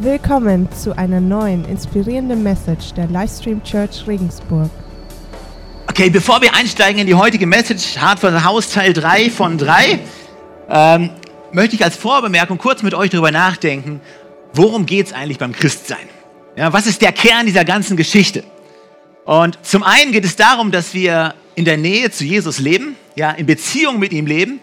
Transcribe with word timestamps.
Willkommen 0.00 0.68
zu 0.70 0.96
einer 0.96 1.20
neuen 1.20 1.64
inspirierenden 1.64 2.44
Message 2.44 2.92
der 2.94 3.08
Livestream 3.08 3.60
Church 3.64 4.06
Regensburg. 4.06 4.70
Okay, 5.88 6.08
bevor 6.08 6.40
wir 6.40 6.54
einsteigen 6.54 7.00
in 7.00 7.08
die 7.08 7.16
heutige 7.16 7.48
Message, 7.48 7.98
Hart 7.98 8.20
von 8.20 8.44
Haus 8.44 8.70
Teil 8.70 8.92
3 8.92 9.28
von 9.28 9.58
3, 9.58 9.98
ähm, 10.70 11.10
möchte 11.50 11.74
ich 11.74 11.82
als 11.82 11.96
Vorbemerkung 11.96 12.58
kurz 12.58 12.84
mit 12.84 12.94
euch 12.94 13.10
darüber 13.10 13.32
nachdenken, 13.32 14.00
worum 14.52 14.86
geht 14.86 15.06
es 15.06 15.12
eigentlich 15.12 15.38
beim 15.38 15.50
Christsein? 15.50 16.08
Ja, 16.54 16.72
was 16.72 16.86
ist 16.86 17.02
der 17.02 17.10
Kern 17.10 17.46
dieser 17.46 17.64
ganzen 17.64 17.96
Geschichte? 17.96 18.44
Und 19.24 19.58
zum 19.62 19.82
einen 19.82 20.12
geht 20.12 20.24
es 20.24 20.36
darum, 20.36 20.70
dass 20.70 20.94
wir 20.94 21.34
in 21.56 21.64
der 21.64 21.76
Nähe 21.76 22.12
zu 22.12 22.22
Jesus 22.22 22.60
leben, 22.60 22.94
ja, 23.16 23.32
in 23.32 23.46
Beziehung 23.46 23.98
mit 23.98 24.12
ihm 24.12 24.26
leben, 24.26 24.60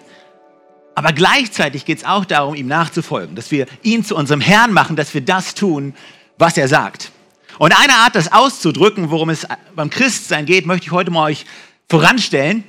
aber 0.96 1.12
gleichzeitig 1.12 1.86
geht 1.86 2.00
es 2.00 2.04
auch 2.06 2.26
darum, 2.26 2.56
ihm 2.56 2.68
nachzufolgen, 2.68 3.36
dass 3.36 3.52
wir 3.52 3.68
ihn 3.84 4.04
zu 4.04 4.16
unserem 4.16 4.42
Herrn 4.42 4.72
machen, 4.72 4.96
dass 4.96 5.14
wir 5.14 5.22
das 5.22 5.54
tun, 5.54 5.94
was 6.38 6.58
er 6.58 6.68
sagt. 6.70 7.12
Und 7.58 7.78
eine 7.78 7.94
Art, 7.98 8.16
das 8.16 8.32
auszudrücken, 8.32 9.12
worum 9.12 9.30
es 9.30 9.46
beim 9.76 9.90
Christsein 9.90 10.46
geht, 10.46 10.66
möchte 10.66 10.88
ich 10.88 10.92
heute 10.92 11.12
mal 11.12 11.26
euch 11.26 11.46
voranstellen. 11.90 12.64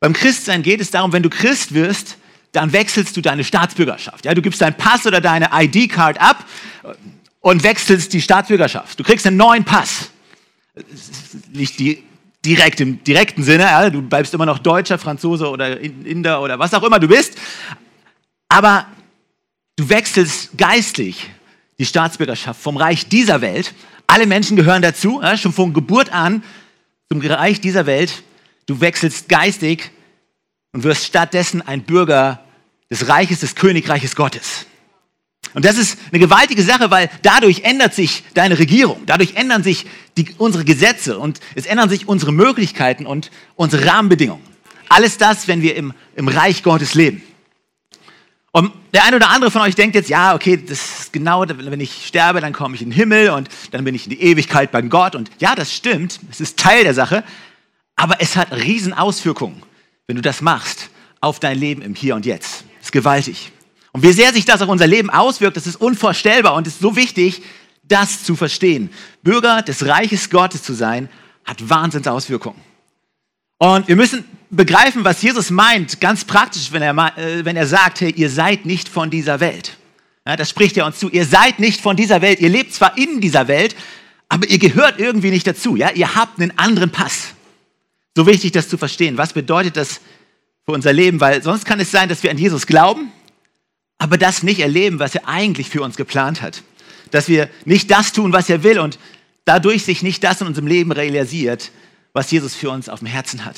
Beim 0.00 0.12
Christsein 0.12 0.62
geht 0.62 0.80
es 0.80 0.90
darum, 0.90 1.12
wenn 1.12 1.22
du 1.22 1.30
Christ 1.30 1.72
wirst, 1.72 2.18
dann 2.52 2.72
wechselst 2.72 3.16
du 3.16 3.20
deine 3.20 3.44
Staatsbürgerschaft. 3.44 4.24
Ja, 4.24 4.34
du 4.34 4.42
gibst 4.42 4.60
deinen 4.60 4.76
Pass 4.76 5.06
oder 5.06 5.20
deine 5.20 5.50
ID-Card 5.52 6.20
ab 6.20 6.44
und 7.40 7.62
wechselst 7.62 8.12
die 8.12 8.20
Staatsbürgerschaft. 8.20 8.98
Du 8.98 9.04
kriegst 9.04 9.26
einen 9.26 9.36
neuen 9.36 9.64
Pass. 9.64 10.10
Nicht 11.52 11.78
die 11.78 12.02
direkt 12.46 12.80
im 12.80 13.02
direkten 13.02 13.42
Sinne, 13.42 13.64
ja, 13.64 13.90
du 13.90 14.00
bleibst 14.00 14.32
immer 14.32 14.46
noch 14.46 14.58
Deutscher, 14.58 14.98
Franzose 14.98 15.50
oder 15.50 15.80
Inder 15.80 16.40
oder 16.40 16.58
was 16.58 16.72
auch 16.72 16.82
immer 16.84 17.00
du 17.00 17.08
bist, 17.08 17.36
aber 18.48 18.86
du 19.74 19.88
wechselst 19.88 20.56
geistlich 20.56 21.30
die 21.78 21.84
Staatsbürgerschaft 21.84 22.60
vom 22.60 22.76
Reich 22.76 23.08
dieser 23.08 23.40
Welt. 23.40 23.74
Alle 24.06 24.26
Menschen 24.26 24.56
gehören 24.56 24.80
dazu, 24.80 25.20
ja, 25.20 25.36
schon 25.36 25.52
von 25.52 25.74
Geburt 25.74 26.12
an 26.12 26.42
zum 27.10 27.20
Reich 27.20 27.60
dieser 27.60 27.86
Welt. 27.86 28.22
Du 28.66 28.80
wechselst 28.80 29.28
geistig 29.28 29.90
und 30.72 30.84
wirst 30.84 31.04
stattdessen 31.04 31.62
ein 31.62 31.82
Bürger 31.82 32.40
des 32.90 33.08
Reiches, 33.08 33.40
des 33.40 33.56
Königreiches 33.56 34.14
Gottes. 34.14 34.66
Und 35.56 35.64
das 35.64 35.78
ist 35.78 35.96
eine 36.12 36.18
gewaltige 36.18 36.62
Sache, 36.62 36.90
weil 36.90 37.08
dadurch 37.22 37.62
ändert 37.62 37.94
sich 37.94 38.24
deine 38.34 38.58
Regierung, 38.58 39.00
dadurch 39.06 39.36
ändern 39.36 39.62
sich 39.62 39.86
die, 40.18 40.26
unsere 40.36 40.66
Gesetze 40.66 41.18
und 41.18 41.40
es 41.54 41.64
ändern 41.64 41.88
sich 41.88 42.06
unsere 42.06 42.30
Möglichkeiten 42.30 43.06
und 43.06 43.30
unsere 43.54 43.86
Rahmenbedingungen. 43.86 44.44
Alles 44.90 45.16
das, 45.16 45.48
wenn 45.48 45.62
wir 45.62 45.74
im, 45.74 45.94
im 46.14 46.28
Reich 46.28 46.62
Gottes 46.62 46.92
leben. 46.92 47.22
Und 48.52 48.70
der 48.92 49.04
eine 49.04 49.16
oder 49.16 49.30
andere 49.30 49.50
von 49.50 49.62
euch 49.62 49.74
denkt 49.74 49.94
jetzt, 49.94 50.10
ja, 50.10 50.34
okay, 50.34 50.58
das 50.58 51.00
ist 51.00 51.12
genau, 51.14 51.46
wenn 51.48 51.80
ich 51.80 52.06
sterbe, 52.06 52.42
dann 52.42 52.52
komme 52.52 52.74
ich 52.74 52.82
in 52.82 52.90
den 52.90 52.94
Himmel 52.94 53.30
und 53.30 53.48
dann 53.70 53.82
bin 53.82 53.94
ich 53.94 54.04
in 54.04 54.10
die 54.10 54.20
Ewigkeit 54.20 54.70
bei 54.70 54.82
Gott. 54.82 55.14
Und 55.14 55.30
ja, 55.38 55.54
das 55.54 55.72
stimmt, 55.72 56.20
es 56.30 56.42
ist 56.42 56.58
Teil 56.58 56.84
der 56.84 56.92
Sache, 56.92 57.24
aber 57.94 58.20
es 58.20 58.36
hat 58.36 58.52
Riesenauswirkungen, 58.52 59.62
wenn 60.06 60.16
du 60.16 60.22
das 60.22 60.42
machst, 60.42 60.90
auf 61.22 61.40
dein 61.40 61.58
Leben 61.58 61.80
im 61.80 61.94
Hier 61.94 62.14
und 62.14 62.26
Jetzt. 62.26 62.64
Das 62.76 62.88
ist 62.88 62.92
gewaltig. 62.92 63.52
Und 63.96 64.02
wie 64.02 64.12
sehr 64.12 64.30
sich 64.34 64.44
das 64.44 64.60
auf 64.60 64.68
unser 64.68 64.86
Leben 64.86 65.08
auswirkt, 65.08 65.56
das 65.56 65.66
ist 65.66 65.80
unvorstellbar 65.80 66.54
und 66.54 66.66
ist 66.66 66.80
so 66.80 66.96
wichtig, 66.96 67.40
das 67.82 68.24
zu 68.24 68.36
verstehen. 68.36 68.90
Bürger 69.22 69.62
des 69.62 69.86
Reiches 69.86 70.28
Gottes 70.28 70.62
zu 70.62 70.74
sein, 70.74 71.08
hat 71.46 71.66
Wahnsinnsauswirkungen. 71.66 72.60
Und 73.56 73.88
wir 73.88 73.96
müssen 73.96 74.26
begreifen, 74.50 75.02
was 75.02 75.22
Jesus 75.22 75.48
meint, 75.48 75.98
ganz 75.98 76.26
praktisch, 76.26 76.72
wenn 76.72 76.82
er, 76.82 76.94
äh, 77.16 77.42
wenn 77.46 77.56
er 77.56 77.66
sagt, 77.66 78.02
hey, 78.02 78.10
ihr 78.10 78.28
seid 78.28 78.66
nicht 78.66 78.86
von 78.86 79.08
dieser 79.08 79.40
Welt. 79.40 79.78
Ja, 80.26 80.36
das 80.36 80.50
spricht 80.50 80.76
er 80.76 80.84
uns 80.84 80.98
zu. 80.98 81.08
Ihr 81.08 81.24
seid 81.24 81.58
nicht 81.58 81.80
von 81.80 81.96
dieser 81.96 82.20
Welt. 82.20 82.40
Ihr 82.40 82.50
lebt 82.50 82.74
zwar 82.74 82.98
in 82.98 83.22
dieser 83.22 83.48
Welt, 83.48 83.74
aber 84.28 84.46
ihr 84.46 84.58
gehört 84.58 85.00
irgendwie 85.00 85.30
nicht 85.30 85.46
dazu. 85.46 85.74
Ja? 85.74 85.92
Ihr 85.92 86.14
habt 86.14 86.38
einen 86.38 86.52
anderen 86.58 86.90
Pass. 86.90 87.28
So 88.14 88.26
wichtig, 88.26 88.52
das 88.52 88.68
zu 88.68 88.76
verstehen. 88.76 89.16
Was 89.16 89.32
bedeutet 89.32 89.78
das 89.78 90.02
für 90.66 90.72
unser 90.72 90.92
Leben? 90.92 91.18
Weil 91.18 91.42
sonst 91.42 91.64
kann 91.64 91.80
es 91.80 91.90
sein, 91.90 92.10
dass 92.10 92.22
wir 92.22 92.30
an 92.30 92.36
Jesus 92.36 92.66
glauben, 92.66 93.10
aber 93.98 94.18
das 94.18 94.42
nicht 94.42 94.60
erleben, 94.60 94.98
was 94.98 95.14
er 95.14 95.28
eigentlich 95.28 95.68
für 95.68 95.82
uns 95.82 95.96
geplant 95.96 96.42
hat. 96.42 96.62
Dass 97.10 97.28
wir 97.28 97.48
nicht 97.64 97.90
das 97.90 98.12
tun, 98.12 98.32
was 98.32 98.50
er 98.50 98.62
will 98.62 98.78
und 98.78 98.98
dadurch 99.44 99.84
sich 99.84 100.02
nicht 100.02 100.22
das 100.24 100.40
in 100.40 100.46
unserem 100.46 100.66
Leben 100.66 100.92
realisiert, 100.92 101.70
was 102.12 102.30
Jesus 102.30 102.54
für 102.54 102.70
uns 102.70 102.88
auf 102.88 102.98
dem 103.00 103.08
Herzen 103.08 103.44
hat. 103.44 103.56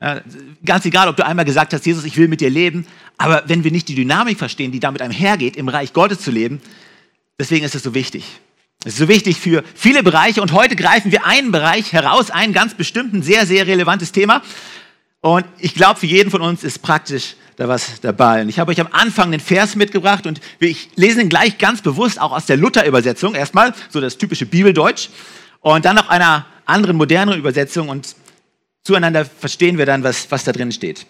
Ja, 0.00 0.20
ganz 0.64 0.84
egal, 0.84 1.08
ob 1.08 1.16
du 1.16 1.24
einmal 1.24 1.44
gesagt 1.44 1.72
hast, 1.72 1.86
Jesus, 1.86 2.04
ich 2.04 2.16
will 2.16 2.28
mit 2.28 2.40
dir 2.40 2.50
leben, 2.50 2.86
aber 3.16 3.44
wenn 3.46 3.64
wir 3.64 3.70
nicht 3.70 3.88
die 3.88 3.94
Dynamik 3.94 4.38
verstehen, 4.38 4.72
die 4.72 4.80
damit 4.80 5.02
einhergeht, 5.02 5.56
im 5.56 5.68
Reich 5.68 5.92
Gottes 5.92 6.20
zu 6.20 6.30
leben, 6.30 6.60
deswegen 7.38 7.64
ist 7.64 7.74
es 7.74 7.82
so 7.82 7.94
wichtig. 7.94 8.24
Es 8.84 8.94
ist 8.94 8.98
so 8.98 9.08
wichtig 9.08 9.38
für 9.40 9.64
viele 9.74 10.02
Bereiche 10.02 10.42
und 10.42 10.52
heute 10.52 10.76
greifen 10.76 11.10
wir 11.10 11.24
einen 11.24 11.52
Bereich 11.52 11.92
heraus, 11.92 12.30
einen 12.30 12.52
ganz 12.52 12.74
bestimmten, 12.74 13.22
sehr, 13.22 13.46
sehr 13.46 13.66
relevantes 13.66 14.12
Thema. 14.12 14.42
Und 15.24 15.46
ich 15.58 15.72
glaube, 15.74 15.98
für 15.98 16.04
jeden 16.04 16.30
von 16.30 16.42
uns 16.42 16.64
ist 16.64 16.82
praktisch 16.82 17.36
da 17.56 17.66
was 17.66 17.98
dabei. 18.02 18.42
Und 18.42 18.50
ich 18.50 18.58
habe 18.58 18.72
euch 18.72 18.78
am 18.78 18.90
Anfang 18.92 19.30
den 19.30 19.40
Vers 19.40 19.74
mitgebracht 19.74 20.26
und 20.26 20.38
ich 20.58 20.90
lese 20.96 21.22
ihn 21.22 21.30
gleich 21.30 21.56
ganz 21.56 21.80
bewusst 21.80 22.20
auch 22.20 22.30
aus 22.32 22.44
der 22.44 22.58
Luther-Übersetzung 22.58 23.34
erstmal, 23.34 23.72
so 23.88 24.02
das 24.02 24.18
typische 24.18 24.44
Bibeldeutsch, 24.44 25.08
und 25.60 25.86
dann 25.86 25.96
noch 25.96 26.10
einer 26.10 26.44
anderen, 26.66 26.98
moderneren 26.98 27.38
Übersetzung 27.38 27.88
und 27.88 28.16
zueinander 28.82 29.24
verstehen 29.24 29.78
wir 29.78 29.86
dann, 29.86 30.04
was, 30.04 30.30
was 30.30 30.44
da 30.44 30.52
drin 30.52 30.70
steht. 30.72 31.06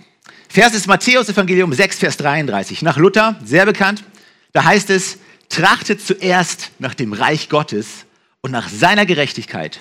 Vers 0.49 0.75
ist 0.75 0.87
Matthäus 0.87 1.29
Evangelium 1.29 1.73
6, 1.73 1.99
Vers 1.99 2.17
33. 2.19 2.83
Nach 2.83 2.97
Luther, 2.97 3.37
sehr 3.45 3.67
bekannt, 3.67 4.05
da 4.53 4.63
heißt 4.63 4.91
es, 4.91 5.19
trachtet 5.49 6.01
zuerst 6.01 6.71
nach 6.79 6.95
dem 6.95 7.15
Reich 7.15 7.49
Gottes 7.49 8.05
und 8.43 8.53
nach 8.53 8.69
seiner 8.69 9.07
Gerechtigkeit, 9.07 9.81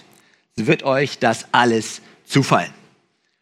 so 0.57 0.65
wird 0.65 0.81
euch 0.81 1.19
das 1.19 1.45
alles 1.51 2.01
zufallen. 2.25 2.71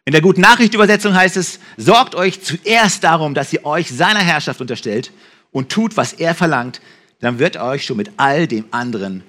In 0.06 0.13
der 0.13 0.22
Guten 0.22 0.41
Nachricht 0.41 0.73
Übersetzung 0.73 1.13
heißt 1.13 1.38
es, 1.38 1.59
sorgt 1.78 2.16
euch 2.16 2.41
zuerst 2.41 3.03
darum, 3.03 3.34
dass 3.34 3.53
ihr 3.53 3.66
euch 3.66 3.89
seiner 3.89 4.19
Herrschaft 4.19 4.59
unterstellt 4.59 5.12
und 5.51 5.69
tut, 5.69 5.95
was 5.95 6.13
er 6.13 6.34
verlangt, 6.34 6.81
dann 7.19 7.38
wird 7.38 7.57
er 7.57 7.66
euch 7.66 7.85
schon 7.85 7.97
mit 7.97 8.11
all 8.17 8.47
dem 8.47 8.66
anderen 8.72 9.23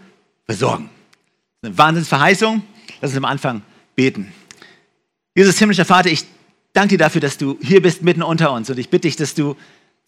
ist 1.62 1.68
eine 1.68 1.78
Wahnsinnsverheißung. 1.78 2.62
Lass 3.00 3.10
uns 3.10 3.18
am 3.18 3.24
Anfang 3.24 3.62
beten. 3.94 4.32
Jesus 5.34 5.58
himmlischer 5.58 5.84
Vater, 5.84 6.10
ich 6.10 6.24
danke 6.72 6.96
dir 6.96 6.98
dafür, 6.98 7.20
dass 7.20 7.38
du 7.38 7.58
hier 7.62 7.80
bist 7.80 8.02
mitten 8.02 8.22
unter 8.22 8.52
uns 8.52 8.68
und 8.68 8.78
ich 8.78 8.88
bitte 8.88 9.08
dich, 9.08 9.16
dass 9.16 9.34
du 9.34 9.56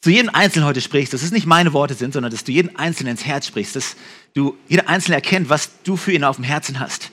zu 0.00 0.10
jedem 0.10 0.30
Einzelnen 0.30 0.66
heute 0.66 0.80
sprichst, 0.80 1.14
dass 1.14 1.22
es 1.22 1.30
nicht 1.30 1.46
meine 1.46 1.72
Worte 1.72 1.94
sind, 1.94 2.12
sondern 2.12 2.30
dass 2.30 2.44
du 2.44 2.52
jeden 2.52 2.76
Einzelnen 2.76 3.12
ins 3.12 3.24
Herz 3.24 3.46
sprichst, 3.46 3.76
dass 3.76 3.96
du 4.34 4.56
jeder 4.68 4.88
Einzelne 4.88 5.14
erkennt, 5.14 5.48
was 5.48 5.82
du 5.82 5.96
für 5.96 6.12
ihn 6.12 6.24
auf 6.24 6.36
dem 6.36 6.44
Herzen 6.44 6.78
hast. 6.78 7.10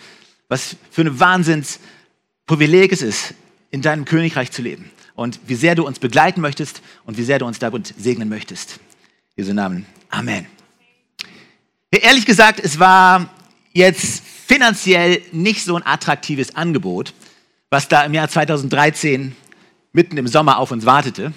Was 0.49 0.75
für 0.89 1.01
eine 1.01 1.19
Wahnsinnsprivileg 2.47 2.91
es 2.91 3.01
ist, 3.01 3.33
in 3.71 3.81
deinem 3.81 4.05
Königreich 4.05 4.51
zu 4.51 4.61
leben. 4.61 4.91
Und 5.15 5.39
wie 5.47 5.55
sehr 5.55 5.75
du 5.75 5.85
uns 5.85 5.99
begleiten 5.99 6.41
möchtest 6.41 6.81
und 7.05 7.17
wie 7.17 7.23
sehr 7.23 7.39
du 7.39 7.45
uns 7.45 7.59
damit 7.59 7.93
segnen 7.97 8.29
möchtest. 8.29 8.79
Jesu 9.35 9.53
Namen. 9.53 9.85
Amen. 10.09 10.47
Ehrlich 11.91 12.25
gesagt, 12.25 12.59
es 12.59 12.79
war 12.79 13.29
jetzt 13.73 14.21
finanziell 14.45 15.21
nicht 15.31 15.63
so 15.63 15.75
ein 15.75 15.85
attraktives 15.85 16.55
Angebot, 16.55 17.13
was 17.69 17.87
da 17.87 18.03
im 18.03 18.13
Jahr 18.13 18.29
2013 18.29 19.35
mitten 19.93 20.17
im 20.17 20.27
Sommer 20.27 20.57
auf 20.57 20.71
uns 20.71 20.85
wartete. 20.85 21.33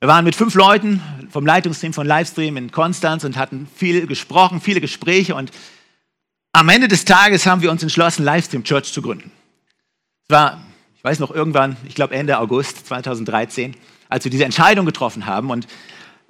Wir 0.00 0.08
waren 0.08 0.24
mit 0.24 0.36
fünf 0.36 0.54
Leuten 0.54 1.00
vom 1.30 1.46
Leitungsteam 1.46 1.92
von 1.92 2.06
Livestream 2.06 2.56
in 2.56 2.70
Konstanz 2.70 3.24
und 3.24 3.36
hatten 3.36 3.66
viel 3.74 4.06
gesprochen, 4.06 4.60
viele 4.60 4.80
Gespräche 4.80 5.34
und 5.34 5.50
am 6.52 6.68
Ende 6.68 6.86
des 6.86 7.04
Tages 7.04 7.46
haben 7.46 7.62
wir 7.62 7.70
uns 7.70 7.82
entschlossen, 7.82 8.24
Livestream 8.24 8.62
Church 8.62 8.92
zu 8.92 9.02
gründen. 9.02 9.32
Es 10.28 10.34
war 10.34 10.64
ich 11.04 11.10
weiß 11.10 11.18
noch 11.18 11.30
irgendwann, 11.32 11.76
ich 11.86 11.94
glaube 11.94 12.14
Ende 12.14 12.38
August 12.38 12.86
2013, 12.86 13.76
als 14.08 14.24
wir 14.24 14.30
diese 14.30 14.46
Entscheidung 14.46 14.86
getroffen 14.86 15.26
haben. 15.26 15.50
Und 15.50 15.66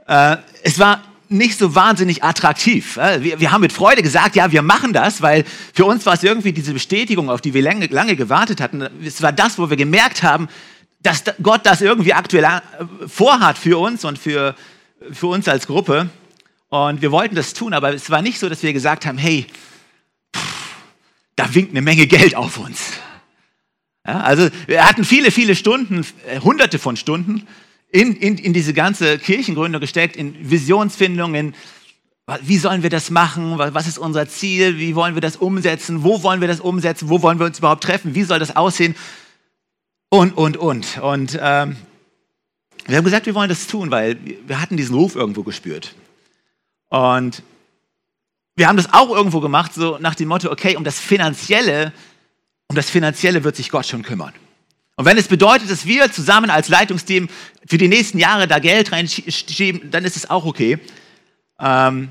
äh, 0.08 0.36
es 0.64 0.80
war 0.80 1.00
nicht 1.28 1.56
so 1.56 1.76
wahnsinnig 1.76 2.24
attraktiv. 2.24 2.96
Wir, 2.96 3.38
wir, 3.38 3.52
haben 3.52 3.60
mit 3.60 3.72
Freude 3.72 4.02
gesagt, 4.02 4.34
ja, 4.34 4.50
wir 4.50 4.62
machen 4.62 4.92
das, 4.92 5.22
weil 5.22 5.44
für 5.72 5.84
uns 5.84 6.04
war 6.06 6.14
es 6.14 6.24
irgendwie 6.24 6.52
diese 6.52 6.72
Bestätigung, 6.72 7.30
auf 7.30 7.40
die 7.40 7.54
wir 7.54 7.62
lange, 7.62 7.86
lange 7.86 8.16
gewartet 8.16 8.60
hatten. 8.60 8.82
Es 9.04 9.22
war 9.22 9.30
das, 9.30 9.60
wo 9.60 9.70
wir 9.70 9.76
gemerkt 9.76 10.24
haben, 10.24 10.48
dass 11.00 11.22
Gott 11.40 11.60
das 11.62 11.80
irgendwie 11.80 12.14
aktuell 12.14 12.42
äh, 12.42 12.60
vorhat 13.06 13.56
für 13.56 13.78
uns 13.78 14.04
und 14.04 14.18
für, 14.18 14.56
für 15.12 15.28
uns 15.28 15.46
als 15.46 15.68
Gruppe. 15.68 16.08
Und 16.68 17.00
wir 17.00 17.12
wollten 17.12 17.36
das 17.36 17.54
tun, 17.54 17.74
aber 17.74 17.94
es 17.94 18.10
war 18.10 18.22
nicht 18.22 18.40
so, 18.40 18.48
dass 18.48 18.60
wir 18.64 18.72
gesagt 18.72 19.06
haben, 19.06 19.18
hey, 19.18 19.46
pff, 20.36 20.74
da 21.36 21.54
winkt 21.54 21.70
eine 21.70 21.82
Menge 21.82 22.08
Geld 22.08 22.34
auf 22.34 22.58
uns. 22.58 22.94
Ja, 24.06 24.20
also 24.20 24.48
wir 24.66 24.86
hatten 24.86 25.04
viele, 25.04 25.30
viele 25.30 25.56
Stunden, 25.56 26.06
äh, 26.26 26.40
hunderte 26.40 26.78
von 26.78 26.96
Stunden 26.96 27.46
in, 27.90 28.14
in, 28.16 28.36
in 28.36 28.52
diese 28.52 28.74
ganze 28.74 29.18
Kirchengründung 29.18 29.80
gesteckt, 29.80 30.16
in 30.16 30.50
Visionsfindung, 30.50 31.34
in 31.34 31.54
wie 32.40 32.56
sollen 32.56 32.82
wir 32.82 32.90
das 32.90 33.10
machen, 33.10 33.58
was 33.58 33.86
ist 33.86 33.98
unser 33.98 34.26
Ziel, 34.26 34.78
wie 34.78 34.94
wollen 34.94 35.14
wir 35.14 35.20
das 35.20 35.36
umsetzen, 35.36 36.04
wo 36.04 36.22
wollen 36.22 36.40
wir 36.40 36.48
das 36.48 36.60
umsetzen, 36.60 37.10
wo 37.10 37.20
wollen 37.20 37.38
wir 37.38 37.44
uns 37.44 37.58
überhaupt 37.58 37.84
treffen, 37.84 38.14
wie 38.14 38.22
soll 38.22 38.38
das 38.38 38.56
aussehen? 38.56 38.94
Und, 40.08 40.34
und, 40.36 40.56
und. 40.56 40.98
Und 40.98 41.38
ähm, 41.40 41.76
wir 42.86 42.96
haben 42.96 43.04
gesagt, 43.04 43.26
wir 43.26 43.34
wollen 43.34 43.50
das 43.50 43.66
tun, 43.66 43.90
weil 43.90 44.18
wir 44.46 44.60
hatten 44.60 44.78
diesen 44.78 44.94
Ruf 44.94 45.16
irgendwo 45.16 45.42
gespürt. 45.42 45.94
Und 46.88 47.42
wir 48.56 48.68
haben 48.68 48.76
das 48.76 48.92
auch 48.94 49.10
irgendwo 49.10 49.40
gemacht, 49.40 49.74
so 49.74 49.98
nach 49.98 50.14
dem 50.14 50.28
Motto, 50.28 50.50
okay, 50.50 50.76
um 50.76 50.84
das 50.84 50.98
Finanzielle, 50.98 51.92
um 52.74 52.76
das 52.76 52.90
Finanzielle 52.90 53.44
wird 53.44 53.54
sich 53.54 53.70
Gott 53.70 53.86
schon 53.86 54.02
kümmern. 54.02 54.32
Und 54.96 55.04
wenn 55.04 55.16
es 55.16 55.28
bedeutet, 55.28 55.70
dass 55.70 55.86
wir 55.86 56.10
zusammen 56.10 56.50
als 56.50 56.68
Leitungsteam 56.68 57.28
für 57.64 57.78
die 57.78 57.86
nächsten 57.86 58.18
Jahre 58.18 58.48
da 58.48 58.58
Geld 58.58 58.90
reinschieben, 58.90 59.92
dann 59.92 60.04
ist 60.04 60.16
es 60.16 60.28
auch 60.28 60.44
okay. 60.44 60.80
Ähm, 61.60 62.08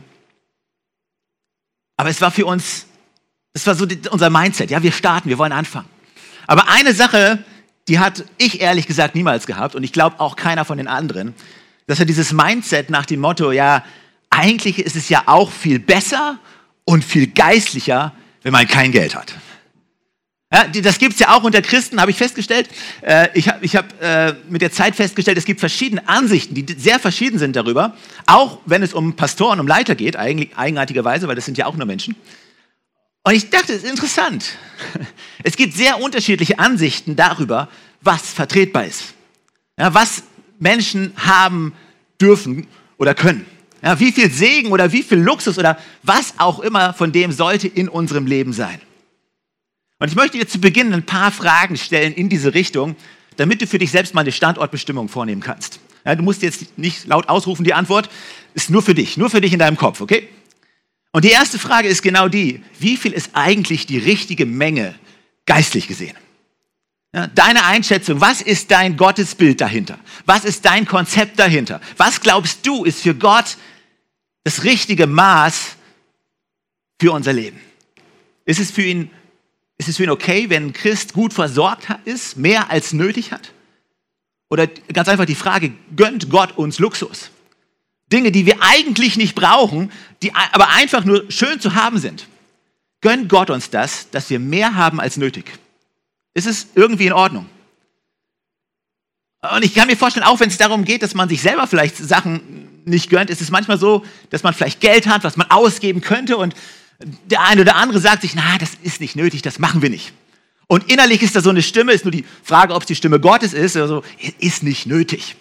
aber 1.97 2.09
es 2.09 2.21
war 2.21 2.31
für 2.31 2.45
uns, 2.45 2.85
es 3.51 3.67
war 3.67 3.75
so 3.75 3.85
die, 3.85 3.99
unser 4.09 4.29
Mindset. 4.29 4.71
Ja, 4.71 4.81
wir 4.81 4.93
starten, 4.93 5.27
wir 5.27 5.37
wollen 5.37 5.51
anfangen. 5.51 5.89
Aber 6.47 6.69
eine 6.69 6.93
Sache, 6.93 7.43
die 7.89 7.99
hat 7.99 8.23
ich 8.37 8.61
ehrlich 8.61 8.87
gesagt 8.87 9.15
niemals 9.15 9.45
gehabt 9.45 9.75
und 9.75 9.83
ich 9.83 9.91
glaube 9.91 10.21
auch 10.21 10.37
keiner 10.37 10.63
von 10.63 10.77
den 10.77 10.87
anderen, 10.87 11.35
dass 11.87 11.99
er 11.99 12.05
dieses 12.05 12.31
Mindset 12.31 12.89
nach 12.89 13.05
dem 13.05 13.19
Motto, 13.19 13.51
ja, 13.51 13.83
eigentlich 14.29 14.79
ist 14.79 14.95
es 14.95 15.09
ja 15.09 15.23
auch 15.25 15.51
viel 15.51 15.79
besser 15.79 16.39
und 16.85 17.03
viel 17.03 17.27
geistlicher, 17.27 18.13
wenn 18.43 18.53
man 18.53 18.65
kein 18.65 18.93
Geld 18.93 19.13
hat. 19.13 19.33
Ja, 20.53 20.67
das 20.67 20.99
gibt 20.99 21.13
es 21.13 21.19
ja 21.19 21.35
auch 21.35 21.43
unter 21.43 21.63
Christen, 21.63 21.99
habe 21.99 22.11
ich 22.11 22.17
festgestellt. 22.17 22.69
Äh, 23.01 23.29
ich 23.33 23.49
habe 23.49 23.65
ich 23.65 23.75
hab, 23.75 23.99
äh, 23.99 24.35
mit 24.49 24.61
der 24.61 24.71
Zeit 24.71 24.95
festgestellt, 24.95 25.35
es 25.39 25.45
gibt 25.45 25.59
verschiedene 25.59 26.07
Ansichten, 26.07 26.53
die 26.53 26.63
sehr 26.77 26.99
verschieden 26.99 27.39
sind 27.39 27.55
darüber. 27.55 27.97
Auch 28.27 28.59
wenn 28.67 28.83
es 28.83 28.93
um 28.93 29.15
Pastoren, 29.15 29.59
um 29.59 29.65
Leiter 29.65 29.95
geht, 29.95 30.15
eigentlich, 30.15 30.55
eigenartigerweise, 30.55 31.27
weil 31.27 31.35
das 31.35 31.45
sind 31.45 31.57
ja 31.57 31.65
auch 31.65 31.75
nur 31.75 31.87
Menschen. 31.87 32.15
Und 33.23 33.33
ich 33.33 33.49
dachte, 33.49 33.73
es 33.73 33.83
ist 33.83 33.89
interessant. 33.89 34.45
Es 35.45 35.57
gibt 35.57 35.73
sehr 35.73 35.99
unterschiedliche 36.01 36.57
Ansichten 36.59 37.17
darüber, 37.17 37.67
was 37.99 38.21
vertretbar 38.21 38.85
ist. 38.85 39.13
Ja, 39.77 39.93
was 39.93 40.23
Menschen 40.57 41.11
haben 41.17 41.73
dürfen 42.21 42.67
oder 42.97 43.13
können. 43.13 43.45
Ja, 43.81 43.99
wie 43.99 44.13
viel 44.13 44.31
Segen 44.31 44.71
oder 44.71 44.93
wie 44.93 45.03
viel 45.03 45.17
Luxus 45.17 45.57
oder 45.57 45.77
was 46.03 46.35
auch 46.37 46.59
immer 46.59 46.93
von 46.93 47.11
dem 47.11 47.33
sollte 47.33 47.67
in 47.67 47.89
unserem 47.89 48.25
Leben 48.25 48.53
sein. 48.53 48.79
Und 50.03 50.09
ich 50.09 50.17
möchte 50.17 50.37
dir 50.37 50.45
zu 50.45 50.59
Beginn 50.59 50.93
ein 50.93 51.05
paar 51.05 51.31
Fragen 51.31 51.77
stellen 51.77 52.13
in 52.13 52.27
diese 52.27 52.53
Richtung, 52.53 52.97
damit 53.37 53.61
du 53.61 53.67
für 53.67 53.77
dich 53.77 53.89
selbst 53.89 54.13
mal 54.13 54.19
eine 54.19 54.33
Standortbestimmung 54.33 55.07
vornehmen 55.07 55.39
kannst. 55.41 55.79
Ja, 56.03 56.13
du 56.13 56.23
musst 56.23 56.41
jetzt 56.41 56.77
nicht 56.77 57.07
laut 57.07 57.29
ausrufen, 57.29 57.63
die 57.63 57.73
Antwort 57.73 58.09
ist 58.53 58.69
nur 58.69 58.81
für 58.81 58.95
dich, 58.95 59.15
nur 59.15 59.29
für 59.29 59.39
dich 59.39 59.53
in 59.53 59.59
deinem 59.59 59.77
Kopf, 59.77 60.01
okay? 60.01 60.27
Und 61.13 61.23
die 61.23 61.29
erste 61.29 61.57
Frage 61.57 61.87
ist 61.87 62.01
genau 62.01 62.27
die, 62.27 62.61
wie 62.81 62.97
viel 62.97 63.13
ist 63.13 63.29
eigentlich 63.31 63.85
die 63.85 63.97
richtige 63.97 64.45
Menge 64.45 64.93
geistlich 65.45 65.87
gesehen? 65.87 66.17
Ja, 67.13 67.27
deine 67.27 67.63
Einschätzung, 67.63 68.19
was 68.19 68.41
ist 68.41 68.71
dein 68.71 68.97
Gottesbild 68.97 69.61
dahinter? 69.61 69.97
Was 70.25 70.43
ist 70.43 70.65
dein 70.65 70.85
Konzept 70.85 71.39
dahinter? 71.39 71.79
Was 71.95 72.19
glaubst 72.19 72.67
du, 72.67 72.83
ist 72.83 73.03
für 73.03 73.15
Gott 73.15 73.55
das 74.43 74.65
richtige 74.65 75.07
Maß 75.07 75.77
für 76.99 77.13
unser 77.13 77.31
Leben? 77.31 77.61
Ist 78.43 78.59
es 78.59 78.69
für 78.69 78.83
ihn, 78.83 79.09
ist 79.77 79.89
es 79.89 79.97
für 79.97 80.03
ihn 80.03 80.09
okay, 80.09 80.49
wenn 80.49 80.67
ein 80.67 80.73
Christ 80.73 81.13
gut 81.13 81.33
versorgt 81.33 81.87
ist, 82.05 82.37
mehr 82.37 82.69
als 82.69 82.93
nötig 82.93 83.31
hat? 83.31 83.51
Oder 84.49 84.67
ganz 84.67 85.07
einfach 85.07 85.25
die 85.25 85.35
Frage, 85.35 85.73
gönnt 85.95 86.29
Gott 86.29 86.57
uns 86.57 86.79
Luxus? 86.79 87.31
Dinge, 88.11 88.31
die 88.31 88.45
wir 88.45 88.57
eigentlich 88.61 89.17
nicht 89.17 89.33
brauchen, 89.33 89.91
die 90.21 90.33
aber 90.35 90.69
einfach 90.69 91.05
nur 91.05 91.29
schön 91.31 91.59
zu 91.59 91.73
haben 91.73 91.97
sind. 91.97 92.27
Gönnt 93.01 93.29
Gott 93.29 93.49
uns 93.49 93.69
das, 93.69 94.09
dass 94.11 94.29
wir 94.29 94.39
mehr 94.39 94.75
haben 94.75 94.99
als 95.01 95.17
nötig? 95.17 95.51
Ist 96.33 96.47
es 96.47 96.67
irgendwie 96.75 97.07
in 97.07 97.13
Ordnung? 97.13 97.49
Und 99.55 99.65
ich 99.65 99.73
kann 99.73 99.87
mir 99.87 99.97
vorstellen, 99.97 100.25
auch 100.25 100.39
wenn 100.39 100.49
es 100.49 100.57
darum 100.57 100.85
geht, 100.85 101.01
dass 101.01 101.15
man 101.15 101.27
sich 101.27 101.41
selber 101.41 101.67
vielleicht 101.67 101.97
Sachen 101.97 102.81
nicht 102.85 103.09
gönnt, 103.09 103.29
ist 103.29 103.41
es 103.41 103.51
manchmal 103.51 103.77
so, 103.77 104.05
dass 104.29 104.43
man 104.43 104.53
vielleicht 104.53 104.79
Geld 104.79 105.07
hat, 105.07 105.23
was 105.23 105.35
man 105.35 105.49
ausgeben 105.49 106.01
könnte 106.01 106.37
und 106.37 106.53
der 107.25 107.41
eine 107.41 107.61
oder 107.61 107.75
andere 107.75 107.99
sagt 107.99 108.21
sich, 108.21 108.35
na, 108.35 108.57
das 108.59 108.71
ist 108.81 109.01
nicht 109.01 109.15
nötig, 109.15 109.41
das 109.41 109.59
machen 109.59 109.81
wir 109.81 109.89
nicht. 109.89 110.13
Und 110.67 110.89
innerlich 110.89 111.21
ist 111.21 111.35
da 111.35 111.41
so 111.41 111.49
eine 111.49 111.61
Stimme, 111.61 111.91
ist 111.91 112.05
nur 112.05 112.11
die 112.11 112.25
Frage, 112.43 112.73
ob 112.73 112.83
es 112.83 112.87
die 112.87 112.95
Stimme 112.95 113.19
Gottes 113.19 113.53
ist, 113.53 113.75
also 113.75 114.03
ist 114.39 114.63
nicht 114.63 114.85
nötig. 114.85 115.35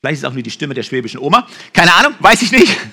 Vielleicht 0.00 0.14
ist 0.14 0.18
es 0.20 0.24
auch 0.24 0.32
nur 0.32 0.42
die 0.42 0.50
Stimme 0.50 0.74
der 0.74 0.82
schwäbischen 0.82 1.20
Oma. 1.20 1.46
Keine 1.72 1.94
Ahnung, 1.94 2.14
weiß 2.20 2.42
ich 2.42 2.52
nicht. 2.52 2.76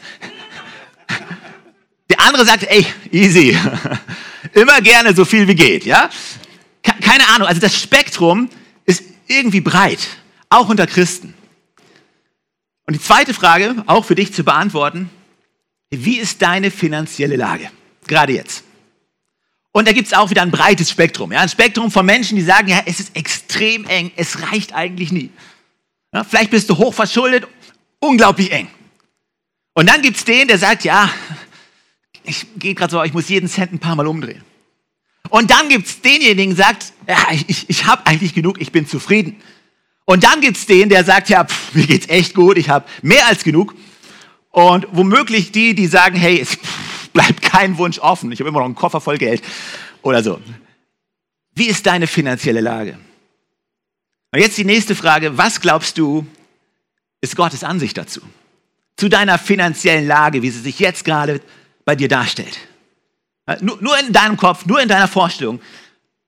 Der 2.09 2.19
andere 2.19 2.45
sagt, 2.45 2.63
ey, 2.63 2.85
easy. 3.11 3.57
Immer 4.53 4.81
gerne 4.81 5.15
so 5.15 5.25
viel 5.25 5.47
wie 5.47 5.55
geht, 5.55 5.85
ja? 5.85 6.09
Keine 7.01 7.27
Ahnung, 7.29 7.47
also 7.47 7.61
das 7.61 7.79
Spektrum 7.79 8.49
ist 8.85 9.03
irgendwie 9.27 9.61
breit, 9.61 9.99
auch 10.49 10.69
unter 10.69 10.85
Christen. 10.85 11.33
Und 12.85 12.93
die 12.93 13.01
zweite 13.01 13.33
Frage, 13.33 13.75
auch 13.87 14.05
für 14.05 14.15
dich 14.15 14.33
zu 14.33 14.43
beantworten, 14.43 15.09
wie 15.99 16.19
ist 16.19 16.41
deine 16.41 16.71
finanzielle 16.71 17.35
Lage? 17.35 17.69
Gerade 18.07 18.33
jetzt. 18.33 18.63
Und 19.71 19.87
da 19.87 19.91
gibt 19.91 20.07
es 20.07 20.13
auch 20.13 20.29
wieder 20.29 20.43
ein 20.43 20.51
breites 20.51 20.89
Spektrum. 20.89 21.31
Ja? 21.31 21.41
Ein 21.41 21.49
Spektrum 21.49 21.89
von 21.89 22.05
Menschen, 22.05 22.35
die 22.35 22.43
sagen, 22.43 22.67
ja, 22.67 22.83
es 22.85 22.99
ist 22.99 23.15
extrem 23.15 23.85
eng, 23.85 24.11
es 24.15 24.41
reicht 24.51 24.73
eigentlich 24.73 25.11
nie. 25.11 25.31
Ja, 26.13 26.23
vielleicht 26.23 26.51
bist 26.51 26.69
du 26.69 26.77
hoch 26.77 26.93
verschuldet, 26.93 27.47
unglaublich 27.99 28.51
eng. 28.51 28.67
Und 29.73 29.89
dann 29.89 30.01
gibt 30.03 30.17
es 30.17 30.25
den, 30.25 30.47
der 30.47 30.59
sagt, 30.59 30.83
ja, 30.83 31.09
ich 32.23 32.45
gehe 32.57 32.75
gerade 32.75 32.91
so, 32.91 33.03
ich 33.03 33.13
muss 33.13 33.29
jeden 33.29 33.49
Cent 33.49 33.73
ein 33.73 33.79
paar 33.79 33.95
Mal 33.95 34.05
umdrehen. 34.05 34.43
Und 35.29 35.49
dann 35.49 35.69
gibt 35.69 35.87
es 35.87 36.01
denjenigen, 36.01 36.55
der 36.55 36.65
sagt, 36.65 36.93
ja, 37.07 37.17
ich, 37.47 37.67
ich 37.67 37.85
habe 37.85 38.05
eigentlich 38.05 38.35
genug, 38.35 38.61
ich 38.61 38.71
bin 38.71 38.87
zufrieden. 38.87 39.41
Und 40.05 40.23
dann 40.23 40.41
gibt 40.41 40.57
es 40.57 40.65
den, 40.67 40.89
der 40.89 41.03
sagt, 41.03 41.29
ja, 41.29 41.45
pff, 41.45 41.73
mir 41.73 41.87
geht's 41.87 42.07
echt 42.09 42.35
gut, 42.35 42.57
ich 42.57 42.69
habe 42.69 42.85
mehr 43.01 43.25
als 43.25 43.43
genug. 43.43 43.73
Und 44.53 44.85
womöglich 44.91 45.51
die, 45.51 45.73
die 45.73 45.87
sagen, 45.87 46.15
hey, 46.15 46.39
es 46.39 46.59
bleibt 47.11 47.41
kein 47.41 47.79
Wunsch 47.79 47.97
offen, 47.97 48.31
ich 48.31 48.39
habe 48.39 48.49
immer 48.49 48.59
noch 48.59 48.67
einen 48.67 48.75
Koffer 48.75 49.01
voll 49.01 49.17
Geld 49.17 49.41
oder 50.03 50.21
so. 50.21 50.39
Wie 51.55 51.65
ist 51.65 51.87
deine 51.87 52.05
finanzielle 52.05 52.61
Lage? 52.61 52.99
Und 54.31 54.39
jetzt 54.39 54.57
die 54.57 54.63
nächste 54.63 54.95
Frage, 54.95 55.39
was 55.39 55.59
glaubst 55.59 55.97
du, 55.97 56.27
ist 57.19 57.35
Gottes 57.35 57.63
Ansicht 57.63 57.97
dazu? 57.97 58.21
Zu 58.95 59.09
deiner 59.09 59.39
finanziellen 59.39 60.05
Lage, 60.05 60.43
wie 60.43 60.51
sie 60.51 60.61
sich 60.61 60.77
jetzt 60.77 61.03
gerade 61.03 61.41
bei 61.83 61.95
dir 61.95 62.07
darstellt. 62.07 62.59
Nur, 63.59 63.81
nur 63.81 63.99
in 63.99 64.13
deinem 64.13 64.37
Kopf, 64.37 64.67
nur 64.67 64.79
in 64.79 64.87
deiner 64.87 65.07
Vorstellung. 65.07 65.61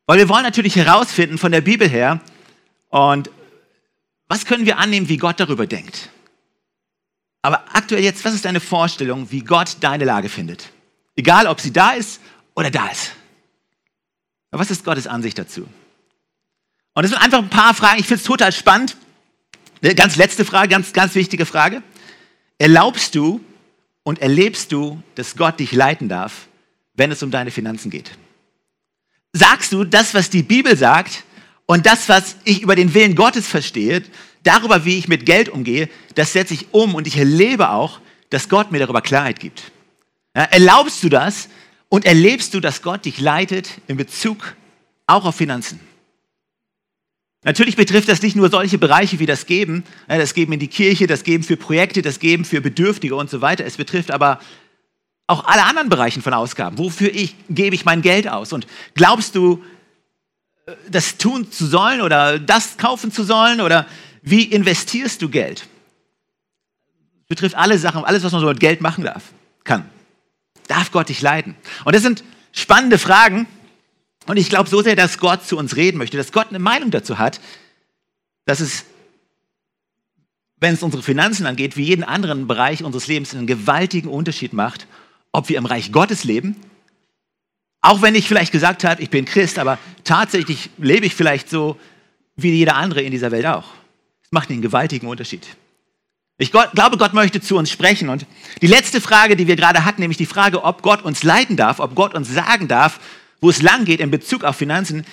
Weil 0.08 0.18
wir 0.18 0.30
wollen 0.30 0.44
natürlich 0.44 0.76
herausfinden 0.76 1.38
von 1.38 1.52
der 1.52 1.62
Bibel 1.62 1.88
her, 1.88 2.22
und 2.90 3.30
was 4.28 4.46
können 4.46 4.66
wir 4.66 4.80
annehmen, 4.80 5.10
wie 5.10 5.18
Gott 5.18 5.40
darüber 5.40 5.68
denkt? 5.68 6.10
Aber 7.46 7.64
aktuell 7.74 8.04
jetzt, 8.04 8.26
was 8.26 8.34
ist 8.34 8.46
deine 8.46 8.60
Vorstellung, 8.60 9.30
wie 9.30 9.42
Gott 9.42 9.78
deine 9.80 10.04
Lage 10.04 10.30
findet? 10.30 10.72
Egal, 11.16 11.46
ob 11.46 11.62
sie 11.62 11.72
da 11.72 11.92
ist 11.92 12.20
oder 12.56 12.72
da 12.72 12.88
ist. 12.88 13.12
Aber 14.50 14.62
was 14.62 14.72
ist 14.72 14.84
Gottes 14.84 15.06
Ansicht 15.06 15.38
dazu? 15.38 15.62
Und 16.96 17.04
das 17.04 17.12
sind 17.12 17.22
einfach 17.22 17.38
ein 17.38 17.52
paar 17.52 17.76
Fragen. 17.76 18.00
Ich 18.00 18.08
finde 18.08 18.22
es 18.22 18.26
total 18.26 18.52
spannend. 18.52 18.98
Eine 19.84 19.94
ganz 19.94 20.16
letzte 20.16 20.44
Frage, 20.44 20.70
ganz, 20.70 20.92
ganz 20.92 21.14
wichtige 21.14 21.46
Frage. 21.46 21.84
Erlaubst 22.58 23.14
du 23.14 23.42
und 24.02 24.24
erlebst 24.24 24.72
du, 24.72 25.04
dass 25.14 25.36
Gott 25.36 25.60
dich 25.60 25.72
leiten 25.72 26.10
darf, 26.10 26.48
wenn 26.96 27.12
es 27.12 27.22
um 27.22 27.30
deine 27.30 27.52
Finanzen 27.52 27.92
geht? 27.92 28.10
Sagst 29.34 29.72
du 29.72 29.84
das, 29.84 30.16
was 30.16 30.32
die 30.32 30.42
Bibel 30.42 30.76
sagt 30.76 31.24
und 31.68 31.86
das, 31.86 32.10
was 32.10 32.38
ich 32.44 32.64
über 32.64 32.76
den 32.76 32.96
Willen 32.96 33.14
Gottes 33.14 33.48
verstehe, 33.48 34.02
darüber, 34.46 34.86
wie 34.86 34.98
ich 34.98 35.08
mit 35.08 35.26
Geld 35.26 35.50
umgehe, 35.50 35.90
das 36.16 36.34
setze 36.34 36.54
ich 36.54 36.68
um 36.72 36.96
und 36.96 37.08
ich 37.08 37.18
erlebe 37.18 37.70
auch, 37.70 38.00
dass 38.30 38.50
Gott 38.50 38.72
mir 38.72 38.80
darüber 38.80 39.02
Klarheit 39.02 39.40
gibt? 39.40 39.72
Ja, 40.36 40.44
erlaubst 40.44 41.04
du 41.04 41.10
das 41.10 41.50
und 41.90 42.06
erlebst 42.06 42.54
du, 42.54 42.60
dass 42.60 42.82
Gott 42.82 43.06
dich 43.06 43.20
leitet 43.20 43.70
in 43.88 43.98
Bezug 43.98 44.56
auch 45.08 45.26
auf 45.26 45.36
Finanzen? 45.36 45.80
Natürlich 47.44 47.76
betrifft 47.76 48.10
das 48.10 48.24
nicht 48.24 48.36
nur 48.36 48.50
solche 48.50 48.80
Bereiche 48.80 49.20
wie 49.20 49.28
das 49.28 49.46
Geben, 49.46 49.84
das 50.08 50.34
Geben 50.34 50.54
in 50.54 50.60
die 50.60 50.68
Kirche, 50.68 51.06
das 51.06 51.24
Geben 51.24 51.44
für 51.44 51.58
Projekte, 51.58 52.02
das 52.02 52.20
Geben 52.20 52.44
für 52.44 52.60
Bedürftige 52.60 53.16
und 53.16 53.30
so 53.30 53.40
weiter. 53.40 53.66
Es 53.66 53.78
betrifft 53.78 54.10
aber 54.10 54.40
auch 55.28 55.46
alle 55.46 55.64
anderen 55.64 55.90
Bereiche 55.90 56.22
von 56.22 56.34
Ausgaben. 56.34 56.80
Wofür 56.80 57.14
ich, 57.14 57.36
gebe 57.50 57.76
ich 57.76 57.86
mein 57.86 58.02
Geld 58.02 58.28
aus? 58.28 58.52
Und 58.52 58.66
glaubst 58.96 59.36
du, 59.36 59.64
äh, 60.66 60.74
das 60.90 61.18
tun 61.18 61.52
zu 61.52 61.68
sollen 61.68 62.02
oder 62.02 62.40
das 62.40 62.78
kaufen 62.78 63.12
zu 63.12 63.24
sollen? 63.24 63.62
Oder 63.62 63.86
wie 64.26 64.44
investierst 64.44 65.22
du 65.22 65.30
Geld? 65.30 65.68
Das 67.20 67.28
betrifft 67.30 67.56
alle 67.56 67.80
Sachen, 67.80 68.04
alles, 68.04 68.24
was 68.24 68.34
man 68.34 68.42
so 68.42 68.48
mit 68.48 68.60
Geld 68.60 68.82
machen 68.82 69.04
darf, 69.06 69.24
kann. 69.64 69.90
Darf 70.68 70.92
Gott 70.92 71.10
dich 71.10 71.22
leiten? 71.22 71.56
Und 71.86 71.96
das 71.96 72.02
sind 72.02 72.24
spannende 72.52 72.98
Fragen, 72.98 73.48
und 74.28 74.38
ich 74.38 74.50
glaube 74.50 74.70
so 74.70 74.82
sehr, 74.82 74.96
dass 74.96 75.20
Gott 75.20 75.46
zu 75.46 75.58
uns 75.58 75.76
reden 75.76 75.98
möchte, 75.98 76.18
dass 76.18 76.32
Gott 76.32 76.50
eine 76.50 76.60
Meinung 76.60 76.92
dazu 76.92 77.20
hat, 77.20 77.40
dass 78.46 78.60
es, 78.60 78.86
wenn 80.58 80.74
es 80.74 80.84
unsere 80.84 81.04
Finanzen 81.04 81.46
angeht, 81.46 81.78
wie 81.78 81.84
jeden 81.84 82.04
anderen 82.04 82.48
Bereich 82.48 82.84
unseres 82.84 83.08
Lebens 83.08 83.34
einen 83.34 83.48
gewaltigen 83.48 84.10
Unterschied 84.10 84.54
macht, 84.54 84.88
ob 85.32 85.50
wir 85.50 85.58
im 85.58 85.66
Reich 85.66 85.92
Gottes 85.92 86.24
leben, 86.24 86.56
auch 87.82 88.02
wenn 88.02 88.16
ich 88.16 88.28
vielleicht 88.28 88.52
gesagt 88.52 88.84
habe, 88.84 89.02
ich 89.02 89.12
bin 89.12 89.26
Christ, 89.26 89.60
aber 89.60 89.78
tatsächlich 90.04 90.72
lebe 90.78 91.06
ich 91.06 91.14
vielleicht 91.14 91.50
so 91.50 91.80
wie 92.36 92.52
jeder 92.52 92.76
andere 92.76 93.02
in 93.02 93.12
dieser 93.12 93.32
Welt 93.32 93.46
auch. 93.46 93.66
Macht 94.36 94.50
einen 94.50 94.62
gewaltigen 94.62 95.08
Unterschied. 95.08 95.48
Ich 96.38 96.52
glaube, 96.52 96.98
Gott 96.98 97.14
möchte 97.14 97.40
zu 97.40 97.56
uns 97.56 97.72
sprechen. 97.72 98.10
Und 98.10 98.26
die 98.62 98.68
letzte 98.68 99.00
Frage, 99.00 99.38
die 99.38 99.48
wir 99.48 99.56
gerade 99.56 99.86
hatten, 99.86 100.02
nämlich 100.02 100.18
die 100.18 100.26
Frage, 100.26 100.66
ob 100.66 100.82
Gott 100.82 101.04
uns 101.04 101.24
leiten 101.24 101.56
darf, 101.56 101.80
ob 101.80 101.96
Gott 101.96 102.14
uns 102.14 102.28
sagen 102.28 102.68
darf, 102.68 103.00
wo 103.40 103.50
es 103.50 103.62
lang 103.62 103.86
geht 103.86 104.02
in 104.02 104.12
Bezug 104.12 104.44
auf 104.44 104.58
Finanzen. 104.58 105.06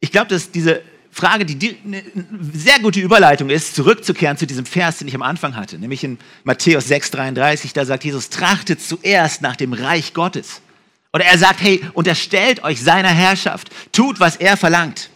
Ich 0.00 0.12
glaube, 0.12 0.26
dass 0.26 0.50
diese 0.50 0.82
Frage, 1.10 1.46
die 1.46 1.78
eine 1.82 2.04
sehr 2.52 2.78
gute 2.80 3.00
Überleitung 3.00 3.48
ist, 3.48 3.74
zurückzukehren 3.74 4.36
zu 4.36 4.46
diesem 4.46 4.66
Vers, 4.66 4.98
den 4.98 5.08
ich 5.08 5.14
am 5.14 5.22
Anfang 5.22 5.56
hatte, 5.56 5.78
nämlich 5.78 6.04
in 6.04 6.18
Matthäus 6.44 6.90
6,33, 6.90 7.72
da 7.72 7.86
sagt 7.86 8.04
Jesus, 8.04 8.28
trachtet 8.28 8.82
zuerst 8.82 9.40
nach 9.40 9.56
dem 9.56 9.72
Reich 9.72 10.12
Gottes. 10.12 10.60
Oder 11.14 11.24
er 11.24 11.38
sagt, 11.38 11.62
hey, 11.62 11.80
unterstellt 11.94 12.62
euch 12.64 12.82
seiner 12.82 13.08
Herrschaft, 13.08 13.70
tut, 13.92 14.20
was 14.20 14.36
er 14.36 14.58
verlangt. 14.58 15.08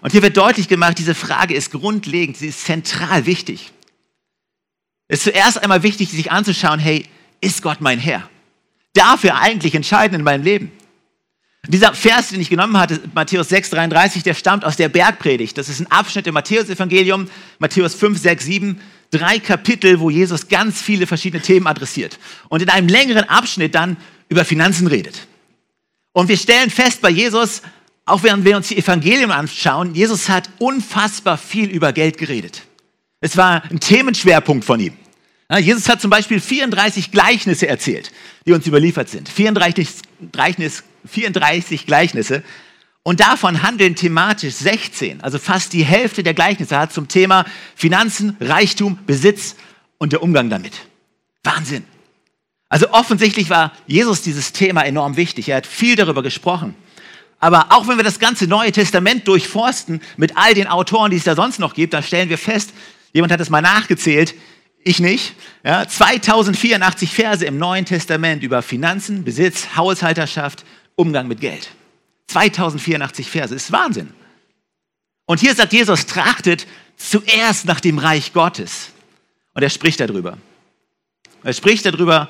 Und 0.00 0.12
hier 0.12 0.22
wird 0.22 0.36
deutlich 0.36 0.68
gemacht, 0.68 0.98
diese 0.98 1.14
Frage 1.14 1.54
ist 1.54 1.70
grundlegend, 1.72 2.36
sie 2.36 2.48
ist 2.48 2.64
zentral 2.64 3.26
wichtig. 3.26 3.72
Es 5.08 5.18
ist 5.18 5.24
zuerst 5.24 5.58
einmal 5.62 5.82
wichtig, 5.82 6.10
sich 6.10 6.30
anzuschauen, 6.30 6.78
hey, 6.78 7.04
ist 7.40 7.62
Gott 7.62 7.80
mein 7.80 7.98
Herr? 7.98 8.28
Darf 8.94 9.24
er 9.24 9.40
eigentlich 9.40 9.74
entscheiden 9.74 10.18
in 10.18 10.24
meinem 10.24 10.42
Leben? 10.44 10.72
Dieser 11.68 11.92
Vers, 11.92 12.28
den 12.28 12.40
ich 12.40 12.48
genommen 12.48 12.78
hatte, 12.78 13.00
Matthäus 13.14 13.50
6, 13.50 13.70
33, 13.70 14.22
der 14.22 14.34
stammt 14.34 14.64
aus 14.64 14.76
der 14.76 14.88
Bergpredigt. 14.88 15.58
Das 15.58 15.68
ist 15.68 15.80
ein 15.80 15.90
Abschnitt 15.90 16.26
im 16.26 16.34
Matthäus-Evangelium, 16.34 17.28
Matthäus 17.58 17.94
5, 17.94 18.18
6, 18.18 18.44
7, 18.44 18.80
drei 19.10 19.38
Kapitel, 19.38 20.00
wo 20.00 20.08
Jesus 20.08 20.48
ganz 20.48 20.80
viele 20.80 21.06
verschiedene 21.06 21.42
Themen 21.42 21.66
adressiert. 21.66 22.18
Und 22.48 22.62
in 22.62 22.70
einem 22.70 22.88
längeren 22.88 23.24
Abschnitt 23.24 23.74
dann 23.74 23.98
über 24.28 24.44
Finanzen 24.44 24.86
redet. 24.86 25.26
Und 26.12 26.28
wir 26.28 26.38
stellen 26.38 26.70
fest 26.70 27.02
bei 27.02 27.10
Jesus, 27.10 27.62
auch 28.10 28.22
während 28.22 28.44
wir 28.44 28.56
uns 28.56 28.68
die 28.68 28.78
Evangelien 28.78 29.30
anschauen, 29.30 29.94
Jesus 29.94 30.28
hat 30.28 30.50
unfassbar 30.58 31.38
viel 31.38 31.68
über 31.68 31.92
Geld 31.92 32.18
geredet. 32.18 32.62
Es 33.20 33.36
war 33.36 33.62
ein 33.70 33.80
Themenschwerpunkt 33.80 34.64
von 34.64 34.80
ihm. 34.80 34.94
Jesus 35.58 35.88
hat 35.88 36.00
zum 36.00 36.10
Beispiel 36.10 36.40
34 36.40 37.10
Gleichnisse 37.10 37.66
erzählt, 37.66 38.12
die 38.46 38.52
uns 38.52 38.66
überliefert 38.66 39.08
sind. 39.08 39.28
34, 39.28 39.88
34 41.06 41.86
Gleichnisse. 41.86 42.42
Und 43.02 43.20
davon 43.20 43.62
handeln 43.62 43.96
thematisch 43.96 44.54
16, 44.54 45.22
also 45.22 45.38
fast 45.38 45.72
die 45.72 45.84
Hälfte 45.84 46.22
der 46.22 46.34
Gleichnisse 46.34 46.78
hat 46.78 46.92
zum 46.92 47.08
Thema 47.08 47.46
Finanzen, 47.74 48.36
Reichtum, 48.40 48.98
Besitz 49.06 49.56
und 49.98 50.12
der 50.12 50.22
Umgang 50.22 50.50
damit. 50.50 50.74
Wahnsinn. 51.42 51.84
Also 52.68 52.90
offensichtlich 52.92 53.50
war 53.50 53.72
Jesus 53.86 54.22
dieses 54.22 54.52
Thema 54.52 54.82
enorm 54.82 55.16
wichtig. 55.16 55.48
Er 55.48 55.56
hat 55.56 55.66
viel 55.66 55.96
darüber 55.96 56.22
gesprochen. 56.22 56.76
Aber 57.40 57.66
auch 57.70 57.88
wenn 57.88 57.96
wir 57.96 58.04
das 58.04 58.18
ganze 58.18 58.46
Neue 58.46 58.70
Testament 58.70 59.26
durchforsten 59.26 60.00
mit 60.16 60.36
all 60.36 60.54
den 60.54 60.66
Autoren, 60.68 61.10
die 61.10 61.16
es 61.16 61.24
da 61.24 61.34
sonst 61.34 61.58
noch 61.58 61.74
gibt, 61.74 61.94
da 61.94 62.02
stellen 62.02 62.28
wir 62.28 62.38
fest, 62.38 62.72
Jemand 63.12 63.32
hat 63.32 63.40
es 63.40 63.50
mal 63.50 63.62
nachgezählt, 63.62 64.34
ich 64.82 65.00
nicht. 65.00 65.34
Ja, 65.64 65.86
2084 65.86 67.12
Verse 67.12 67.44
im 67.44 67.58
Neuen 67.58 67.84
Testament 67.84 68.42
über 68.42 68.62
Finanzen, 68.62 69.24
Besitz, 69.24 69.76
Haushalterschaft, 69.76 70.64
Umgang 70.94 71.28
mit 71.28 71.40
Geld. 71.40 71.70
2084 72.28 73.28
Verse, 73.28 73.54
ist 73.54 73.72
Wahnsinn. 73.72 74.12
Und 75.26 75.40
hier 75.40 75.54
sagt 75.54 75.72
Jesus, 75.72 76.06
trachtet 76.06 76.66
zuerst 76.96 77.66
nach 77.66 77.80
dem 77.80 77.98
Reich 77.98 78.32
Gottes. 78.32 78.90
Und 79.54 79.62
er 79.62 79.70
spricht 79.70 80.00
darüber. 80.00 80.38
Er 81.42 81.52
spricht 81.52 81.84
darüber, 81.84 82.28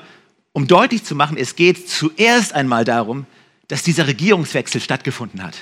um 0.53 0.67
deutlich 0.67 1.03
zu 1.03 1.15
machen, 1.15 1.37
es 1.37 1.55
geht 1.55 1.89
zuerst 1.89 2.53
einmal 2.53 2.85
darum, 2.85 3.25
dass 3.71 3.83
dieser 3.83 4.05
Regierungswechsel 4.05 4.81
stattgefunden 4.81 5.41
hat. 5.41 5.55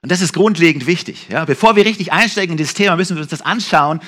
Und 0.00 0.10
das 0.10 0.22
ist 0.22 0.32
grundlegend 0.32 0.86
wichtig. 0.86 1.26
Ja? 1.28 1.44
Bevor 1.44 1.76
wir 1.76 1.84
richtig 1.84 2.10
einsteigen 2.10 2.52
in 2.52 2.56
dieses 2.56 2.72
Thema, 2.72 2.96
müssen 2.96 3.14
wir 3.14 3.20
uns 3.20 3.30
das 3.30 3.42
anschauen, 3.42 4.00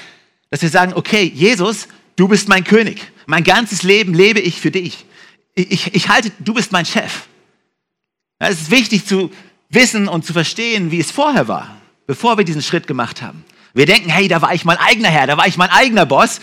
dass 0.48 0.62
wir 0.62 0.70
sagen, 0.70 0.94
okay, 0.94 1.30
Jesus, 1.34 1.88
du 2.16 2.26
bist 2.26 2.48
mein 2.48 2.64
König. 2.64 3.02
Mein 3.26 3.44
ganzes 3.44 3.82
Leben 3.82 4.14
lebe 4.14 4.40
ich 4.40 4.62
für 4.62 4.70
dich. 4.70 5.04
Ich, 5.54 5.70
ich, 5.70 5.94
ich 5.94 6.08
halte, 6.08 6.32
du 6.38 6.54
bist 6.54 6.72
mein 6.72 6.86
Chef. 6.86 7.26
Ja, 8.40 8.48
es 8.48 8.62
ist 8.62 8.70
wichtig 8.70 9.04
zu 9.04 9.30
wissen 9.68 10.08
und 10.08 10.24
zu 10.24 10.32
verstehen, 10.32 10.90
wie 10.90 11.00
es 11.00 11.10
vorher 11.10 11.46
war, 11.46 11.76
bevor 12.06 12.38
wir 12.38 12.46
diesen 12.46 12.62
Schritt 12.62 12.86
gemacht 12.86 13.20
haben. 13.20 13.44
Wir 13.74 13.84
denken, 13.84 14.08
hey, 14.08 14.26
da 14.26 14.40
war 14.40 14.54
ich 14.54 14.64
mein 14.64 14.78
eigener 14.78 15.10
Herr, 15.10 15.26
da 15.26 15.36
war 15.36 15.46
ich 15.46 15.58
mein 15.58 15.70
eigener 15.70 16.06
Boss. 16.06 16.40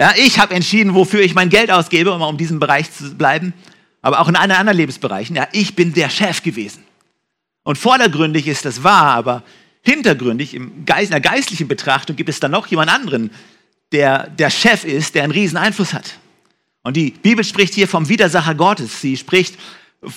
Ja, 0.00 0.14
ich 0.16 0.40
habe 0.40 0.52
entschieden, 0.52 0.94
wofür 0.94 1.20
ich 1.20 1.34
mein 1.34 1.48
Geld 1.48 1.70
ausgebe, 1.70 2.10
um 2.10 2.22
in 2.28 2.38
diesem 2.38 2.58
Bereich 2.58 2.90
zu 2.90 3.14
bleiben. 3.14 3.54
Aber 4.02 4.20
auch 4.20 4.28
in 4.28 4.36
allen 4.36 4.50
anderen 4.52 4.76
Lebensbereichen. 4.76 5.36
Ja, 5.36 5.48
ich 5.52 5.74
bin 5.76 5.92
der 5.92 6.08
Chef 6.08 6.42
gewesen. 6.42 6.84
Und 7.62 7.76
vordergründig 7.76 8.46
ist 8.46 8.64
das 8.64 8.82
wahr, 8.82 9.14
aber 9.14 9.42
hintergründig, 9.82 10.54
im 10.54 10.84
Geist, 10.84 11.06
in 11.06 11.10
der 11.10 11.20
geistlichen 11.20 11.68
Betrachtung, 11.68 12.16
gibt 12.16 12.28
es 12.28 12.40
dann 12.40 12.50
noch 12.50 12.66
jemand 12.66 12.90
anderen, 12.90 13.30
der 13.92 14.28
der 14.28 14.50
Chef 14.50 14.84
ist, 14.84 15.14
der 15.14 15.24
einen 15.24 15.32
riesen 15.32 15.56
Einfluss 15.56 15.92
hat. 15.92 16.18
Und 16.82 16.96
die 16.96 17.10
Bibel 17.10 17.44
spricht 17.44 17.74
hier 17.74 17.88
vom 17.88 18.08
Widersacher 18.08 18.54
Gottes. 18.54 19.00
Sie 19.00 19.16
spricht, 19.16 19.56
äh, 20.02 20.08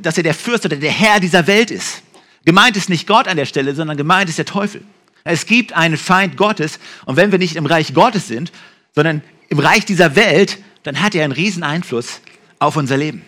dass 0.00 0.16
er 0.16 0.24
der 0.24 0.34
Fürst 0.34 0.64
oder 0.64 0.76
der 0.76 0.90
Herr 0.90 1.20
dieser 1.20 1.46
Welt 1.46 1.70
ist. 1.70 2.02
Gemeint 2.44 2.76
ist 2.76 2.88
nicht 2.88 3.06
Gott 3.06 3.28
an 3.28 3.36
der 3.36 3.46
Stelle, 3.46 3.74
sondern 3.74 3.96
gemeint 3.96 4.28
ist 4.28 4.38
der 4.38 4.44
Teufel. 4.44 4.82
Es 5.24 5.46
gibt 5.46 5.72
einen 5.72 5.96
Feind 5.96 6.36
Gottes 6.36 6.80
und 7.04 7.16
wenn 7.16 7.30
wir 7.30 7.38
nicht 7.38 7.54
im 7.54 7.66
Reich 7.66 7.94
Gottes 7.94 8.26
sind, 8.26 8.50
sondern 8.92 9.22
im 9.48 9.60
Reich 9.60 9.84
dieser 9.84 10.16
Welt, 10.16 10.58
dann 10.82 11.00
hat 11.00 11.14
er 11.14 11.22
einen 11.22 11.32
riesen 11.32 11.62
Einfluss 11.62 12.20
auf 12.62 12.76
unser 12.76 12.96
Leben. 12.96 13.24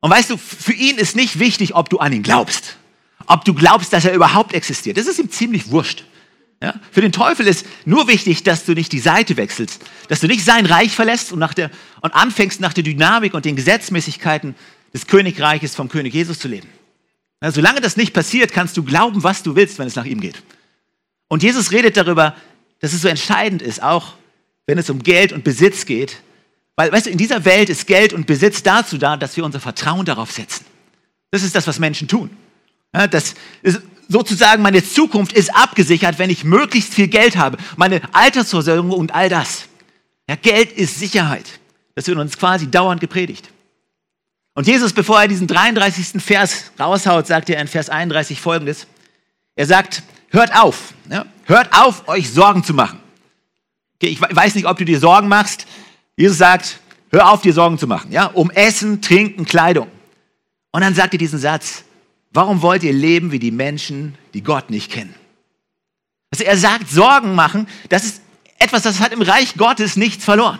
Und 0.00 0.10
weißt 0.10 0.30
du, 0.30 0.36
für 0.36 0.72
ihn 0.72 0.98
ist 0.98 1.14
nicht 1.14 1.38
wichtig, 1.38 1.74
ob 1.74 1.88
du 1.88 1.98
an 1.98 2.12
ihn 2.12 2.22
glaubst 2.22 2.76
ob 3.26 3.44
du 3.44 3.54
glaubst, 3.54 3.92
dass 3.92 4.04
er 4.04 4.14
überhaupt 4.14 4.54
existiert. 4.54 4.96
Das 4.96 5.06
ist 5.06 5.18
ihm 5.18 5.30
ziemlich 5.30 5.70
wurscht. 5.70 6.04
Ja? 6.60 6.74
Für 6.90 7.00
den 7.00 7.12
Teufel 7.12 7.46
ist 7.46 7.66
nur 7.84 8.08
wichtig, 8.08 8.42
dass 8.42 8.64
du 8.64 8.72
nicht 8.74 8.92
die 8.92 8.98
Seite 8.98 9.36
wechselst, 9.36 9.82
dass 10.08 10.20
du 10.20 10.26
nicht 10.26 10.44
sein 10.44 10.66
Reich 10.66 10.94
verlässt 10.94 11.32
und, 11.32 11.38
nach 11.38 11.54
der, 11.54 11.70
und 12.00 12.14
anfängst 12.14 12.60
nach 12.60 12.72
der 12.72 12.84
Dynamik 12.84 13.34
und 13.34 13.44
den 13.44 13.56
Gesetzmäßigkeiten 13.56 14.54
des 14.94 15.06
Königreiches 15.06 15.74
vom 15.74 15.88
König 15.88 16.14
Jesus 16.14 16.38
zu 16.38 16.48
leben. 16.48 16.68
Ja, 17.42 17.50
solange 17.50 17.80
das 17.80 17.96
nicht 17.96 18.12
passiert, 18.12 18.52
kannst 18.52 18.76
du 18.76 18.84
glauben, 18.84 19.22
was 19.22 19.42
du 19.42 19.56
willst, 19.56 19.78
wenn 19.78 19.88
es 19.88 19.96
nach 19.96 20.04
ihm 20.04 20.20
geht. 20.20 20.42
Und 21.28 21.42
Jesus 21.42 21.72
redet 21.72 21.96
darüber, 21.96 22.36
dass 22.80 22.92
es 22.92 23.02
so 23.02 23.08
entscheidend 23.08 23.62
ist, 23.62 23.82
auch 23.82 24.14
wenn 24.66 24.78
es 24.78 24.90
um 24.90 25.02
Geld 25.02 25.32
und 25.32 25.42
Besitz 25.42 25.86
geht. 25.86 26.18
Weil, 26.82 26.90
weißt 26.90 27.06
du, 27.06 27.10
in 27.10 27.18
dieser 27.18 27.44
Welt 27.44 27.70
ist 27.70 27.86
Geld 27.86 28.12
und 28.12 28.26
Besitz 28.26 28.64
dazu 28.64 28.98
da, 28.98 29.16
dass 29.16 29.36
wir 29.36 29.44
unser 29.44 29.60
Vertrauen 29.60 30.04
darauf 30.04 30.32
setzen. 30.32 30.64
Das 31.30 31.44
ist 31.44 31.54
das, 31.54 31.68
was 31.68 31.78
Menschen 31.78 32.08
tun. 32.08 32.28
Ja, 32.92 33.06
das 33.06 33.36
ist 33.62 33.80
sozusagen 34.08 34.64
meine 34.64 34.82
Zukunft 34.82 35.32
ist 35.32 35.54
abgesichert, 35.54 36.18
wenn 36.18 36.28
ich 36.28 36.42
möglichst 36.42 36.92
viel 36.92 37.06
Geld 37.06 37.36
habe. 37.36 37.56
Meine 37.76 38.00
Altersversorgung 38.12 38.90
und 38.90 39.14
all 39.14 39.28
das. 39.28 39.66
Ja, 40.28 40.34
Geld 40.34 40.72
ist 40.72 40.98
Sicherheit. 40.98 41.44
Das 41.94 42.08
wird 42.08 42.18
uns 42.18 42.36
quasi 42.36 42.68
dauernd 42.68 43.00
gepredigt. 43.00 43.48
Und 44.54 44.66
Jesus, 44.66 44.92
bevor 44.92 45.22
er 45.22 45.28
diesen 45.28 45.46
33. 45.46 46.20
Vers 46.20 46.72
raushaut, 46.80 47.28
sagt 47.28 47.48
er 47.48 47.60
in 47.60 47.68
Vers 47.68 47.90
31 47.90 48.40
folgendes. 48.40 48.88
Er 49.54 49.66
sagt, 49.66 50.02
hört 50.30 50.52
auf, 50.52 50.94
ja, 51.08 51.26
hört 51.44 51.72
auf, 51.74 52.08
euch 52.08 52.28
Sorgen 52.28 52.64
zu 52.64 52.74
machen. 52.74 52.98
Okay, 54.00 54.08
ich 54.08 54.20
weiß 54.20 54.56
nicht, 54.56 54.66
ob 54.66 54.78
du 54.78 54.84
dir 54.84 54.98
Sorgen 54.98 55.28
machst. 55.28 55.64
Jesus 56.16 56.38
sagt, 56.38 56.80
hör 57.10 57.30
auf, 57.30 57.42
dir 57.42 57.52
Sorgen 57.52 57.78
zu 57.78 57.86
machen, 57.86 58.12
ja, 58.12 58.26
um 58.26 58.50
Essen, 58.50 59.00
Trinken, 59.00 59.44
Kleidung. 59.44 59.88
Und 60.70 60.80
dann 60.80 60.94
sagt 60.94 61.14
er 61.14 61.18
diesen 61.18 61.38
Satz, 61.38 61.84
Warum 62.32 62.62
wollt 62.62 62.82
ihr 62.82 62.92
leben 62.92 63.30
wie 63.30 63.38
die 63.38 63.50
Menschen, 63.50 64.16
die 64.32 64.42
Gott 64.42 64.70
nicht 64.70 64.90
kennen? 64.90 65.14
Also 66.30 66.44
er 66.44 66.56
sagt, 66.56 66.88
Sorgen 66.88 67.34
machen, 67.34 67.68
das 67.90 68.04
ist 68.04 68.22
etwas, 68.58 68.82
das 68.82 69.00
hat 69.00 69.12
im 69.12 69.20
Reich 69.20 69.54
Gottes 69.56 69.96
nichts 69.96 70.24
verloren. 70.24 70.58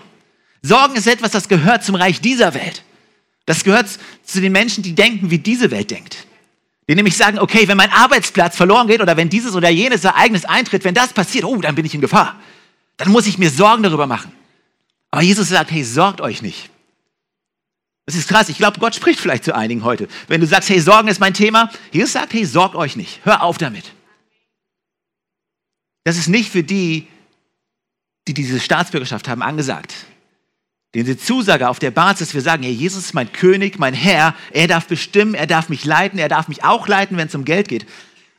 Sorgen 0.60 0.96
ist 0.96 1.06
etwas, 1.06 1.30
das 1.30 1.48
gehört 1.48 1.82
zum 1.82 1.94
Reich 1.94 2.20
dieser 2.20 2.52
Welt. 2.52 2.84
Das 3.46 3.64
gehört 3.64 3.88
zu 4.22 4.40
den 4.40 4.52
Menschen, 4.52 4.82
die 4.82 4.94
denken, 4.94 5.30
wie 5.30 5.38
diese 5.38 5.70
Welt 5.70 5.90
denkt. 5.90 6.26
Die 6.88 6.94
nämlich 6.94 7.16
sagen, 7.16 7.38
okay, 7.38 7.66
wenn 7.68 7.78
mein 7.78 7.90
Arbeitsplatz 7.90 8.56
verloren 8.56 8.86
geht 8.86 9.00
oder 9.00 9.16
wenn 9.16 9.30
dieses 9.30 9.54
oder 9.54 9.70
jenes 9.70 10.04
Ereignis 10.04 10.44
eintritt, 10.44 10.84
wenn 10.84 10.94
das 10.94 11.12
passiert, 11.12 11.44
oh, 11.44 11.56
dann 11.56 11.74
bin 11.74 11.86
ich 11.86 11.94
in 11.94 12.00
Gefahr. 12.00 12.38
Dann 12.98 13.10
muss 13.10 13.26
ich 13.26 13.38
mir 13.38 13.50
Sorgen 13.50 13.82
darüber 13.82 14.06
machen. 14.06 14.30
Aber 15.12 15.22
Jesus 15.22 15.50
sagt, 15.50 15.70
hey, 15.70 15.84
sorgt 15.84 16.20
euch 16.20 16.42
nicht. 16.42 16.70
Das 18.06 18.16
ist 18.16 18.28
krass. 18.28 18.48
Ich 18.48 18.56
glaube, 18.56 18.80
Gott 18.80 18.94
spricht 18.94 19.20
vielleicht 19.20 19.44
zu 19.44 19.54
einigen 19.54 19.84
heute. 19.84 20.08
Wenn 20.26 20.40
du 20.40 20.46
sagst, 20.46 20.70
hey, 20.70 20.80
Sorgen 20.80 21.06
ist 21.06 21.20
mein 21.20 21.34
Thema, 21.34 21.70
Jesus 21.92 22.12
sagt, 22.12 22.32
hey, 22.32 22.44
sorgt 22.44 22.74
euch 22.74 22.96
nicht. 22.96 23.20
Hör 23.24 23.42
auf 23.42 23.58
damit. 23.58 23.92
Das 26.04 26.16
ist 26.16 26.28
nicht 26.28 26.50
für 26.50 26.64
die, 26.64 27.06
die 28.26 28.34
diese 28.34 28.58
Staatsbürgerschaft 28.58 29.28
haben, 29.28 29.42
angesagt. 29.42 29.94
Diese 30.94 31.16
Zusage 31.16 31.68
auf 31.68 31.78
der 31.78 31.90
Basis, 31.90 32.34
wir 32.34 32.40
sagen, 32.40 32.62
hey, 32.62 32.72
Jesus 32.72 33.04
ist 33.04 33.14
mein 33.14 33.32
König, 33.32 33.78
mein 33.78 33.94
Herr, 33.94 34.34
er 34.50 34.66
darf 34.66 34.86
bestimmen, 34.86 35.34
er 35.34 35.46
darf 35.46 35.68
mich 35.68 35.84
leiten, 35.84 36.18
er 36.18 36.28
darf 36.28 36.48
mich 36.48 36.64
auch 36.64 36.88
leiten, 36.88 37.18
wenn 37.18 37.28
es 37.28 37.34
um 37.34 37.44
Geld 37.44 37.68
geht. 37.68 37.86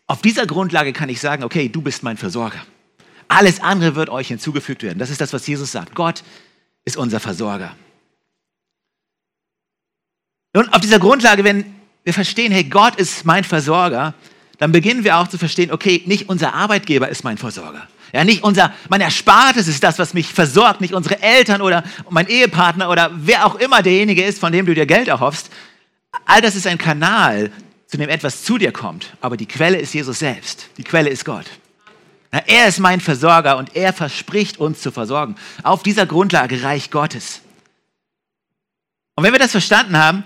Auf 0.07 0.21
dieser 0.21 0.47
Grundlage 0.47 0.91
kann 0.91 1.09
ich 1.09 1.21
sagen, 1.21 1.43
okay, 1.43 1.69
du 1.69 1.81
bist 1.81 2.03
mein 2.03 2.17
Versorger. 2.17 2.65
Alles 3.27 3.61
andere 3.61 3.95
wird 3.95 4.09
euch 4.09 4.27
hinzugefügt 4.27 4.83
werden. 4.83 4.99
Das 4.99 5.11
ist 5.11 5.21
das, 5.21 5.33
was 5.33 5.47
Jesus 5.47 5.71
sagt. 5.71 5.95
Gott 5.95 6.23
ist 6.85 6.97
unser 6.97 7.19
Versorger. 7.19 7.75
Und 10.55 10.73
auf 10.73 10.81
dieser 10.81 10.99
Grundlage, 10.99 11.43
wenn 11.43 11.65
wir 12.03 12.13
verstehen, 12.13 12.51
hey, 12.51 12.63
Gott 12.63 12.95
ist 12.95 13.25
mein 13.25 13.43
Versorger, 13.43 14.13
dann 14.59 14.71
beginnen 14.71 15.03
wir 15.03 15.17
auch 15.17 15.27
zu 15.27 15.37
verstehen, 15.37 15.71
okay, 15.71 16.03
nicht 16.05 16.29
unser 16.29 16.53
Arbeitgeber 16.53 17.09
ist 17.09 17.23
mein 17.23 17.37
Versorger. 17.37 17.87
Ja, 18.13 18.23
nicht 18.23 18.43
unser, 18.43 18.71
mein 18.89 19.01
Erspartes 19.01 19.67
ist 19.67 19.83
das, 19.83 19.97
was 19.97 20.13
mich 20.13 20.31
versorgt, 20.31 20.81
nicht 20.81 20.93
unsere 20.93 21.19
Eltern 21.21 21.61
oder 21.61 21.83
mein 22.09 22.27
Ehepartner 22.27 22.89
oder 22.89 23.09
wer 23.15 23.47
auch 23.47 23.55
immer 23.55 23.81
derjenige 23.81 24.23
ist, 24.23 24.39
von 24.39 24.51
dem 24.51 24.67
du 24.67 24.75
dir 24.75 24.85
Geld 24.85 25.07
erhoffst. 25.07 25.49
All 26.25 26.39
das 26.41 26.55
ist 26.55 26.67
ein 26.67 26.77
Kanal, 26.77 27.51
zu 27.87 27.97
dem 27.97 28.09
etwas 28.09 28.43
zu 28.43 28.59
dir 28.59 28.71
kommt. 28.71 29.13
Aber 29.19 29.35
die 29.35 29.47
Quelle 29.47 29.79
ist 29.79 29.93
Jesus 29.95 30.19
selbst. 30.19 30.67
Die 30.77 30.83
Quelle 30.83 31.09
ist 31.09 31.25
Gott. 31.25 31.45
Er 32.33 32.67
ist 32.67 32.79
mein 32.79 32.99
Versorger 32.99 33.57
und 33.57 33.75
er 33.75 33.93
verspricht 33.93 34.57
uns 34.57 34.81
zu 34.81 34.91
versorgen. 34.91 35.35
Auf 35.61 35.83
dieser 35.83 36.07
Grundlage 36.07 36.63
Reich 36.63 36.89
Gottes. 36.89 37.41
Und 39.15 39.23
wenn 39.23 39.31
wir 39.31 39.39
das 39.39 39.51
verstanden 39.51 39.97
haben, 39.97 40.23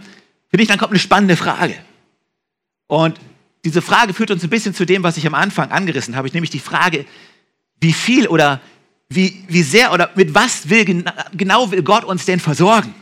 finde 0.49 0.63
ich, 0.63 0.69
dann 0.69 0.77
kommt 0.77 0.91
eine 0.91 0.99
spannende 0.99 1.35
Frage. 1.35 1.75
Und 2.87 3.19
diese 3.65 3.81
Frage 3.81 4.13
führt 4.13 4.31
uns 4.31 4.41
ein 4.41 4.49
bisschen 4.49 4.73
zu 4.73 4.85
dem, 4.85 5.03
was 5.03 5.17
ich 5.17 5.27
am 5.27 5.33
Anfang 5.33 5.71
angerissen 5.71 6.15
habe, 6.15 6.29
nämlich 6.29 6.49
die 6.49 6.59
Frage, 6.59 7.05
wie 7.81 7.91
viel 7.91 8.27
oder 8.27 8.61
wie, 9.09 9.43
wie 9.49 9.63
sehr 9.63 9.91
oder 9.91 10.09
mit 10.15 10.33
was 10.33 10.69
will 10.69 10.85
genau 11.33 11.71
will 11.71 11.83
Gott 11.83 12.05
uns 12.05 12.23
denn 12.23 12.39
versorgen? 12.39 12.95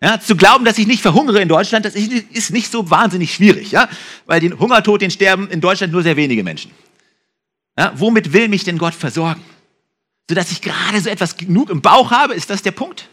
Ja, 0.00 0.18
zu 0.18 0.34
glauben, 0.34 0.64
dass 0.64 0.78
ich 0.78 0.86
nicht 0.86 1.02
verhungere 1.02 1.42
in 1.42 1.48
Deutschland, 1.48 1.84
das 1.84 1.94
ist 1.94 2.52
nicht 2.52 2.70
so 2.70 2.88
wahnsinnig 2.88 3.34
schwierig, 3.34 3.72
ja? 3.72 3.88
weil 4.24 4.40
den 4.40 4.58
Hungertod, 4.58 5.02
den 5.02 5.10
sterben 5.10 5.50
in 5.50 5.60
Deutschland 5.60 5.92
nur 5.92 6.02
sehr 6.02 6.16
wenige 6.16 6.44
Menschen. 6.44 6.70
Ja, 7.78 7.92
womit 7.94 8.32
will 8.32 8.48
mich 8.48 8.64
denn 8.64 8.76
Gott 8.76 8.92
versorgen? 8.92 9.40
Sodass 10.28 10.50
ich 10.50 10.60
gerade 10.60 11.00
so 11.00 11.08
etwas 11.08 11.36
genug 11.36 11.70
im 11.70 11.80
Bauch 11.80 12.10
habe, 12.10 12.34
ist 12.34 12.50
das 12.50 12.60
der 12.60 12.72
Punkt? 12.72 13.08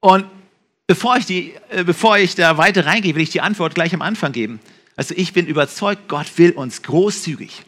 Und 0.00 0.24
bevor 0.86 1.18
ich, 1.18 1.26
die, 1.26 1.52
äh, 1.68 1.84
bevor 1.84 2.16
ich 2.16 2.34
da 2.34 2.56
weiter 2.56 2.86
reingehe, 2.86 3.14
will 3.14 3.22
ich 3.22 3.28
die 3.28 3.42
Antwort 3.42 3.74
gleich 3.74 3.92
am 3.92 4.00
Anfang 4.00 4.32
geben. 4.32 4.58
Also 4.96 5.14
ich 5.14 5.34
bin 5.34 5.46
überzeugt, 5.46 6.08
Gott 6.08 6.38
will 6.38 6.52
uns 6.52 6.82
großzügig, 6.82 7.62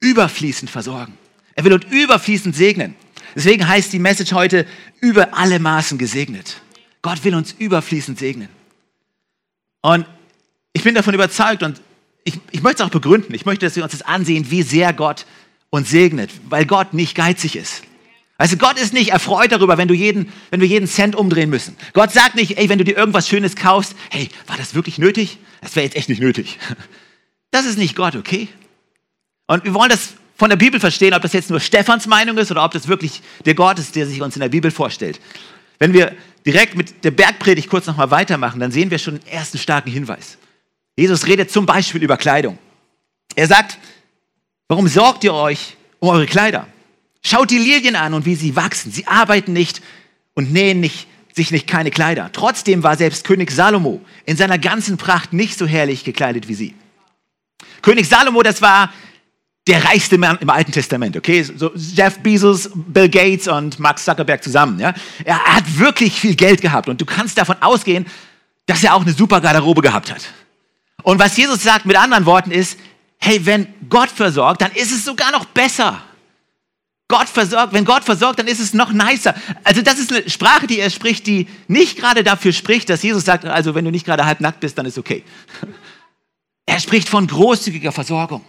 überfließend 0.00 0.70
versorgen. 0.70 1.18
Er 1.54 1.64
will 1.64 1.74
uns 1.74 1.84
überfließend 1.90 2.56
segnen. 2.56 2.96
Deswegen 3.34 3.68
heißt 3.68 3.92
die 3.92 3.98
Message 3.98 4.32
heute 4.32 4.66
über 5.02 5.36
alle 5.36 5.58
Maßen 5.58 5.98
gesegnet. 5.98 6.62
Gott 7.02 7.22
will 7.24 7.34
uns 7.34 7.52
überfließend 7.52 8.18
segnen. 8.18 8.48
Und 9.82 10.06
ich 10.72 10.82
bin 10.82 10.94
davon 10.94 11.12
überzeugt 11.12 11.62
und 11.62 11.82
ich, 12.26 12.40
ich 12.50 12.62
möchte 12.62 12.82
es 12.82 12.86
auch 12.88 12.92
begründen. 12.92 13.32
Ich 13.34 13.46
möchte, 13.46 13.64
dass 13.64 13.76
wir 13.76 13.84
uns 13.84 13.92
das 13.92 14.02
ansehen, 14.02 14.50
wie 14.50 14.62
sehr 14.62 14.92
Gott 14.92 15.26
uns 15.70 15.90
segnet, 15.90 16.30
weil 16.48 16.66
Gott 16.66 16.92
nicht 16.92 17.14
geizig 17.14 17.54
ist. 17.54 17.82
Also 18.36 18.56
Gott 18.56 18.78
ist 18.78 18.92
nicht 18.92 19.12
erfreut 19.12 19.52
darüber, 19.52 19.78
wenn, 19.78 19.88
du 19.88 19.94
jeden, 19.94 20.30
wenn 20.50 20.60
wir 20.60 20.66
jeden 20.66 20.88
Cent 20.88 21.14
umdrehen 21.14 21.48
müssen. 21.48 21.76
Gott 21.92 22.12
sagt 22.12 22.34
nicht, 22.34 22.58
ey, 22.58 22.68
wenn 22.68 22.78
du 22.78 22.84
dir 22.84 22.96
irgendwas 22.96 23.28
Schönes 23.28 23.54
kaufst, 23.56 23.94
hey, 24.10 24.28
war 24.46 24.56
das 24.56 24.74
wirklich 24.74 24.98
nötig? 24.98 25.38
Das 25.62 25.76
wäre 25.76 25.84
jetzt 25.84 25.96
echt 25.96 26.08
nicht 26.08 26.20
nötig. 26.20 26.58
Das 27.52 27.64
ist 27.64 27.78
nicht 27.78 27.96
Gott, 27.96 28.16
okay? 28.16 28.48
Und 29.46 29.64
wir 29.64 29.72
wollen 29.72 29.88
das 29.88 30.14
von 30.34 30.50
der 30.50 30.56
Bibel 30.56 30.78
verstehen, 30.78 31.14
ob 31.14 31.22
das 31.22 31.32
jetzt 31.32 31.48
nur 31.48 31.60
Stephans 31.60 32.06
Meinung 32.06 32.36
ist 32.36 32.50
oder 32.50 32.64
ob 32.64 32.72
das 32.72 32.88
wirklich 32.88 33.22
der 33.46 33.54
Gott 33.54 33.78
ist, 33.78 33.94
der 33.94 34.06
sich 34.06 34.20
uns 34.20 34.36
in 34.36 34.40
der 34.40 34.50
Bibel 34.50 34.70
vorstellt. 34.70 35.20
Wenn 35.78 35.94
wir 35.94 36.14
direkt 36.44 36.74
mit 36.74 37.04
der 37.04 37.12
Bergpredigt 37.12 37.70
kurz 37.70 37.86
nochmal 37.86 38.10
weitermachen, 38.10 38.60
dann 38.60 38.72
sehen 38.72 38.90
wir 38.90 38.98
schon 38.98 39.14
einen 39.14 39.26
ersten 39.28 39.56
starken 39.56 39.90
Hinweis. 39.90 40.36
Jesus 40.96 41.26
redet 41.26 41.50
zum 41.50 41.66
Beispiel 41.66 42.02
über 42.02 42.16
Kleidung. 42.16 42.58
Er 43.34 43.46
sagt, 43.46 43.78
warum 44.66 44.88
sorgt 44.88 45.24
ihr 45.24 45.34
euch 45.34 45.76
um 46.00 46.08
eure 46.08 46.26
Kleider? 46.26 46.66
Schaut 47.22 47.50
die 47.50 47.58
Lilien 47.58 47.96
an 47.96 48.14
und 48.14 48.24
wie 48.24 48.34
sie 48.34 48.56
wachsen. 48.56 48.90
Sie 48.90 49.06
arbeiten 49.06 49.52
nicht 49.52 49.82
und 50.34 50.52
nähen 50.52 50.80
nicht, 50.80 51.06
sich 51.34 51.50
nicht 51.50 51.66
keine 51.66 51.90
Kleider. 51.90 52.30
Trotzdem 52.32 52.82
war 52.82 52.96
selbst 52.96 53.24
König 53.24 53.50
Salomo 53.50 54.00
in 54.24 54.36
seiner 54.36 54.58
ganzen 54.58 54.96
Pracht 54.96 55.32
nicht 55.32 55.58
so 55.58 55.66
herrlich 55.66 56.04
gekleidet 56.04 56.48
wie 56.48 56.54
sie. 56.54 56.74
König 57.82 58.08
Salomo, 58.08 58.42
das 58.42 58.62
war 58.62 58.92
der 59.66 59.84
reichste 59.84 60.16
Mann 60.16 60.38
im 60.40 60.48
Alten 60.48 60.72
Testament, 60.72 61.16
okay? 61.16 61.42
So 61.42 61.72
Jeff 61.74 62.20
Bezos, 62.20 62.70
Bill 62.74 63.08
Gates 63.08 63.48
und 63.48 63.78
Mark 63.80 63.98
Zuckerberg 63.98 64.42
zusammen, 64.42 64.78
ja? 64.78 64.94
Er 65.24 65.42
hat 65.42 65.78
wirklich 65.78 66.20
viel 66.20 66.36
Geld 66.36 66.60
gehabt 66.60 66.88
und 66.88 67.00
du 67.00 67.04
kannst 67.04 67.36
davon 67.36 67.56
ausgehen, 67.60 68.06
dass 68.66 68.84
er 68.84 68.94
auch 68.94 69.02
eine 69.02 69.12
super 69.12 69.40
Garderobe 69.40 69.82
gehabt 69.82 70.10
hat. 70.10 70.22
Und 71.02 71.18
was 71.18 71.36
Jesus 71.36 71.62
sagt 71.62 71.86
mit 71.86 71.96
anderen 71.96 72.26
Worten 72.26 72.50
ist, 72.50 72.78
hey, 73.18 73.44
wenn 73.46 73.72
Gott 73.88 74.10
versorgt, 74.10 74.60
dann 74.62 74.72
ist 74.72 74.92
es 74.92 75.04
sogar 75.04 75.30
noch 75.32 75.44
besser. 75.46 76.02
Gott 77.08 77.28
versorgt, 77.28 77.72
wenn 77.72 77.84
Gott 77.84 78.02
versorgt, 78.02 78.40
dann 78.40 78.48
ist 78.48 78.58
es 78.58 78.74
noch 78.74 78.92
nicer. 78.92 79.34
Also 79.62 79.80
das 79.82 79.98
ist 79.98 80.12
eine 80.12 80.28
Sprache, 80.28 80.66
die 80.66 80.80
er 80.80 80.90
spricht, 80.90 81.26
die 81.26 81.46
nicht 81.68 81.96
gerade 81.98 82.24
dafür 82.24 82.52
spricht, 82.52 82.90
dass 82.90 83.02
Jesus 83.02 83.24
sagt, 83.24 83.44
also 83.44 83.74
wenn 83.76 83.84
du 83.84 83.92
nicht 83.92 84.04
gerade 84.04 84.26
halb 84.26 84.40
nackt 84.40 84.60
bist, 84.60 84.76
dann 84.78 84.86
ist 84.86 84.98
okay. 84.98 85.22
Er 86.68 86.80
spricht 86.80 87.08
von 87.08 87.28
großzügiger 87.28 87.92
Versorgung. 87.92 88.44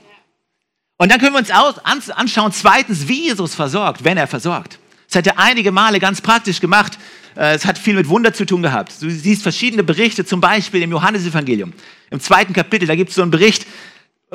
Und 0.97 1.11
dann 1.11 1.19
können 1.19 1.33
wir 1.33 1.39
uns 1.39 1.51
anschauen, 1.51 2.51
zweitens, 2.51 3.07
wie 3.07 3.25
Jesus 3.25 3.53
versorgt, 3.53 4.03
wenn 4.03 4.17
er 4.17 4.25
versorgt. 4.25 4.79
Das 5.07 5.17
hat 5.17 5.27
er 5.27 5.39
einige 5.39 5.71
Male 5.71 5.99
ganz 5.99 6.21
praktisch 6.21 6.59
gemacht. 6.59 6.97
Äh, 7.35 7.55
es 7.55 7.65
hat 7.65 7.77
viel 7.77 7.95
mit 7.95 8.09
Wunder 8.09 8.33
zu 8.33 8.45
tun 8.45 8.61
gehabt. 8.61 8.93
Du 9.01 9.09
siehst 9.09 9.43
verschiedene 9.43 9.83
Berichte, 9.83 10.25
zum 10.25 10.41
Beispiel 10.41 10.81
im 10.81 10.91
Johannesevangelium. 10.91 11.73
Im 12.09 12.19
zweiten 12.19 12.53
Kapitel, 12.53 12.87
da 12.87 12.95
gibt 12.95 13.09
es 13.09 13.15
so 13.15 13.21
einen 13.21 13.31
Bericht 13.31 13.65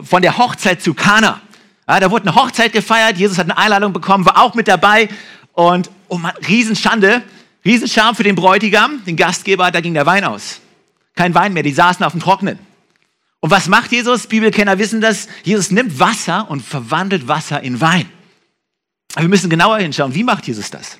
von 0.02 0.22
der 0.22 0.38
Hochzeit 0.38 0.82
zu 0.82 0.94
Kana. 0.94 1.40
Ja, 1.88 2.00
da 2.00 2.10
wurde 2.10 2.28
eine 2.28 2.36
Hochzeit 2.36 2.72
gefeiert, 2.72 3.18
Jesus 3.18 3.38
hat 3.38 3.44
eine 3.44 3.58
Einladung 3.58 3.92
bekommen, 3.92 4.24
war 4.24 4.40
auch 4.40 4.54
mit 4.54 4.68
dabei 4.68 5.08
und 5.52 5.90
oh 6.08 6.16
Mann, 6.16 6.32
Riesenschande, 6.48 7.22
Riesenscham 7.64 8.14
für 8.14 8.22
den 8.22 8.34
Bräutigam, 8.34 9.04
den 9.04 9.16
Gastgeber, 9.16 9.70
da 9.70 9.80
ging 9.80 9.94
der 9.94 10.06
Wein 10.06 10.24
aus. 10.24 10.60
Kein 11.14 11.34
Wein 11.34 11.52
mehr, 11.52 11.62
die 11.62 11.72
saßen 11.72 12.04
auf 12.04 12.12
dem 12.12 12.20
Trockenen. 12.20 12.58
Und 13.40 13.50
was 13.50 13.68
macht 13.68 13.90
Jesus? 13.92 14.28
Bibelkenner 14.28 14.78
wissen 14.78 15.00
das. 15.00 15.26
Jesus 15.42 15.70
nimmt 15.72 15.98
Wasser 15.98 16.48
und 16.48 16.62
verwandelt 16.62 17.26
Wasser 17.26 17.60
in 17.60 17.80
Wein. 17.80 18.08
Aber 19.14 19.22
wir 19.22 19.28
müssen 19.28 19.50
genauer 19.50 19.78
hinschauen. 19.78 20.14
Wie 20.14 20.24
macht 20.24 20.46
Jesus 20.46 20.70
das? 20.70 20.98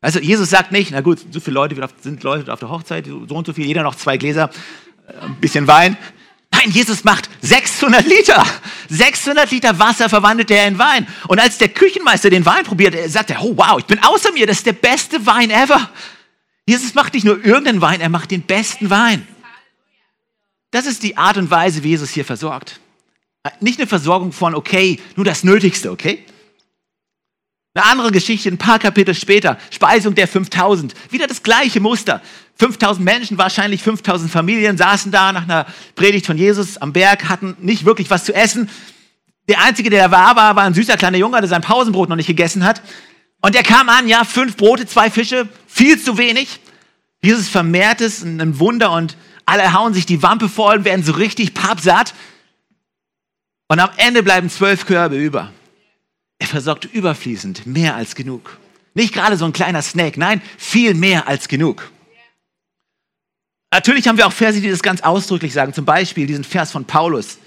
Also 0.00 0.18
Jesus 0.18 0.50
sagt 0.50 0.72
nicht, 0.72 0.90
na 0.90 1.00
gut, 1.00 1.20
so 1.30 1.40
viele 1.40 1.54
Leute 1.54 1.88
sind 2.00 2.22
Leute 2.22 2.52
auf 2.52 2.60
der 2.60 2.68
Hochzeit, 2.68 3.06
so 3.06 3.34
und 3.34 3.46
so 3.46 3.52
viel, 3.52 3.66
jeder 3.66 3.82
noch 3.82 3.94
zwei 3.94 4.16
Gläser, 4.16 4.50
äh, 5.06 5.24
ein 5.24 5.36
bisschen 5.36 5.66
Wein. 5.68 5.96
Nein, 6.50 6.70
Jesus 6.70 7.04
macht 7.04 7.30
600 7.40 8.04
Liter. 8.06 8.44
600 8.88 9.50
Liter 9.50 9.78
Wasser 9.78 10.08
verwandelt 10.08 10.50
er 10.50 10.66
in 10.66 10.78
Wein. 10.78 11.06
Und 11.28 11.40
als 11.40 11.56
der 11.58 11.68
Küchenmeister 11.68 12.30
den 12.30 12.44
Wein 12.44 12.64
probiert, 12.64 12.94
sagt 13.10 13.30
er, 13.30 13.42
oh 13.42 13.56
wow, 13.56 13.78
ich 13.78 13.86
bin 13.86 14.02
außer 14.02 14.32
mir, 14.32 14.46
das 14.46 14.58
ist 14.58 14.66
der 14.66 14.74
beste 14.74 15.24
Wein 15.24 15.50
ever. 15.50 15.88
Jesus 16.66 16.94
macht 16.94 17.14
nicht 17.14 17.24
nur 17.24 17.42
irgendeinen 17.44 17.80
Wein, 17.80 18.00
er 18.00 18.08
macht 18.08 18.30
den 18.30 18.42
besten 18.42 18.90
Wein. 18.90 19.26
Das 20.72 20.86
ist 20.86 21.02
die 21.02 21.16
Art 21.16 21.36
und 21.36 21.50
Weise, 21.50 21.82
wie 21.84 21.90
Jesus 21.90 22.10
hier 22.10 22.24
versorgt. 22.24 22.80
Nicht 23.60 23.78
eine 23.78 23.86
Versorgung 23.86 24.32
von, 24.32 24.54
okay, 24.54 25.00
nur 25.16 25.24
das 25.24 25.44
Nötigste, 25.44 25.90
okay? 25.90 26.24
Eine 27.74 27.86
andere 27.86 28.12
Geschichte, 28.12 28.50
ein 28.50 28.58
paar 28.58 28.78
Kapitel 28.78 29.14
später, 29.14 29.56
Speisung 29.70 30.14
der 30.14 30.28
5000. 30.28 30.94
Wieder 31.10 31.26
das 31.26 31.42
gleiche 31.42 31.80
Muster. 31.80 32.20
5000 32.56 33.02
Menschen, 33.02 33.38
wahrscheinlich 33.38 33.82
5000 33.82 34.30
Familien, 34.30 34.76
saßen 34.76 35.10
da 35.10 35.32
nach 35.32 35.44
einer 35.44 35.66
Predigt 35.94 36.26
von 36.26 36.36
Jesus 36.36 36.76
am 36.76 36.92
Berg, 36.92 37.30
hatten 37.30 37.56
nicht 37.60 37.86
wirklich 37.86 38.10
was 38.10 38.24
zu 38.24 38.34
essen. 38.34 38.68
Der 39.48 39.62
Einzige, 39.62 39.88
der 39.88 40.04
da 40.04 40.10
war, 40.10 40.36
war, 40.36 40.54
war 40.54 40.64
ein 40.64 40.74
süßer 40.74 40.98
kleiner 40.98 41.16
Junge, 41.16 41.40
der 41.40 41.48
sein 41.48 41.62
Pausenbrot 41.62 42.10
noch 42.10 42.16
nicht 42.16 42.26
gegessen 42.26 42.64
hat. 42.64 42.82
Und 43.40 43.54
der 43.54 43.62
kam 43.62 43.88
an, 43.88 44.06
ja, 44.06 44.24
fünf 44.24 44.56
Brote, 44.56 44.86
zwei 44.86 45.10
Fische, 45.10 45.48
viel 45.66 45.98
zu 46.00 46.18
wenig. 46.18 46.60
Jesus 47.22 47.48
vermehrt 47.48 48.02
es, 48.02 48.22
ein 48.22 48.58
Wunder 48.58 48.92
und 48.92 49.16
alle 49.46 49.72
hauen 49.72 49.94
sich 49.94 50.04
die 50.04 50.22
Wampe 50.22 50.48
voll, 50.48 50.84
werden 50.84 51.04
so 51.04 51.12
richtig 51.12 51.54
pappsatt. 51.54 52.12
Und 53.68 53.80
am 53.80 53.90
Ende 53.96 54.22
bleiben 54.22 54.50
zwölf 54.50 54.84
Körbe 54.84 55.16
über. 55.16 55.50
Er 56.42 56.48
versorgt 56.48 56.86
überfließend, 56.86 57.68
mehr 57.68 57.94
als 57.94 58.16
genug. 58.16 58.58
Nicht 58.94 59.14
gerade 59.14 59.36
so 59.36 59.44
ein 59.44 59.52
kleiner 59.52 59.80
Snack, 59.80 60.16
nein, 60.16 60.42
viel 60.58 60.92
mehr 60.92 61.28
als 61.28 61.46
genug. 61.46 61.92
Natürlich 63.70 64.08
haben 64.08 64.18
wir 64.18 64.26
auch 64.26 64.32
Verse, 64.32 64.60
die 64.60 64.68
das 64.68 64.82
ganz 64.82 65.02
ausdrücklich 65.02 65.52
sagen. 65.52 65.72
Zum 65.72 65.84
Beispiel 65.84 66.26
diesen 66.26 66.42
Vers 66.42 66.72
von 66.72 66.84
Paulus 66.84 67.38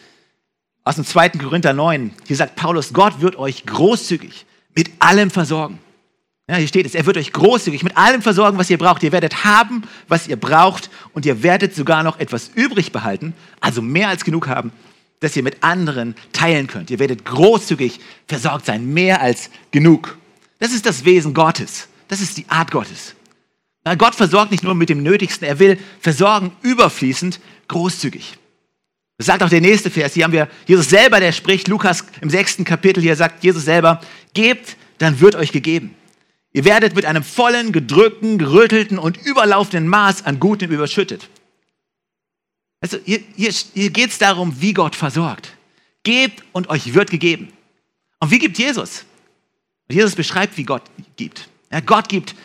aus 0.85 0.95
dem 0.95 1.03
2. 1.03 1.31
Korinther 1.31 1.73
9. 1.73 2.13
Hier 2.25 2.37
sagt 2.37 2.55
Paulus, 2.55 2.93
Gott 2.93 3.19
wird 3.19 3.35
euch 3.35 3.65
großzügig 3.65 4.45
mit 4.75 4.89
allem 4.99 5.29
versorgen. 5.29 5.77
Ja, 6.49 6.55
hier 6.55 6.69
steht 6.69 6.85
es, 6.85 6.95
er 6.95 7.05
wird 7.05 7.17
euch 7.17 7.33
großzügig 7.33 7.83
mit 7.83 7.97
allem 7.97 8.21
versorgen, 8.21 8.57
was 8.57 8.69
ihr 8.69 8.77
braucht. 8.77 9.03
Ihr 9.03 9.11
werdet 9.11 9.43
haben, 9.43 9.83
was 10.07 10.29
ihr 10.29 10.37
braucht 10.37 10.89
und 11.11 11.25
ihr 11.25 11.43
werdet 11.43 11.75
sogar 11.75 12.01
noch 12.01 12.17
etwas 12.17 12.49
übrig 12.55 12.93
behalten, 12.93 13.33
also 13.59 13.81
mehr 13.81 14.07
als 14.07 14.23
genug 14.23 14.47
haben, 14.47 14.71
dass 15.19 15.35
ihr 15.35 15.43
mit 15.43 15.63
anderen 15.63 16.15
teilen 16.33 16.67
könnt. 16.67 16.89
Ihr 16.89 16.99
werdet 16.99 17.25
großzügig 17.25 17.99
versorgt 18.27 18.65
sein, 18.65 18.93
mehr 18.93 19.21
als 19.21 19.49
genug. 19.71 20.17
Das 20.59 20.71
ist 20.71 20.85
das 20.85 21.05
Wesen 21.05 21.33
Gottes. 21.33 21.87
Das 22.07 22.21
ist 22.21 22.37
die 22.37 22.45
Art 22.49 22.71
Gottes. 22.71 23.15
Gott 23.97 24.15
versorgt 24.15 24.51
nicht 24.51 24.63
nur 24.63 24.73
mit 24.73 24.89
dem 24.89 25.03
Nötigsten, 25.03 25.47
er 25.47 25.59
will 25.59 25.77
versorgen 25.99 26.51
überfließend, 26.63 27.39
großzügig. 27.67 28.37
Das 29.17 29.27
sagt 29.27 29.43
auch 29.43 29.49
der 29.49 29.61
nächste 29.61 29.91
Vers. 29.91 30.13
Hier 30.13 30.23
haben 30.23 30.33
wir 30.33 30.49
Jesus 30.65 30.89
selber, 30.89 31.19
der 31.19 31.31
spricht, 31.31 31.67
Lukas 31.67 32.03
im 32.21 32.29
sechsten 32.29 32.65
Kapitel, 32.65 33.01
hier 33.01 33.15
sagt 33.15 33.43
Jesus 33.43 33.63
selber, 33.63 34.01
gebt, 34.33 34.75
dann 34.97 35.19
wird 35.19 35.35
euch 35.35 35.51
gegeben. 35.51 35.95
Ihr 36.51 36.65
werdet 36.65 36.95
mit 36.95 37.05
einem 37.05 37.23
vollen, 37.23 37.71
gedrückten, 37.71 38.37
gerüttelten 38.37 38.97
und 38.97 39.17
überlaufenden 39.17 39.87
Maß 39.87 40.25
an 40.25 40.39
Gutem 40.39 40.71
überschüttet. 40.71 41.29
Also 42.81 42.97
hier, 43.03 43.19
hier, 43.35 43.51
hier 43.73 43.89
geht 43.89 44.11
es 44.11 44.17
darum, 44.17 44.61
wie 44.61 44.73
Gott 44.73 44.95
versorgt. 44.95 45.53
Gebt 46.03 46.43
und 46.51 46.69
euch 46.69 46.93
wird 46.93 47.09
gegeben. 47.09 47.51
Und 48.19 48.31
wie 48.31 48.39
gibt 48.39 48.57
Jesus? 48.57 49.05
Und 49.87 49.95
Jesus 49.95 50.15
beschreibt, 50.15 50.57
wie 50.57 50.63
Gott 50.63 50.83
gibt. 51.15 51.47
Ja, 51.71 51.79
Gott 51.79 52.09
gibt 52.09 52.35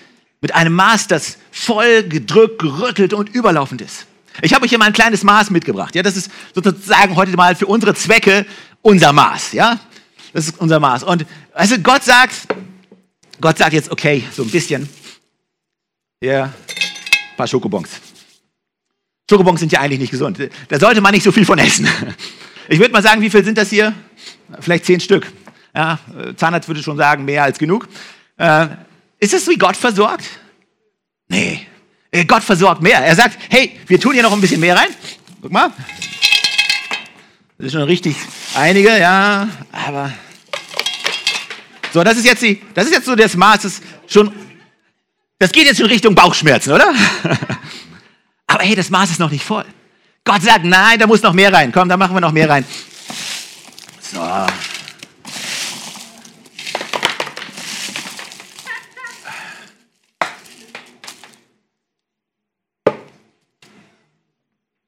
mit 0.40 0.54
einem 0.54 0.74
Maß, 0.74 1.08
das 1.08 1.38
voll 1.50 2.02
gedrückt, 2.04 2.58
gerüttelt 2.58 3.12
und 3.12 3.28
überlaufend 3.28 3.82
ist. 3.82 4.06
Ich 4.42 4.54
habe 4.54 4.64
euch 4.64 4.70
hier 4.70 4.78
mal 4.78 4.86
ein 4.86 4.92
kleines 4.92 5.22
Maß 5.22 5.50
mitgebracht. 5.50 5.94
Ja, 5.94 6.02
das 6.02 6.16
ist 6.16 6.30
sozusagen 6.54 7.16
heute 7.16 7.36
mal 7.36 7.54
für 7.54 7.66
unsere 7.66 7.94
Zwecke 7.94 8.46
unser 8.82 9.12
Maß. 9.12 9.52
Ja, 9.52 9.78
das 10.32 10.48
ist 10.48 10.60
unser 10.60 10.80
Maß. 10.80 11.02
Und 11.02 11.26
also 11.52 11.78
Gott 11.78 12.04
sagt, 12.04 12.34
Gott 13.40 13.58
sagt 13.58 13.72
jetzt, 13.72 13.90
okay, 13.90 14.24
so 14.32 14.42
ein 14.42 14.50
bisschen. 14.50 14.88
Hier, 16.20 16.44
ein 16.44 17.36
paar 17.36 17.46
Schokobons. 17.46 17.88
Schokobons 19.30 19.60
sind 19.60 19.70
ja 19.70 19.80
eigentlich 19.80 20.00
nicht 20.00 20.10
gesund. 20.10 20.40
Da 20.68 20.80
sollte 20.80 21.00
man 21.00 21.14
nicht 21.14 21.22
so 21.22 21.30
viel 21.30 21.44
von 21.44 21.56
essen. 21.56 21.88
Ich 22.68 22.80
würde 22.80 22.92
mal 22.92 23.00
sagen, 23.00 23.22
wie 23.22 23.30
viel 23.30 23.44
sind 23.44 23.56
das 23.56 23.70
hier? 23.70 23.94
Vielleicht 24.58 24.84
zehn 24.84 24.98
Stück. 24.98 25.26
Ja, 25.72 26.00
Zahnarzt 26.34 26.68
würde 26.68 26.82
schon 26.82 26.96
sagen, 26.96 27.24
mehr 27.24 27.44
als 27.44 27.56
genug. 27.56 27.88
Äh, 28.36 28.66
ist 29.20 29.32
es 29.32 29.46
wie 29.46 29.56
Gott 29.56 29.76
versorgt? 29.76 30.24
Nee. 31.28 31.64
Äh, 32.10 32.24
Gott 32.24 32.42
versorgt 32.42 32.82
mehr. 32.82 32.98
Er 32.98 33.14
sagt, 33.14 33.38
hey, 33.50 33.78
wir 33.86 34.00
tun 34.00 34.14
hier 34.14 34.24
noch 34.24 34.32
ein 34.32 34.40
bisschen 34.40 34.60
mehr 34.60 34.76
rein. 34.76 34.88
Guck 35.40 35.52
mal. 35.52 35.70
Das 37.56 37.66
ist 37.66 37.72
schon 37.72 37.82
richtig 37.82 38.16
einige, 38.54 38.98
ja, 38.98 39.48
aber. 39.70 40.12
So, 41.92 42.02
das 42.02 42.16
ist 42.16 42.24
jetzt 42.24 42.42
die, 42.42 42.60
das 42.74 42.86
ist 42.86 42.94
jetzt 42.94 43.06
so 43.06 43.14
das 43.14 43.36
Maß, 43.36 43.62
das 43.62 43.80
schon, 44.08 44.32
das 45.38 45.52
geht 45.52 45.66
jetzt 45.66 45.78
schon 45.78 45.86
Richtung 45.86 46.16
Bauchschmerzen, 46.16 46.72
oder? 46.72 46.92
aber 48.60 48.68
hey, 48.68 48.74
das 48.74 48.90
Maß 48.90 49.10
ist 49.10 49.18
noch 49.18 49.30
nicht 49.30 49.44
voll. 49.44 49.64
Gott 50.22 50.42
sagt, 50.42 50.64
nein, 50.64 50.98
da 50.98 51.06
muss 51.06 51.22
noch 51.22 51.32
mehr 51.32 51.50
rein. 51.50 51.72
Komm, 51.72 51.88
da 51.88 51.96
machen 51.96 52.14
wir 52.14 52.20
noch 52.20 52.30
mehr 52.30 52.48
rein. 52.48 52.64
So. 54.02 54.20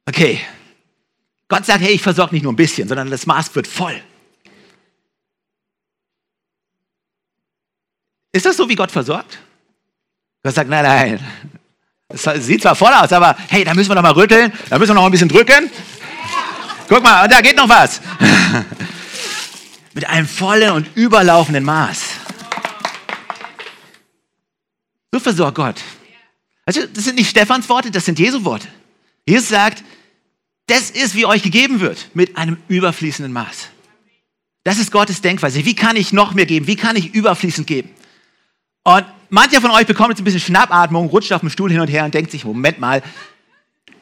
Okay. 0.07 0.41
Gott 1.49 1.65
sagt, 1.65 1.81
hey, 1.81 1.93
ich 1.93 2.03
versorge 2.03 2.35
nicht 2.35 2.43
nur 2.43 2.53
ein 2.53 2.57
bisschen, 2.57 2.87
sondern 2.87 3.11
das 3.11 3.25
Maß 3.25 3.55
wird 3.55 3.67
voll. 3.67 3.99
Ist 8.33 8.45
das 8.45 8.57
so, 8.59 8.69
wie 8.69 8.75
Gott 8.75 8.91
versorgt? 8.91 9.39
Gott 10.43 10.55
sagt, 10.55 10.69
nein, 10.69 10.85
nein. 10.85 11.62
Es 12.13 12.47
sieht 12.47 12.63
zwar 12.63 12.75
voll 12.75 12.93
aus, 12.93 13.13
aber 13.13 13.37
hey, 13.49 13.65
da 13.65 13.75
müssen 13.75 13.91
wir 13.91 13.95
noch 13.95 14.03
mal 14.03 14.13
rütteln, 14.13 14.53
da 14.69 14.79
müssen 14.79 14.91
wir 14.91 14.95
noch 14.95 15.07
ein 15.07 15.11
bisschen 15.11 15.29
drücken. 15.29 15.71
Guck 16.89 17.03
mal, 17.03 17.27
da 17.29 17.41
geht 17.41 17.57
noch 17.57 17.69
was. 17.69 18.01
Mit 19.95 20.09
einem 20.09 20.27
vollen 20.27 20.73
und 20.73 20.89
überlaufenden 20.95 21.65
Maß. 21.65 22.03
So 25.13 25.21
versorgt 25.21 25.57
Gott. 25.57 25.81
Also, 26.65 26.87
das 26.87 27.05
sind 27.05 27.17
nicht 27.17 27.29
Stephans 27.29 27.69
Worte, 27.69 27.91
das 27.91 28.05
sind 28.05 28.19
Jesu 28.19 28.45
Worte. 28.45 28.69
Jesus 29.27 29.49
sagt, 29.49 29.85
das 30.67 30.91
ist, 30.91 31.15
wie 31.15 31.27
euch 31.27 31.43
gegeben 31.43 31.81
wird, 31.81 32.09
mit 32.15 32.37
einem 32.37 32.57
überfließenden 32.69 33.33
Maß. 33.33 33.69
Das 34.65 34.79
ist 34.79 34.93
Gottes 34.93 35.21
Denkweise. 35.21 35.65
Wie 35.65 35.75
kann 35.75 35.97
ich 35.97 36.13
noch 36.13 36.35
mehr 36.35 36.47
geben? 36.47 36.67
Wie 36.67 36.77
kann 36.77 36.97
ich 36.97 37.15
überfließend 37.15 37.67
geben? 37.67 37.91
Und 38.85 39.05
mancher 39.33 39.61
von 39.61 39.71
euch 39.71 39.87
bekommt 39.87 40.11
jetzt 40.11 40.21
ein 40.21 40.25
bisschen 40.25 40.41
Schnappatmung, 40.41 41.09
rutscht 41.09 41.33
auf 41.33 41.41
dem 41.41 41.51
Stuhl 41.51 41.71
hin 41.71 41.81
und 41.81 41.89
her 41.89 42.05
und 42.05 42.15
denkt 42.15 42.31
sich, 42.31 42.45
Moment 42.45 42.79
mal, 42.79 43.03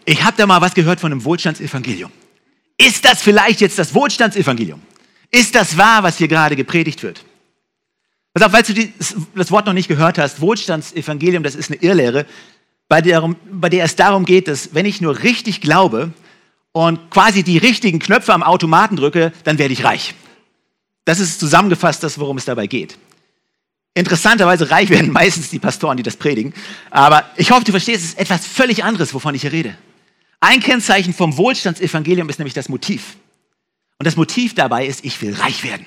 ich 0.05 0.23
habe 0.25 0.37
da 0.37 0.47
mal 0.47 0.61
was 0.61 0.75
gehört 0.75 1.01
von 1.01 1.13
einem 1.13 1.25
Wohlstandsevangelium. 1.25 2.11
Ist 2.77 3.05
das 3.05 3.23
vielleicht 3.23 3.61
jetzt 3.61 3.79
das 3.79 3.95
Wohlstandsevangelium? 3.95 4.81
Ist 5.31 5.55
das 5.55 5.77
wahr, 5.77 6.03
was 6.03 6.19
hier 6.19 6.29
gerade 6.29 6.57
gepredigt 6.57 7.03
wird? 7.03 7.25
Pass 8.35 8.45
auf, 8.45 8.53
falls 8.53 8.69
du 8.69 8.75
das 9.35 9.51
Wort 9.51 9.67
noch 9.67 9.73
nicht 9.73 9.89
gehört 9.89 10.19
hast, 10.19 10.41
Wohlstandsevangelium, 10.41 11.43
das 11.43 11.55
ist 11.55 11.71
eine 11.71 11.81
Irrlehre, 11.81 12.27
bei 12.89 13.01
der, 13.01 13.35
bei 13.51 13.69
der 13.69 13.85
es 13.85 13.95
darum 13.95 14.25
geht, 14.25 14.49
dass 14.49 14.75
wenn 14.75 14.87
ich 14.87 15.01
nur 15.01 15.23
richtig 15.23 15.61
glaube 15.61 16.13
und 16.73 17.11
quasi 17.11 17.45
die 17.45 17.59
richtigen 17.59 18.01
Knöpfe 18.01 18.35
am 18.35 18.43
Automaten 18.43 18.97
drücke, 18.97 19.33
dann 19.45 19.59
werde 19.59 19.73
ich 19.73 19.85
reich. 19.85 20.15
Das 21.05 21.21
ist 21.21 21.39
zusammengefasst 21.39 22.03
das, 22.03 22.19
worum 22.19 22.37
es 22.37 22.45
dabei 22.45 22.67
geht. 22.67 22.99
Interessanterweise 23.95 24.71
reich 24.71 24.89
werden 24.91 25.13
meistens 25.13 25.51
die 25.51 25.59
Pastoren, 25.59 25.97
die 25.97 26.03
das 26.03 26.17
predigen. 26.17 26.55
Aber 26.91 27.25
ich 27.37 27.51
hoffe, 27.51 27.65
du 27.65 27.73
verstehst, 27.73 28.05
es 28.05 28.11
ist 28.11 28.19
etwas 28.19 28.47
völlig 28.47 28.85
anderes, 28.85 29.15
wovon 29.15 29.35
ich 29.35 29.43
hier 29.43 29.53
rede. 29.53 29.77
Ein 30.41 30.61
Kennzeichen 30.61 31.13
vom 31.13 31.37
Wohlstandsevangelium 31.37 32.29
ist 32.29 32.39
nämlich 32.39 32.55
das 32.55 32.69
Motiv. 32.69 33.17
Und 33.99 34.07
das 34.07 34.17
Motiv 34.17 34.55
dabei 34.55 34.87
ist, 34.87 35.05
ich 35.05 35.21
will 35.21 35.35
reich 35.35 35.63
werden. 35.63 35.85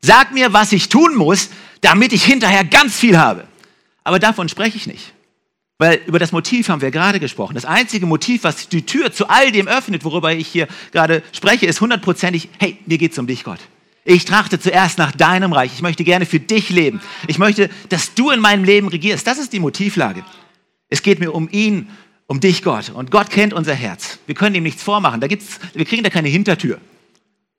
Sag 0.00 0.32
mir, 0.32 0.52
was 0.54 0.72
ich 0.72 0.88
tun 0.88 1.14
muss, 1.16 1.50
damit 1.82 2.12
ich 2.14 2.24
hinterher 2.24 2.64
ganz 2.64 2.96
viel 2.96 3.18
habe. 3.18 3.46
Aber 4.02 4.18
davon 4.18 4.48
spreche 4.48 4.78
ich 4.78 4.86
nicht. 4.86 5.12
Weil 5.76 6.00
über 6.06 6.18
das 6.18 6.32
Motiv 6.32 6.68
haben 6.68 6.80
wir 6.80 6.90
gerade 6.90 7.20
gesprochen. 7.20 7.54
Das 7.54 7.64
einzige 7.64 8.06
Motiv, 8.06 8.44
was 8.44 8.68
die 8.68 8.84
Tür 8.84 9.12
zu 9.12 9.28
all 9.28 9.52
dem 9.52 9.68
öffnet, 9.68 10.04
worüber 10.04 10.32
ich 10.32 10.48
hier 10.48 10.68
gerade 10.92 11.22
spreche, 11.32 11.66
ist 11.66 11.80
hundertprozentig, 11.80 12.48
hey, 12.58 12.78
mir 12.86 12.98
geht 12.98 13.12
es 13.12 13.18
um 13.18 13.26
dich, 13.26 13.44
Gott. 13.44 13.60
Ich 14.04 14.24
trachte 14.24 14.58
zuerst 14.58 14.98
nach 14.98 15.12
deinem 15.12 15.52
Reich. 15.52 15.72
Ich 15.74 15.82
möchte 15.82 16.04
gerne 16.04 16.26
für 16.26 16.40
dich 16.40 16.70
leben. 16.70 17.00
Ich 17.26 17.38
möchte, 17.38 17.68
dass 17.90 18.14
du 18.14 18.30
in 18.30 18.40
meinem 18.40 18.64
Leben 18.64 18.88
regierst. 18.88 19.26
Das 19.26 19.38
ist 19.38 19.52
die 19.52 19.60
Motivlage. 19.60 20.24
Es 20.88 21.02
geht 21.02 21.20
mir 21.20 21.34
um 21.34 21.48
ihn, 21.50 21.88
um 22.26 22.40
dich, 22.40 22.62
Gott. 22.62 22.90
Und 22.90 23.10
Gott 23.10 23.30
kennt 23.30 23.52
unser 23.52 23.74
Herz. 23.74 24.18
Wir 24.26 24.34
können 24.34 24.54
ihm 24.54 24.62
nichts 24.62 24.82
vormachen. 24.82 25.20
Da 25.20 25.26
gibt's, 25.26 25.60
wir 25.74 25.84
kriegen 25.84 26.02
da 26.02 26.10
keine 26.10 26.28
Hintertür. 26.28 26.80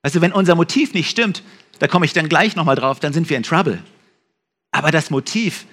Also 0.02 0.20
wenn 0.20 0.32
unser 0.32 0.56
Motiv 0.56 0.94
nicht 0.94 1.08
stimmt, 1.08 1.42
da 1.78 1.86
komme 1.86 2.06
ich 2.06 2.12
dann 2.12 2.28
gleich 2.28 2.56
nochmal 2.56 2.76
drauf, 2.76 2.98
dann 2.98 3.12
sind 3.12 3.30
wir 3.30 3.36
in 3.36 3.44
Trouble. 3.44 3.82
Aber 4.72 4.90
das 4.90 5.10
Motiv, 5.10 5.66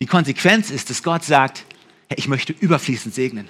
die 0.00 0.06
Konsequenz 0.06 0.70
ist, 0.70 0.90
dass 0.90 1.02
Gott 1.02 1.24
sagt, 1.24 1.64
hey, 2.08 2.18
ich 2.18 2.28
möchte 2.28 2.52
überfließend 2.52 3.14
segnen. 3.14 3.48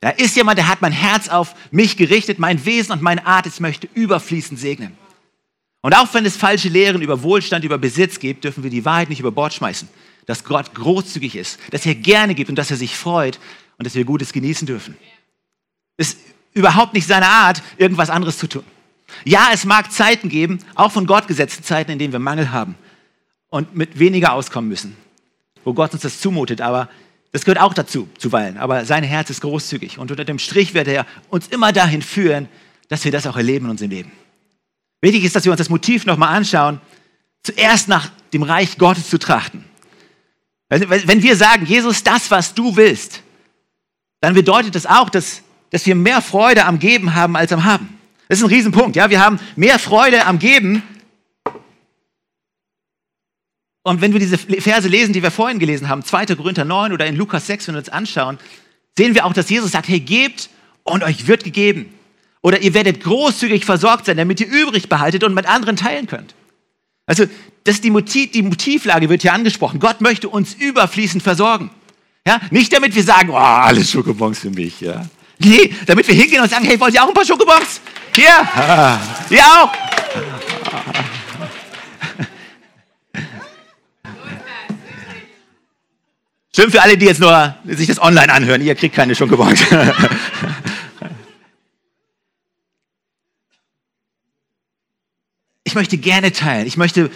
Da 0.00 0.10
ist 0.10 0.36
jemand, 0.36 0.58
der 0.58 0.68
hat 0.68 0.82
mein 0.82 0.92
Herz 0.92 1.28
auf 1.28 1.54
mich 1.70 1.96
gerichtet, 1.96 2.38
mein 2.38 2.64
Wesen 2.66 2.92
und 2.92 3.02
meine 3.02 3.24
Art, 3.24 3.46
ich 3.46 3.60
möchte 3.60 3.88
überfließend 3.94 4.58
segnen. 4.58 4.98
Und 5.82 5.94
auch 5.94 6.14
wenn 6.14 6.24
es 6.24 6.36
falsche 6.36 6.68
Lehren 6.68 7.02
über 7.02 7.22
Wohlstand, 7.22 7.64
über 7.64 7.76
Besitz 7.76 8.18
gibt, 8.18 8.44
dürfen 8.44 8.62
wir 8.62 8.70
die 8.70 8.84
Wahrheit 8.84 9.08
nicht 9.08 9.20
über 9.20 9.32
Bord 9.32 9.52
schmeißen. 9.52 9.88
Dass 10.26 10.44
Gott 10.44 10.74
großzügig 10.74 11.34
ist, 11.36 11.58
dass 11.70 11.84
er 11.84 11.96
gerne 11.96 12.34
gibt 12.34 12.48
und 12.48 12.56
dass 12.56 12.70
er 12.70 12.76
sich 12.76 12.96
freut 12.96 13.40
und 13.76 13.86
dass 13.86 13.96
wir 13.96 14.04
Gutes 14.04 14.32
genießen 14.32 14.66
dürfen. 14.66 14.96
Ist 15.96 16.18
überhaupt 16.54 16.94
nicht 16.94 17.08
seine 17.08 17.26
Art, 17.26 17.62
irgendwas 17.76 18.10
anderes 18.10 18.38
zu 18.38 18.46
tun. 18.46 18.64
Ja, 19.24 19.50
es 19.52 19.64
mag 19.64 19.92
Zeiten 19.92 20.28
geben, 20.28 20.60
auch 20.76 20.92
von 20.92 21.06
Gott 21.06 21.26
gesetzte 21.26 21.62
Zeiten, 21.62 21.90
in 21.90 21.98
denen 21.98 22.12
wir 22.12 22.20
Mangel 22.20 22.52
haben 22.52 22.76
und 23.50 23.74
mit 23.74 23.98
weniger 23.98 24.32
auskommen 24.32 24.68
müssen, 24.68 24.96
wo 25.64 25.74
Gott 25.74 25.92
uns 25.92 26.02
das 26.02 26.20
zumutet, 26.20 26.60
aber 26.60 26.88
das 27.32 27.44
gehört 27.44 27.60
auch 27.60 27.74
dazu, 27.74 28.08
zuweilen. 28.18 28.56
Aber 28.56 28.84
sein 28.84 29.02
Herz 29.02 29.30
ist 29.30 29.40
großzügig 29.40 29.98
und 29.98 30.10
unter 30.10 30.24
dem 30.24 30.38
Strich 30.38 30.74
wird 30.74 30.86
er 30.86 31.06
uns 31.28 31.48
immer 31.48 31.72
dahin 31.72 32.02
führen, 32.02 32.48
dass 32.88 33.04
wir 33.04 33.12
das 33.12 33.26
auch 33.26 33.36
erleben 33.36 33.66
in 33.66 33.70
unserem 33.72 33.90
Leben. 33.90 34.12
Wichtig 35.02 35.24
ist, 35.24 35.36
dass 35.36 35.44
wir 35.44 35.52
uns 35.52 35.58
das 35.58 35.68
Motiv 35.68 36.06
nochmal 36.06 36.34
anschauen, 36.34 36.80
zuerst 37.42 37.88
nach 37.88 38.10
dem 38.32 38.42
Reich 38.42 38.78
Gottes 38.78 39.10
zu 39.10 39.18
trachten. 39.18 39.64
Wenn 40.68 41.22
wir 41.22 41.36
sagen, 41.36 41.66
Jesus, 41.66 42.02
das, 42.02 42.30
was 42.30 42.54
du 42.54 42.76
willst, 42.76 43.20
dann 44.20 44.32
bedeutet 44.32 44.74
das 44.74 44.86
auch, 44.86 45.10
dass, 45.10 45.42
dass 45.70 45.84
wir 45.84 45.94
mehr 45.94 46.22
Freude 46.22 46.64
am 46.64 46.78
Geben 46.78 47.14
haben 47.14 47.36
als 47.36 47.52
am 47.52 47.64
Haben. 47.64 47.98
Das 48.28 48.38
ist 48.38 48.44
ein 48.44 48.48
Riesenpunkt. 48.48 48.96
Ja? 48.96 49.10
Wir 49.10 49.20
haben 49.20 49.38
mehr 49.56 49.78
Freude 49.78 50.24
am 50.24 50.38
Geben. 50.38 50.82
Und 53.82 54.00
wenn 54.00 54.12
wir 54.12 54.20
diese 54.20 54.38
Verse 54.38 54.88
lesen, 54.88 55.12
die 55.12 55.22
wir 55.22 55.32
vorhin 55.32 55.58
gelesen 55.58 55.88
haben, 55.88 56.04
2. 56.04 56.26
Korinther 56.36 56.64
9 56.64 56.92
oder 56.92 57.04
in 57.04 57.16
Lukas 57.16 57.48
6, 57.48 57.66
wenn 57.66 57.74
wir 57.74 57.80
uns 57.80 57.88
anschauen, 57.88 58.38
sehen 58.96 59.14
wir 59.14 59.26
auch, 59.26 59.32
dass 59.32 59.50
Jesus 59.50 59.72
sagt, 59.72 59.88
hey, 59.88 60.00
gebt 60.00 60.48
und 60.84 61.02
euch 61.02 61.26
wird 61.26 61.42
gegeben. 61.42 61.92
Oder 62.42 62.60
ihr 62.60 62.74
werdet 62.74 63.02
großzügig 63.02 63.64
versorgt 63.64 64.06
sein, 64.06 64.16
damit 64.16 64.40
ihr 64.40 64.48
übrig 64.48 64.88
behaltet 64.88 65.22
und 65.22 65.32
mit 65.32 65.46
anderen 65.46 65.76
teilen 65.76 66.08
könnt. 66.08 66.34
Also 67.06 67.24
das 67.64 67.80
die, 67.80 67.90
Motiv, 67.90 68.32
die 68.32 68.42
Motivlage 68.42 69.08
wird 69.08 69.22
hier 69.22 69.32
angesprochen. 69.32 69.78
Gott 69.78 70.00
möchte 70.00 70.28
uns 70.28 70.54
überfließend 70.54 71.22
versorgen. 71.22 71.70
Ja? 72.26 72.40
Nicht 72.50 72.72
damit 72.72 72.94
wir 72.94 73.04
sagen, 73.04 73.30
oh, 73.30 73.36
alles 73.36 73.90
Schokobons 73.90 74.40
für 74.40 74.50
mich. 74.50 74.80
Ja? 74.80 75.06
Nee, 75.38 75.72
damit 75.86 76.06
wir 76.08 76.14
hingehen 76.14 76.42
und 76.42 76.50
sagen, 76.50 76.64
hey, 76.64 76.78
wollt 76.80 76.94
ihr 76.94 77.02
auch 77.02 77.08
ein 77.08 77.14
paar 77.14 77.24
Schokobons? 77.24 77.80
Hier, 78.14 78.40
ah. 78.56 78.98
ihr 79.30 79.40
auch. 79.40 79.72
Schön 86.54 86.70
für 86.70 86.82
alle, 86.82 86.98
die 86.98 87.06
jetzt 87.06 87.20
nur 87.20 87.56
sich 87.64 87.86
das 87.86 88.00
online 88.00 88.30
anhören. 88.30 88.60
Ihr 88.60 88.74
kriegt 88.74 88.94
keine 88.94 89.14
Schokobons. 89.14 89.60
ich 95.72 95.74
möchte 95.74 95.96
gerne 95.96 96.32
teilen. 96.32 96.66
Ich 96.66 96.76
möchte, 96.76 97.10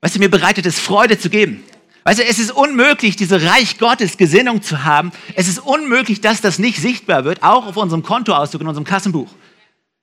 weißt 0.00 0.16
du, 0.16 0.18
mir 0.18 0.30
bereitet 0.30 0.64
es 0.64 0.78
Freude 0.78 1.18
zu 1.18 1.28
geben. 1.28 1.62
Weißt 2.04 2.20
du, 2.20 2.24
es 2.24 2.38
ist 2.38 2.50
unmöglich, 2.50 3.16
diese 3.16 3.42
Reich 3.42 3.78
Gottes 3.78 4.16
Gesinnung 4.16 4.62
zu 4.62 4.84
haben. 4.84 5.12
Es 5.34 5.46
ist 5.46 5.58
unmöglich, 5.58 6.22
dass 6.22 6.40
das 6.40 6.58
nicht 6.58 6.78
sichtbar 6.78 7.24
wird, 7.24 7.42
auch 7.42 7.66
auf 7.66 7.76
unserem 7.76 8.02
Kontoauszug 8.02 8.62
in 8.62 8.66
unserem 8.66 8.86
Kassenbuch. 8.86 9.28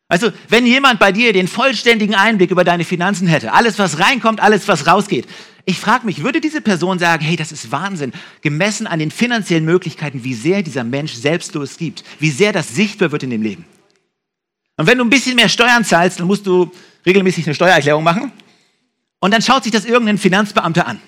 Also, 0.08 0.32
wenn 0.50 0.68
jemand 0.68 1.00
bei 1.00 1.12
dir 1.12 1.34
den 1.34 1.48
vollständigen 1.48 2.14
Einblick 2.14 2.52
über 2.52 2.64
deine 2.64 2.84
Finanzen 2.84 3.28
hätte, 3.28 3.54
alles 3.54 3.80
was 3.80 4.00
reinkommt, 4.00 4.40
alles 4.40 4.68
was 4.68 4.86
rausgeht, 4.86 5.28
Ich 5.66 5.80
frage 5.80 6.06
mich, 6.06 6.24
würde 6.24 6.42
diese 6.42 6.62
Person 6.62 7.00
sagen, 7.00 7.24
hey, 7.24 7.36
das 7.36 7.52
ist 7.52 7.72
Wahnsinn, 7.72 8.14
gemessen 8.42 8.86
an 8.86 9.00
den 9.00 9.12
finanziellen 9.12 9.66
Möglichkeiten, 9.66 10.24
wie 10.24 10.36
sehr 10.36 10.62
dieser 10.62 10.84
Mensch 10.84 11.14
selbstlos 11.14 11.78
gibt, 11.78 12.04
wie 12.20 12.32
sehr 12.32 12.54
das 12.54 12.70
sichtbar 12.70 13.12
wird 13.12 13.24
in 13.24 13.32
dem 13.32 13.42
Leben. 13.42 13.66
Und 14.78 14.88
wenn 14.88 14.98
du 14.98 15.04
ein 15.04 15.10
bisschen 15.10 15.36
mehr 15.36 15.50
Steuern 15.50 15.84
zahlst, 15.84 16.20
dann 16.20 16.28
musst 16.28 16.48
du 16.48 16.72
regelmäßig 17.06 17.46
eine 17.46 17.56
Steuererklärung 17.56 18.04
machen. 18.04 18.32
Und 19.20 19.34
dann 19.34 19.42
schaut 19.42 19.64
sich 19.64 19.72
das 19.72 19.86
irgendein 19.86 20.18
Finanzbeamter 20.18 20.88
an. 20.88 21.00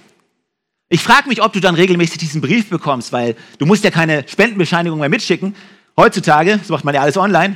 Ich 0.89 1.01
frage 1.01 1.29
mich, 1.29 1.41
ob 1.41 1.53
du 1.53 1.61
dann 1.61 1.75
regelmäßig 1.75 2.17
diesen 2.17 2.41
Brief 2.41 2.69
bekommst, 2.69 3.13
weil 3.13 3.35
du 3.57 3.65
musst 3.65 3.83
ja 3.83 3.91
keine 3.91 4.27
Spendenbescheinigung 4.27 4.99
mehr 4.99 5.07
mitschicken. 5.07 5.55
Heutzutage, 5.95 6.57
das 6.57 6.69
macht 6.69 6.83
man 6.83 6.93
ja 6.93 7.01
alles 7.01 7.15
online. 7.15 7.55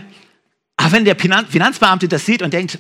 Aber 0.78 0.92
wenn 0.94 1.06
der 1.06 1.18
Finanzbeamte 1.18 2.08
das 2.08 2.26
sieht 2.26 2.42
und 2.42 2.54
denkt, 2.54 2.80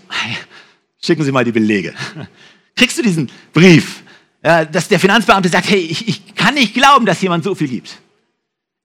schicken 1.01 1.23
Sie 1.23 1.31
mal 1.31 1.43
die 1.43 1.51
Belege, 1.51 1.93
kriegst 2.75 2.97
du 2.97 3.01
diesen 3.01 3.29
Brief, 3.53 4.03
dass 4.41 4.87
der 4.87 4.99
Finanzbeamte 4.99 5.49
sagt, 5.49 5.69
hey, 5.69 5.79
ich, 5.79 6.07
ich 6.07 6.35
kann 6.35 6.53
nicht 6.53 6.73
glauben, 6.73 7.05
dass 7.05 7.21
jemand 7.21 7.43
so 7.43 7.55
viel 7.55 7.67
gibt. 7.67 7.97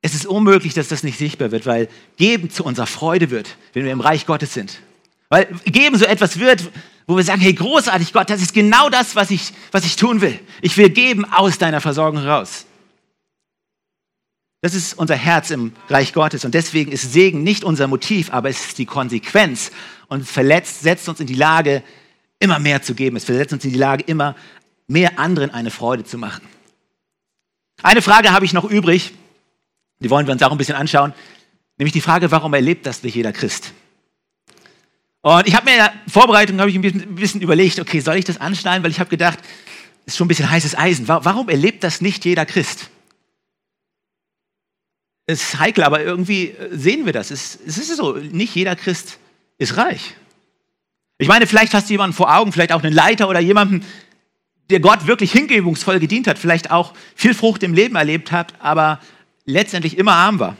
Es 0.02 0.14
ist 0.14 0.26
unmöglich, 0.26 0.74
dass 0.74 0.88
das 0.88 1.02
nicht 1.02 1.18
sichtbar 1.18 1.50
wird, 1.50 1.66
weil 1.66 1.88
geben 2.16 2.50
zu 2.50 2.64
unserer 2.64 2.86
Freude 2.86 3.30
wird, 3.30 3.56
wenn 3.74 3.84
wir 3.84 3.92
im 3.92 4.00
Reich 4.00 4.26
Gottes 4.26 4.54
sind. 4.54 4.80
Weil 5.30 5.46
geben 5.64 5.96
so 5.96 6.04
etwas 6.04 6.38
wird, 6.38 6.70
wo 7.06 7.16
wir 7.16 7.24
sagen, 7.24 7.40
hey, 7.40 7.54
großartig 7.54 8.12
Gott, 8.12 8.28
das 8.28 8.42
ist 8.42 8.52
genau 8.52 8.90
das, 8.90 9.16
was 9.16 9.30
ich, 9.30 9.52
was 9.72 9.84
ich 9.84 9.96
tun 9.96 10.20
will. 10.20 10.38
Ich 10.60 10.76
will 10.76 10.90
geben 10.90 11.24
aus 11.24 11.56
deiner 11.56 11.80
Versorgung 11.80 12.20
heraus. 12.20 12.66
Das 14.60 14.74
ist 14.74 14.98
unser 14.98 15.14
Herz 15.16 15.50
im 15.50 15.72
Reich 15.88 16.12
Gottes 16.12 16.44
und 16.44 16.52
deswegen 16.52 16.92
ist 16.92 17.12
Segen 17.12 17.42
nicht 17.42 17.64
unser 17.64 17.86
Motiv, 17.86 18.30
aber 18.30 18.50
es 18.50 18.66
ist 18.66 18.78
die 18.78 18.84
Konsequenz 18.84 19.70
und 20.08 20.28
verletzt, 20.28 20.82
setzt 20.82 21.08
uns 21.08 21.20
in 21.20 21.26
die 21.26 21.34
Lage, 21.34 21.82
immer 22.40 22.58
mehr 22.58 22.82
zu 22.82 22.94
geben. 22.94 23.16
Es 23.16 23.24
versetzt 23.24 23.52
uns 23.54 23.64
in 23.64 23.72
die 23.72 23.78
Lage, 23.78 24.04
immer 24.04 24.36
mehr 24.86 25.18
anderen 25.18 25.50
eine 25.50 25.70
Freude 25.70 26.04
zu 26.04 26.18
machen. 26.18 26.46
Eine 27.82 28.02
Frage 28.02 28.32
habe 28.32 28.44
ich 28.44 28.52
noch 28.52 28.64
übrig, 28.64 29.14
die 30.00 30.10
wollen 30.10 30.26
wir 30.26 30.32
uns 30.32 30.42
auch 30.42 30.52
ein 30.52 30.58
bisschen 30.58 30.76
anschauen, 30.76 31.14
nämlich 31.78 31.92
die 31.92 32.00
Frage, 32.02 32.30
warum 32.30 32.52
erlebt 32.52 32.84
das 32.84 33.02
nicht 33.02 33.14
jeder 33.14 33.32
Christ? 33.32 33.72
Und 35.22 35.46
ich 35.46 35.54
habe 35.54 35.66
mir 35.66 35.72
in 35.72 35.78
der 35.78 35.92
Vorbereitung 36.08 36.58
ich 36.66 36.74
ein 36.74 36.80
bisschen, 36.80 37.02
ein 37.02 37.14
bisschen, 37.14 37.42
überlegt, 37.42 37.78
okay, 37.78 38.00
soll 38.00 38.16
ich 38.16 38.24
das 38.24 38.40
anschneiden, 38.40 38.82
weil 38.82 38.90
ich 38.90 39.00
habe 39.00 39.10
gedacht, 39.10 39.38
ist 40.06 40.16
schon 40.16 40.24
ein 40.24 40.28
bisschen 40.28 40.50
heißes 40.50 40.76
Eisen. 40.76 41.08
Warum 41.08 41.48
erlebt 41.48 41.84
das 41.84 42.00
nicht 42.00 42.24
jeder 42.24 42.46
Christ? 42.46 42.88
Es 45.26 45.42
ist 45.42 45.58
heikel, 45.60 45.84
aber 45.84 46.02
irgendwie 46.02 46.48
äh, 46.48 46.68
sehen 46.72 47.06
wir 47.06 47.12
das. 47.12 47.30
Es, 47.30 47.58
es 47.64 47.78
ist 47.78 47.94
so, 47.96 48.14
nicht 48.14 48.54
jeder 48.54 48.74
Christ 48.74 49.18
ist 49.58 49.76
reich. 49.76 50.16
Ich 51.18 51.28
meine, 51.28 51.46
vielleicht 51.46 51.74
hast 51.74 51.88
du 51.88 51.92
jemanden 51.92 52.16
vor 52.16 52.34
Augen, 52.34 52.50
vielleicht 52.50 52.72
auch 52.72 52.82
einen 52.82 52.94
Leiter 52.94 53.28
oder 53.28 53.40
jemanden, 53.40 53.84
der 54.70 54.80
Gott 54.80 55.06
wirklich 55.06 55.32
hingebungsvoll 55.32 56.00
gedient 56.00 56.26
hat, 56.26 56.38
vielleicht 56.38 56.70
auch 56.70 56.94
viel 57.14 57.34
Frucht 57.34 57.62
im 57.62 57.74
Leben 57.74 57.94
erlebt 57.94 58.32
hat, 58.32 58.54
aber 58.58 59.00
letztendlich 59.44 59.98
immer 59.98 60.14
arm 60.14 60.38
war. 60.40 60.56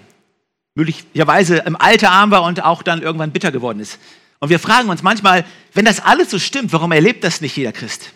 Möglicherweise 0.75 1.57
im 1.59 1.77
Alter 1.77 2.11
arm 2.11 2.31
war 2.31 2.43
und 2.43 2.63
auch 2.63 2.83
dann 2.83 3.03
irgendwann 3.03 3.33
bitter 3.33 3.51
geworden 3.51 3.81
ist. 3.81 3.99
Und 4.41 4.49
wir 4.49 4.59
fragen 4.59 4.89
uns 4.89 5.03
manchmal, 5.03 5.45
wenn 5.75 5.85
das 5.85 6.01
alles 6.01 6.31
so 6.31 6.39
stimmt, 6.39 6.73
warum 6.73 6.93
erlebt 6.93 7.23
das 7.23 7.41
nicht 7.41 7.57
jeder 7.57 7.73
Christ? 7.73 8.13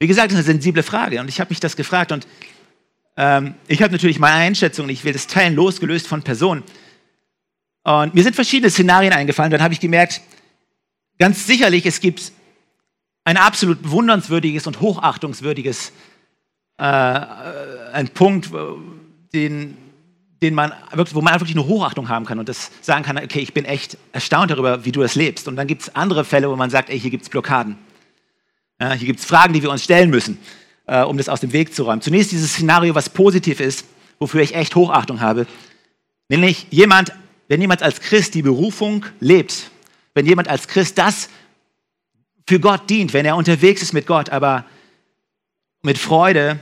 Wie 0.00 0.06
gesagt, 0.06 0.32
das 0.32 0.40
ist 0.40 0.46
eine 0.46 0.54
sensible 0.54 0.82
Frage 0.82 1.20
und 1.20 1.28
ich 1.28 1.40
habe 1.40 1.50
mich 1.50 1.60
das 1.60 1.76
gefragt 1.76 2.12
und 2.12 2.26
ähm, 3.16 3.54
ich 3.66 3.82
habe 3.82 3.92
natürlich 3.92 4.18
meine 4.18 4.36
Einschätzung 4.36 4.84
und 4.84 4.90
ich 4.90 5.04
will 5.04 5.12
das 5.12 5.26
teilen, 5.26 5.54
losgelöst 5.54 6.06
von 6.06 6.22
Personen. 6.22 6.62
Und 7.84 8.14
mir 8.14 8.22
sind 8.22 8.34
verschiedene 8.34 8.70
Szenarien 8.70 9.12
eingefallen. 9.12 9.50
Dann 9.50 9.62
habe 9.62 9.74
ich 9.74 9.80
gemerkt, 9.80 10.20
ganz 11.18 11.46
sicherlich, 11.46 11.86
es 11.86 12.00
gibt 12.00 12.32
ein 13.24 13.36
absolut 13.36 13.82
bewundernswürdiges 13.82 14.66
und 14.66 14.80
hochachtungswürdiges 14.80 15.92
äh, 16.78 16.82
ein 16.82 18.08
Punkt, 18.14 18.50
den, 19.32 19.76
den 20.42 20.54
man 20.54 20.72
wirklich, 20.92 21.14
wo 21.14 21.20
man 21.20 21.34
wirklich 21.34 21.56
eine 21.56 21.66
Hochachtung 21.66 22.08
haben 22.08 22.24
kann 22.24 22.38
und 22.38 22.48
das 22.48 22.70
sagen 22.80 23.04
kann, 23.04 23.18
okay, 23.18 23.40
ich 23.40 23.52
bin 23.52 23.64
echt 23.64 23.98
erstaunt 24.12 24.50
darüber, 24.50 24.84
wie 24.84 24.92
du 24.92 25.00
das 25.00 25.14
lebst. 25.14 25.48
Und 25.48 25.56
dann 25.56 25.66
gibt 25.66 25.82
es 25.82 25.94
andere 25.96 26.24
Fälle, 26.24 26.48
wo 26.48 26.56
man 26.56 26.70
sagt, 26.70 26.90
ey, 26.90 26.98
hier 26.98 27.10
gibt 27.10 27.24
es 27.24 27.28
Blockaden. 27.28 27.76
Ja, 28.80 28.92
hier 28.92 29.06
gibt 29.06 29.18
es 29.18 29.26
Fragen, 29.26 29.52
die 29.52 29.62
wir 29.62 29.70
uns 29.70 29.82
stellen 29.82 30.10
müssen, 30.10 30.38
äh, 30.86 31.02
um 31.02 31.16
das 31.16 31.28
aus 31.28 31.40
dem 31.40 31.52
Weg 31.52 31.74
zu 31.74 31.82
räumen. 31.82 32.00
Zunächst 32.00 32.30
dieses 32.30 32.52
Szenario, 32.52 32.94
was 32.94 33.08
positiv 33.08 33.58
ist, 33.58 33.84
wofür 34.20 34.40
ich 34.40 34.54
echt 34.54 34.76
Hochachtung 34.76 35.20
habe. 35.20 35.46
Nämlich 36.28 36.66
jemand, 36.70 37.12
wenn 37.48 37.60
jemand 37.60 37.82
als 37.82 38.00
Christ 38.00 38.34
die 38.34 38.42
Berufung 38.42 39.04
lebt, 39.18 39.70
wenn 40.14 40.26
jemand 40.26 40.48
als 40.48 40.68
Christ 40.68 40.98
das 40.98 41.28
für 42.46 42.60
Gott 42.60 42.88
dient, 42.88 43.12
wenn 43.12 43.26
er 43.26 43.36
unterwegs 43.36 43.82
ist 43.82 43.92
mit 43.92 44.06
Gott, 44.06 44.30
aber 44.30 44.64
mit 45.82 45.98
Freude 45.98 46.60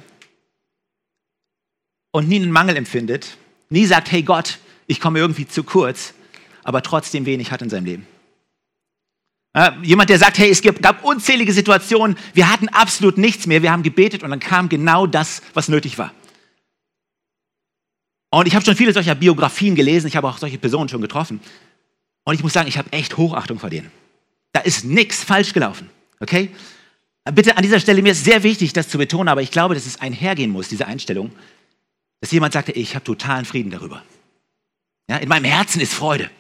und 2.10 2.28
nie 2.28 2.36
einen 2.36 2.50
Mangel 2.50 2.76
empfindet, 2.76 3.36
nie 3.68 3.86
sagt, 3.86 4.10
hey 4.12 4.22
Gott, 4.22 4.58
ich 4.86 5.00
komme 5.00 5.18
irgendwie 5.18 5.46
zu 5.46 5.64
kurz, 5.64 6.14
aber 6.62 6.82
trotzdem 6.82 7.26
wenig 7.26 7.50
hat 7.52 7.62
in 7.62 7.70
seinem 7.70 7.84
Leben. 7.84 8.06
Jemand, 9.82 10.10
der 10.10 10.18
sagt, 10.18 10.36
hey, 10.36 10.50
es 10.50 10.60
gab 10.60 11.02
unzählige 11.02 11.52
Situationen, 11.52 12.18
wir 12.34 12.50
hatten 12.50 12.68
absolut 12.68 13.16
nichts 13.16 13.46
mehr, 13.46 13.62
wir 13.62 13.72
haben 13.72 13.82
gebetet 13.82 14.22
und 14.22 14.30
dann 14.30 14.40
kam 14.40 14.68
genau 14.68 15.06
das, 15.06 15.40
was 15.54 15.68
nötig 15.68 15.96
war. 15.96 16.12
Und 18.30 18.46
ich 18.46 18.54
habe 18.54 18.64
schon 18.64 18.76
viele 18.76 18.92
solcher 18.92 19.14
Biografien 19.14 19.74
gelesen, 19.74 20.08
ich 20.08 20.16
habe 20.16 20.28
auch 20.28 20.36
solche 20.36 20.58
Personen 20.58 20.90
schon 20.90 21.00
getroffen. 21.00 21.40
Und 22.24 22.34
ich 22.34 22.42
muss 22.42 22.52
sagen, 22.52 22.68
ich 22.68 22.76
habe 22.76 22.92
echt 22.92 23.16
Hochachtung 23.16 23.58
vor 23.58 23.70
denen. 23.70 23.90
Da 24.52 24.60
ist 24.60 24.84
nichts 24.84 25.24
falsch 25.24 25.54
gelaufen. 25.54 25.88
Okay? 26.20 26.50
Bitte 27.32 27.56
an 27.56 27.62
dieser 27.62 27.80
Stelle, 27.80 28.02
mir 28.02 28.12
ist 28.12 28.24
sehr 28.24 28.42
wichtig, 28.42 28.74
das 28.74 28.88
zu 28.88 28.98
betonen, 28.98 29.28
aber 29.28 29.40
ich 29.40 29.50
glaube, 29.50 29.74
dass 29.74 29.86
es 29.86 30.00
einhergehen 30.00 30.50
muss, 30.50 30.68
diese 30.68 30.86
Einstellung, 30.86 31.32
dass 32.20 32.30
jemand 32.32 32.52
sagte, 32.52 32.72
ich 32.72 32.94
habe 32.94 33.04
totalen 33.04 33.44
Frieden 33.44 33.70
darüber. 33.70 34.02
Ja, 35.08 35.18
in 35.18 35.28
meinem 35.28 35.44
Herzen 35.44 35.80
ist 35.80 35.94
Freude. 35.94 36.30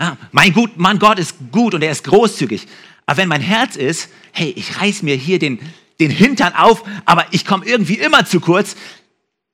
Ja, 0.00 0.18
mein 0.32 0.52
gut, 0.52 0.76
Mann 0.76 0.98
Gott 0.98 1.18
ist 1.18 1.36
gut 1.50 1.74
und 1.74 1.82
er 1.82 1.90
ist 1.90 2.04
großzügig. 2.04 2.66
Aber 3.06 3.18
wenn 3.18 3.28
mein 3.28 3.40
Herz 3.40 3.76
ist, 3.76 4.10
hey, 4.32 4.52
ich 4.56 4.80
reiß 4.80 5.02
mir 5.02 5.14
hier 5.14 5.38
den, 5.38 5.58
den 6.00 6.10
Hintern 6.10 6.54
auf, 6.54 6.82
aber 7.04 7.26
ich 7.30 7.46
komme 7.46 7.64
irgendwie 7.64 7.94
immer 7.94 8.26
zu 8.26 8.40
kurz, 8.40 8.76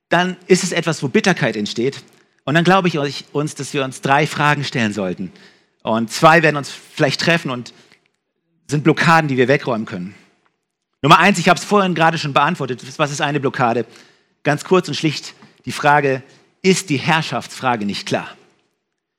dann 0.09 0.37
ist 0.47 0.65
es 0.65 0.73
etwas, 0.73 1.03
wo 1.03 1.09
Bitterkeit 1.09 1.57
entsteht. 1.57 2.03
Und 2.45 2.55
dann 2.55 2.65
glaube 2.65 2.89
ich 2.89 2.99
uns, 3.33 3.55
dass 3.55 3.73
wir 3.73 3.85
uns 3.85 4.01
drei 4.01 4.27
Fragen 4.27 4.65
stellen 4.65 4.93
sollten. 4.93 5.33
Und 5.83 6.11
zwei 6.11 6.43
werden 6.43 6.57
uns 6.57 6.71
vielleicht 6.71 7.21
treffen 7.21 7.51
und 7.51 7.73
sind 8.67 8.83
Blockaden, 8.85 9.29
die 9.29 9.37
wir 9.37 9.49
wegräumen 9.49 9.87
können. 9.87 10.15
Nummer 11.03 11.19
eins, 11.19 11.39
ich 11.39 11.49
habe 11.49 11.59
es 11.59 11.65
vorhin 11.65 11.95
gerade 11.95 12.19
schon 12.19 12.33
beantwortet. 12.33 12.83
Was 12.97 13.11
ist 13.11 13.21
eine 13.21 13.41
Blockade? 13.41 13.85
Ganz 14.43 14.65
kurz 14.65 14.89
und 14.89 14.95
schlicht 14.95 15.35
die 15.65 15.73
Frage, 15.73 16.23
ist 16.63 16.91
die 16.91 16.99
Herrschaftsfrage 16.99 17.85
nicht 17.85 18.07
klar? 18.07 18.29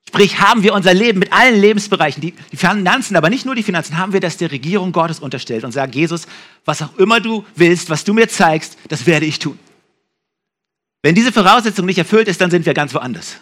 Sprich, 0.08 0.40
haben 0.40 0.64
wir 0.64 0.74
unser 0.74 0.94
Leben 0.94 1.20
mit 1.20 1.34
allen 1.34 1.60
Lebensbereichen, 1.60 2.22
die, 2.22 2.34
die 2.52 2.58
Finanzen, 2.58 3.16
aber 3.16 3.30
nicht 3.30 3.46
nur 3.46 3.56
die 3.56 3.64
Finanzen, 3.64 3.98
haben 3.98 4.14
wir 4.14 4.20
das 4.20 4.38
der 4.38 4.52
Regierung 4.52 4.92
Gottes 4.92 5.20
unterstellt 5.20 5.64
und 5.64 5.72
sagen, 5.72 5.92
Jesus, 5.92 6.28
was 6.66 6.82
auch 6.82 6.96
immer 6.98 7.20
du 7.20 7.46
willst, 7.56 7.90
was 7.90 8.04
du 8.04 8.14
mir 8.14 8.30
zeigst, 8.30 8.78
das 8.90 9.06
werde 9.06 9.26
ich 9.26 9.40
tun. 9.40 9.58
Wenn 11.02 11.16
diese 11.16 11.32
Voraussetzung 11.32 11.86
nicht 11.86 11.98
erfüllt 11.98 12.28
ist, 12.28 12.40
dann 12.42 12.52
sind 12.52 12.66
wir 12.66 12.74
ganz 12.74 12.94
woanders. 12.94 13.38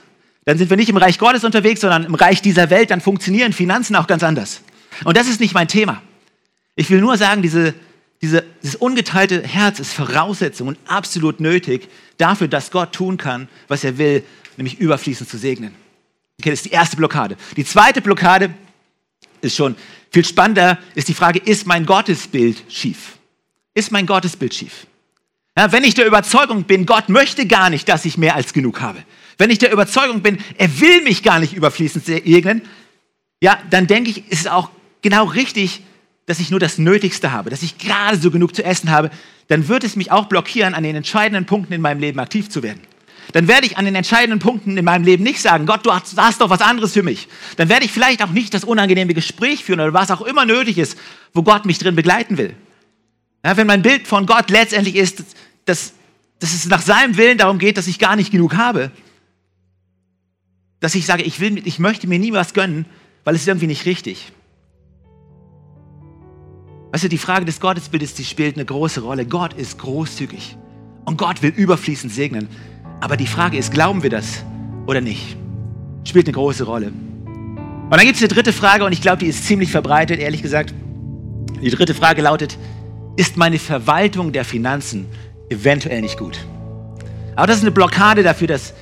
Dann 0.46 0.58
sind 0.58 0.70
wir 0.70 0.78
nicht 0.78 0.90
im 0.90 0.98
Reich 0.98 1.20
Gottes 1.20 1.44
unterwegs, 1.44 1.82
sondern 1.82 2.06
im 2.06 2.16
Reich 2.16 2.42
dieser 2.42 2.70
Welt, 2.70 2.90
dann 2.90 3.02
funktionieren 3.02 3.54
Finanzen 3.54 3.96
auch 3.96 4.08
ganz 4.08 4.24
anders. 4.24 4.62
Und 5.04 5.18
das 5.18 5.28
ist 5.28 5.40
nicht 5.40 5.54
mein 5.54 5.68
Thema. 5.68 6.02
Ich 6.76 6.90
will 6.90 7.02
nur 7.02 7.18
sagen, 7.18 7.42
diese 7.42 7.74
diese, 8.22 8.44
dieses 8.62 8.76
ungeteilte 8.76 9.42
Herz 9.42 9.80
ist 9.80 9.94
Voraussetzung 9.94 10.68
und 10.68 10.78
absolut 10.86 11.40
nötig 11.40 11.90
dafür, 12.18 12.48
dass 12.48 12.70
Gott 12.70 12.94
tun 12.94 13.18
kann, 13.18 13.50
was 13.68 13.84
er 13.84 13.98
will, 13.98 14.24
nämlich 14.58 14.80
überfließend 14.80 15.30
zu 15.30 15.38
segnen. 15.38 15.74
Okay, 16.40 16.52
das 16.52 16.60
ist 16.60 16.66
die 16.66 16.72
erste 16.72 16.98
Blockade. 16.98 17.36
Die 17.58 17.66
zweite 17.66 18.02
Blockade 18.02 18.54
ist 19.42 19.56
schon 19.56 19.76
viel 20.12 20.26
spannender, 20.26 20.78
ist 20.94 21.08
die 21.08 21.14
Frage, 21.14 21.40
ist 21.40 21.66
mein 21.66 21.86
Gottesbild 21.86 22.64
schief? 22.70 23.18
Ist 23.74 23.92
mein 23.92 24.06
Gottesbild 24.06 24.54
schief? 24.54 24.86
Ja, 25.58 25.72
wenn 25.72 25.84
ich 25.84 25.96
der 25.96 26.06
Überzeugung 26.06 26.64
bin, 26.64 26.86
Gott 26.86 27.10
möchte 27.10 27.46
gar 27.48 27.70
nicht, 27.70 27.90
dass 27.90 28.06
ich 28.06 28.18
mehr 28.18 28.36
als 28.36 28.54
genug 28.54 28.82
habe. 28.82 29.04
Wenn 29.38 29.50
ich 29.50 29.58
der 29.58 29.72
Überzeugung 29.72 30.22
bin, 30.22 30.38
er 30.58 30.80
will 30.80 31.02
mich 31.02 31.24
gar 31.24 31.40
nicht 31.40 31.54
überfließend 31.54 32.06
segnen, 32.06 32.62
ja, 33.42 33.60
dann 33.70 33.88
denke 33.88 34.12
ich, 34.12 34.30
ist 34.32 34.42
es 34.42 34.48
auch 34.48 34.70
genau 35.02 35.26
richtig, 35.26 35.82
dass 36.32 36.40
ich 36.40 36.50
nur 36.50 36.62
das 36.62 36.78
Nötigste 36.78 37.34
habe, 37.34 37.50
dass 37.50 37.62
ich 37.62 37.78
gerade 37.78 38.18
so 38.18 38.32
genug 38.32 38.56
zu 38.56 38.64
essen 38.64 38.90
habe, 38.90 39.12
dann 39.50 39.68
wird 39.68 39.84
es 39.84 39.98
mich 39.98 40.12
auch 40.14 40.28
blockieren, 40.28 40.74
an 40.74 40.84
den 40.84 40.96
entscheidenden 40.96 41.46
Punkten 41.46 41.74
in 41.74 41.82
meinem 41.82 42.00
Leben 42.00 42.22
aktiv 42.22 42.50
zu 42.50 42.64
werden. 42.64 42.80
Dann 43.34 43.50
werde 43.50 43.68
ich 43.68 43.78
an 43.78 43.84
den 43.84 43.96
entscheidenden 43.96 44.40
Punkten 44.40 44.78
in 44.78 44.86
meinem 44.86 45.04
Leben 45.04 45.26
nicht 45.26 45.42
sagen, 45.42 45.66
Gott, 45.66 45.86
du 45.86 45.92
hast, 45.92 46.16
hast 46.16 46.40
doch 46.40 46.50
was 46.50 46.62
anderes 46.62 46.94
für 46.94 47.04
mich. 47.04 47.28
Dann 47.58 47.68
werde 47.68 47.84
ich 47.84 47.92
vielleicht 47.92 48.24
auch 48.24 48.30
nicht 48.30 48.54
das 48.54 48.64
unangenehme 48.64 49.14
Gespräch 49.14 49.66
führen 49.66 49.82
oder 49.82 49.94
was 49.94 50.10
auch 50.10 50.22
immer 50.22 50.46
nötig 50.46 50.78
ist, 50.78 50.98
wo 51.34 51.44
Gott 51.44 51.66
mich 51.66 51.80
drin 51.80 51.96
begleiten 51.96 52.38
will. 52.38 52.56
Ja, 53.44 53.58
wenn 53.58 53.68
mein 53.68 53.82
Bild 53.82 54.08
von 54.08 54.26
Gott 54.26 54.50
letztendlich 54.50 54.96
ist, 54.96 55.26
dass, 55.66 55.92
dass 56.40 56.54
es 56.54 56.66
nach 56.66 56.82
seinem 56.82 57.18
Willen 57.18 57.40
darum 57.40 57.60
geht, 57.60 57.78
dass 57.78 57.88
ich 57.88 58.00
gar 58.00 58.16
nicht 58.16 58.32
genug 58.32 58.56
habe, 58.56 58.90
dass 60.80 60.96
ich 60.96 61.06
sage, 61.06 61.24
ich, 61.24 61.42
will, 61.42 61.62
ich 61.68 61.78
möchte 61.78 62.08
mir 62.08 62.20
nie 62.20 62.32
was 62.32 62.54
gönnen, 62.54 62.86
weil 63.26 63.36
es 63.36 63.42
ist 63.42 63.50
irgendwie 63.50 63.68
nicht 63.68 63.86
richtig 63.86 64.32
Weißt 66.92 67.06
du, 67.06 67.10
die 67.10 67.18
Frage 67.18 67.46
des 67.46 67.62
Gottesbildes, 67.62 68.16
die 68.16 68.26
spielt 68.26 68.58
eine 68.58 68.66
große 68.66 69.02
Rolle. 69.02 69.26
Gott 69.26 69.54
ist 69.54 69.78
großzügig 69.78 70.58
und 71.06 71.18
Gott 71.18 71.42
will 71.42 71.54
überfließend 71.56 72.12
segnen. 72.12 72.50
Aber 73.00 73.16
die 73.16 73.28
Frage 73.28 73.58
ist, 73.58 73.72
glauben 73.72 74.04
wir 74.04 74.10
das 74.10 74.44
oder 74.88 75.00
nicht? 75.00 75.38
Spielt 76.04 76.28
eine 76.28 76.34
große 76.34 76.66
Rolle. 76.66 76.88
Und 76.88 77.98
dann 77.98 78.06
gibt 78.06 78.16
es 78.16 78.22
eine 78.22 78.28
dritte 78.28 78.52
Frage 78.52 78.84
und 78.84 78.92
ich 78.92 79.02
glaube, 79.02 79.20
die 79.20 79.28
ist 79.28 79.46
ziemlich 79.46 79.72
verbreitet, 79.72 80.20
ehrlich 80.20 80.42
gesagt. 80.42 80.74
Die 81.62 81.70
dritte 81.70 81.94
Frage 81.94 82.22
lautet, 82.22 82.58
ist 83.16 83.38
meine 83.38 83.60
Verwaltung 83.60 84.34
der 84.34 84.44
Finanzen 84.44 85.06
eventuell 85.50 86.02
nicht 86.02 86.18
gut? 86.18 86.40
Aber 87.36 87.48
das 87.48 87.58
ist 87.58 87.64
eine 87.64 87.72
Blockade 87.72 88.24
dafür, 88.24 88.48
dass, 88.48 88.74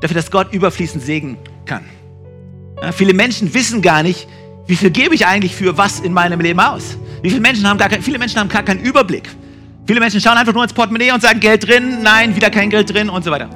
dafür, 0.00 0.14
dass 0.14 0.30
Gott 0.30 0.52
überfließend 0.52 1.02
segnen 1.02 1.38
kann. 1.64 1.84
Ja, 2.80 2.92
viele 2.92 3.14
Menschen 3.14 3.52
wissen 3.52 3.82
gar 3.82 4.04
nicht, 4.04 4.28
wie 4.68 4.76
viel 4.76 4.90
gebe 4.90 5.14
ich 5.14 5.26
eigentlich 5.26 5.56
für 5.56 5.76
was 5.76 5.98
in 5.98 6.12
meinem 6.12 6.40
Leben 6.40 6.60
aus. 6.60 6.98
Wie 7.22 7.30
viele 7.30 7.40
Menschen 7.40 7.66
haben 7.66 7.78
gar 7.78 7.88
kein, 7.88 8.02
viele 8.02 8.18
Menschen 8.18 8.38
haben 8.38 8.50
gar 8.50 8.62
keinen 8.62 8.80
Überblick. 8.80 9.28
Viele 9.86 9.98
Menschen 9.98 10.20
schauen 10.20 10.36
einfach 10.36 10.52
nur 10.52 10.62
ins 10.62 10.74
Portemonnaie 10.74 11.10
und 11.10 11.22
sagen 11.22 11.40
Geld 11.40 11.66
drin, 11.66 12.02
nein, 12.02 12.36
wieder 12.36 12.50
kein 12.50 12.68
Geld 12.68 12.92
drin 12.92 13.08
und 13.08 13.24
so 13.24 13.30
weiter. 13.30 13.48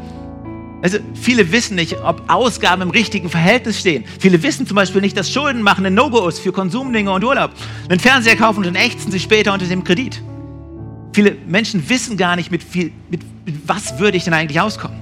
Also 0.83 0.99
viele 1.15 1.53
wissen 1.53 1.75
nicht, 1.75 1.99
ob 2.03 2.23
Ausgaben 2.29 2.81
im 2.81 2.91
richtigen 2.91 3.29
Verhältnis 3.29 3.79
stehen. 3.79 4.05
Viele 4.19 4.43
wissen 4.43 4.67
zum 4.67 4.75
Beispiel 4.75 5.03
nicht, 5.03 5.17
dass 5.17 5.31
Schulden 5.31 5.61
machen 5.61 5.85
ein 5.85 5.95
No-Go 5.95 6.27
ist 6.27 6.39
für 6.39 6.51
Konsumdinge 6.51 7.13
und 7.13 7.23
Urlaub. 7.23 7.53
Einen 7.91 8.01
Fernseher 8.01 8.37
kaufen 8.37 8.59
und 8.59 8.65
dann 8.65 8.75
ächzen 8.75 9.13
sie 9.13 9.21
später 9.21 9.53
unter 9.53 9.67
dem 9.67 9.85
Kredit. 9.85 10.21
Viele 11.13 11.37
Menschen 11.47 11.87
wissen 11.91 12.17
gar 12.17 12.37
nicht, 12.37 12.51
mit, 12.51 12.65
viel, 12.65 12.91
mit, 13.11 13.21
mit 13.45 13.69
was 13.69 13.99
würde 13.99 14.17
ich 14.17 14.25
denn 14.25 14.33
eigentlich 14.33 14.61
auskommen. 14.61 14.99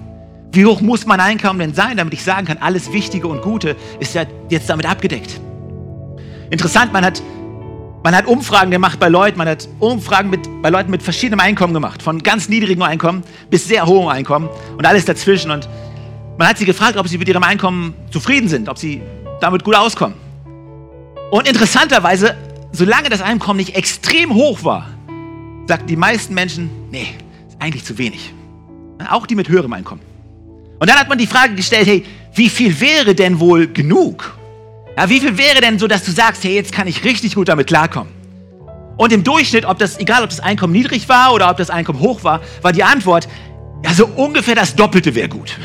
Wie 0.52 0.66
hoch 0.66 0.80
muss 0.80 1.06
mein 1.06 1.20
Einkommen 1.20 1.60
denn 1.60 1.72
sein, 1.72 1.96
damit 1.96 2.12
ich 2.12 2.24
sagen 2.24 2.48
kann, 2.48 2.58
alles 2.58 2.92
Wichtige 2.92 3.28
und 3.28 3.42
Gute 3.42 3.76
ist 4.00 4.16
ja 4.16 4.24
jetzt 4.50 4.68
damit 4.68 4.86
abgedeckt. 4.86 5.40
Interessant, 6.50 6.92
man 6.92 7.04
hat, 7.04 7.22
man 8.02 8.14
hat 8.14 8.26
Umfragen 8.26 8.70
gemacht 8.72 8.98
bei 8.98 9.08
Leuten, 9.08 9.38
man 9.38 9.48
hat 9.48 9.68
Umfragen 9.78 10.30
mit, 10.30 10.40
bei 10.62 10.70
Leuten 10.70 10.90
mit 10.90 11.02
verschiedenem 11.02 11.40
Einkommen 11.40 11.72
gemacht, 11.72 12.02
von 12.02 12.22
ganz 12.22 12.48
niedrigem 12.48 12.82
Einkommen 12.82 13.22
bis 13.50 13.68
sehr 13.68 13.86
hohem 13.86 14.08
Einkommen 14.08 14.48
und 14.76 14.84
alles 14.84 15.04
dazwischen. 15.04 15.52
Und 15.52 15.68
man 16.36 16.48
hat 16.48 16.58
sie 16.58 16.64
gefragt, 16.64 16.96
ob 16.96 17.06
sie 17.06 17.18
mit 17.18 17.28
ihrem 17.28 17.44
Einkommen 17.44 17.94
zufrieden 18.10 18.48
sind, 18.48 18.68
ob 18.68 18.78
sie 18.78 19.00
damit 19.40 19.62
gut 19.62 19.76
auskommen. 19.76 20.16
Und 21.30 21.48
interessanterweise, 21.48 22.36
solange 22.72 23.08
das 23.08 23.22
Einkommen 23.22 23.58
nicht 23.58 23.76
extrem 23.76 24.34
hoch 24.34 24.64
war, 24.64 24.88
sagten 25.68 25.86
die 25.86 25.96
meisten 25.96 26.34
Menschen, 26.34 26.68
nee, 26.90 27.06
ist 27.48 27.60
eigentlich 27.60 27.84
zu 27.84 27.96
wenig. 27.96 28.34
Auch 29.08 29.26
die 29.26 29.36
mit 29.36 29.48
höherem 29.48 29.72
Einkommen. 29.72 30.02
Und 30.80 30.90
dann 30.90 30.98
hat 30.98 31.08
man 31.08 31.16
die 31.16 31.28
Frage 31.28 31.54
gestellt, 31.54 31.86
hey, 31.86 32.04
wie 32.34 32.48
viel 32.48 32.80
wäre 32.80 33.14
denn 33.14 33.38
wohl 33.38 33.68
genug? 33.68 34.39
Ja, 35.00 35.08
wie 35.08 35.18
viel 35.18 35.38
wäre 35.38 35.62
denn 35.62 35.78
so, 35.78 35.86
dass 35.86 36.04
du 36.04 36.10
sagst, 36.10 36.44
hey, 36.44 36.54
jetzt 36.54 36.72
kann 36.72 36.86
ich 36.86 37.04
richtig 37.04 37.34
gut 37.34 37.48
damit 37.48 37.68
klarkommen? 37.68 38.12
Und 38.98 39.14
im 39.14 39.24
Durchschnitt, 39.24 39.64
ob 39.64 39.78
das, 39.78 39.98
egal 39.98 40.22
ob 40.22 40.28
das 40.28 40.40
Einkommen 40.40 40.74
niedrig 40.74 41.08
war 41.08 41.32
oder 41.32 41.50
ob 41.50 41.56
das 41.56 41.70
Einkommen 41.70 42.00
hoch 42.00 42.22
war, 42.22 42.42
war 42.60 42.72
die 42.72 42.84
Antwort, 42.84 43.26
ja, 43.82 43.94
so 43.94 44.04
ungefähr 44.04 44.54
das 44.54 44.76
Doppelte 44.76 45.14
wäre 45.14 45.30
gut. 45.30 45.56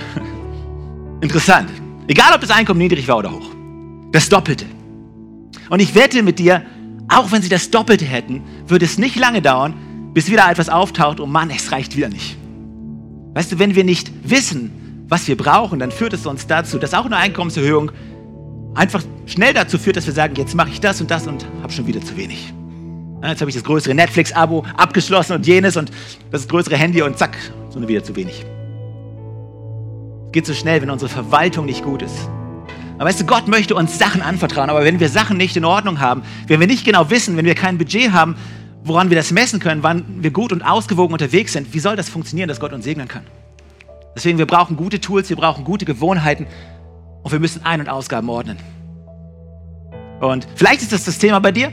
Interessant. 1.21 1.69
Egal 2.07 2.33
ob 2.33 2.39
das 2.39 2.49
Einkommen 2.49 2.77
niedrig 2.77 3.09
war 3.09 3.17
oder 3.17 3.29
hoch. 3.29 3.49
Das 4.13 4.29
Doppelte. 4.29 4.63
Und 5.69 5.81
ich 5.81 5.95
wette 5.95 6.23
mit 6.23 6.39
dir, 6.39 6.63
auch 7.09 7.33
wenn 7.33 7.41
sie 7.41 7.49
das 7.49 7.69
Doppelte 7.69 8.05
hätten, 8.05 8.41
würde 8.67 8.85
es 8.85 8.97
nicht 8.97 9.17
lange 9.17 9.41
dauern, 9.41 9.73
bis 10.13 10.31
wieder 10.31 10.49
etwas 10.49 10.69
auftaucht 10.69 11.19
und 11.19 11.29
Mann, 11.29 11.49
es 11.49 11.73
reicht 11.73 11.97
wieder 11.97 12.07
nicht. 12.07 12.37
Weißt 13.33 13.51
du, 13.51 13.59
wenn 13.59 13.75
wir 13.75 13.83
nicht 13.83 14.13
wissen, 14.23 15.03
was 15.09 15.27
wir 15.27 15.35
brauchen, 15.35 15.79
dann 15.79 15.91
führt 15.91 16.13
es 16.13 16.25
uns 16.25 16.47
dazu, 16.47 16.79
dass 16.79 16.93
auch 16.93 17.05
eine 17.05 17.17
Einkommenserhöhung 17.17 17.91
einfach 18.75 19.03
schnell 19.25 19.53
dazu 19.53 19.77
führt, 19.77 19.95
dass 19.95 20.05
wir 20.05 20.13
sagen, 20.13 20.35
jetzt 20.35 20.55
mache 20.55 20.69
ich 20.69 20.79
das 20.79 21.01
und 21.01 21.11
das 21.11 21.27
und 21.27 21.45
habe 21.61 21.71
schon 21.71 21.87
wieder 21.87 22.01
zu 22.01 22.15
wenig. 22.17 22.53
Jetzt 23.23 23.41
habe 23.41 23.49
ich 23.49 23.55
das 23.55 23.63
größere 23.63 23.95
Netflix-Abo 23.95 24.65
abgeschlossen 24.77 25.33
und 25.33 25.47
jenes 25.47 25.77
und 25.77 25.91
das 26.31 26.47
größere 26.47 26.77
Handy 26.77 27.01
und 27.01 27.17
zack, 27.17 27.35
so 27.69 27.85
wieder 27.87 28.03
zu 28.03 28.15
wenig. 28.15 28.45
Es 30.27 30.31
geht 30.31 30.45
so 30.45 30.53
schnell, 30.53 30.81
wenn 30.81 30.89
unsere 30.89 31.09
Verwaltung 31.09 31.65
nicht 31.65 31.83
gut 31.83 32.01
ist. 32.01 32.29
Aber 32.97 33.05
weißt 33.05 33.21
du, 33.21 33.25
Gott 33.25 33.47
möchte 33.47 33.75
uns 33.75 33.97
Sachen 33.97 34.21
anvertrauen, 34.21 34.69
aber 34.69 34.83
wenn 34.83 34.99
wir 34.99 35.09
Sachen 35.09 35.37
nicht 35.37 35.57
in 35.57 35.65
Ordnung 35.65 35.99
haben, 35.99 36.23
wenn 36.47 36.59
wir 36.59 36.67
nicht 36.67 36.85
genau 36.85 37.09
wissen, 37.09 37.35
wenn 37.35 37.45
wir 37.45 37.55
kein 37.55 37.77
Budget 37.77 38.11
haben, 38.11 38.35
woran 38.83 39.09
wir 39.09 39.17
das 39.17 39.31
messen 39.31 39.59
können, 39.59 39.83
wann 39.83 40.23
wir 40.23 40.31
gut 40.31 40.51
und 40.53 40.61
ausgewogen 40.61 41.13
unterwegs 41.13 41.53
sind, 41.53 41.73
wie 41.73 41.79
soll 41.79 41.95
das 41.95 42.07
funktionieren, 42.07 42.47
dass 42.47 42.59
Gott 42.59 42.71
uns 42.71 42.85
segnen 42.85 43.07
kann? 43.07 43.23
Deswegen, 44.15 44.37
wir 44.37 44.45
brauchen 44.45 44.77
gute 44.77 45.01
Tools, 45.01 45.29
wir 45.29 45.35
brauchen 45.35 45.65
gute 45.65 45.83
Gewohnheiten 45.83 46.47
und 47.23 47.31
wir 47.31 47.39
müssen 47.39 47.65
Ein- 47.65 47.81
und 47.81 47.89
Ausgaben 47.89 48.29
ordnen. 48.29 48.57
Und 50.27 50.47
vielleicht 50.55 50.81
ist 50.81 50.91
das 50.91 51.03
das 51.03 51.17
Thema 51.17 51.39
bei 51.39 51.51
dir. 51.51 51.71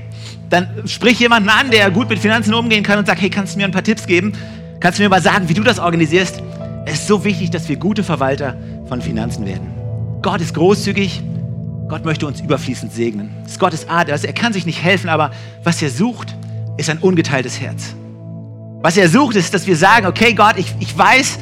Dann 0.50 0.68
sprich 0.86 1.18
jemanden 1.18 1.48
an, 1.48 1.70
der 1.70 1.90
gut 1.90 2.08
mit 2.08 2.18
Finanzen 2.18 2.54
umgehen 2.54 2.82
kann 2.82 2.98
und 2.98 3.06
sag, 3.06 3.20
hey, 3.20 3.30
kannst 3.30 3.54
du 3.54 3.58
mir 3.58 3.64
ein 3.64 3.72
paar 3.72 3.84
Tipps 3.84 4.06
geben? 4.06 4.32
Kannst 4.80 4.98
du 4.98 5.02
mir 5.02 5.08
mal 5.08 5.22
sagen, 5.22 5.48
wie 5.48 5.54
du 5.54 5.62
das 5.62 5.78
organisierst? 5.78 6.42
Es 6.84 6.94
ist 6.94 7.06
so 7.06 7.24
wichtig, 7.24 7.50
dass 7.50 7.68
wir 7.68 7.76
gute 7.76 8.02
Verwalter 8.02 8.56
von 8.88 9.00
Finanzen 9.00 9.46
werden. 9.46 9.68
Gott 10.22 10.40
ist 10.40 10.54
großzügig. 10.54 11.22
Gott 11.88 12.04
möchte 12.04 12.26
uns 12.26 12.40
überfließend 12.40 12.92
segnen. 12.92 13.34
Das 13.42 13.52
ist 13.52 13.60
Gottes 13.60 13.88
Art. 13.88 14.10
Also 14.10 14.26
er 14.26 14.32
kann 14.32 14.52
sich 14.52 14.66
nicht 14.66 14.82
helfen, 14.82 15.08
aber 15.08 15.30
was 15.62 15.82
er 15.82 15.90
sucht, 15.90 16.34
ist 16.76 16.90
ein 16.90 16.98
ungeteiltes 16.98 17.60
Herz. 17.60 17.94
Was 18.82 18.96
er 18.96 19.08
sucht, 19.08 19.36
ist, 19.36 19.54
dass 19.54 19.66
wir 19.66 19.76
sagen, 19.76 20.06
okay 20.06 20.32
Gott, 20.32 20.54
ich, 20.56 20.74
ich 20.80 20.96
weiß, 20.96 21.38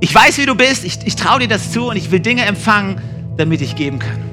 ich 0.00 0.14
weiß, 0.14 0.38
wie 0.38 0.46
du 0.46 0.54
bist, 0.54 0.84
ich, 0.84 0.98
ich 1.04 1.14
traue 1.14 1.40
dir 1.40 1.48
das 1.48 1.70
zu 1.72 1.88
und 1.90 1.96
ich 1.96 2.10
will 2.10 2.20
Dinge 2.20 2.44
empfangen, 2.44 3.00
damit 3.36 3.60
ich 3.60 3.76
geben 3.76 3.98
kann. 3.98 4.23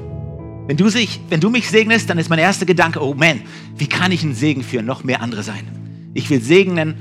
Wenn 0.72 0.78
du, 0.78 0.88
sich, 0.88 1.20
wenn 1.28 1.38
du 1.38 1.50
mich 1.50 1.68
segnest, 1.68 2.08
dann 2.08 2.16
ist 2.16 2.30
mein 2.30 2.38
erster 2.38 2.64
Gedanke, 2.64 3.04
oh 3.04 3.12
man, 3.12 3.42
wie 3.76 3.86
kann 3.86 4.10
ich 4.10 4.22
ein 4.22 4.34
Segen 4.34 4.62
für 4.62 4.80
noch 4.80 5.04
mehr 5.04 5.20
andere 5.20 5.42
sein? 5.42 5.68
Ich 6.14 6.30
will 6.30 6.40
segnen, 6.40 6.96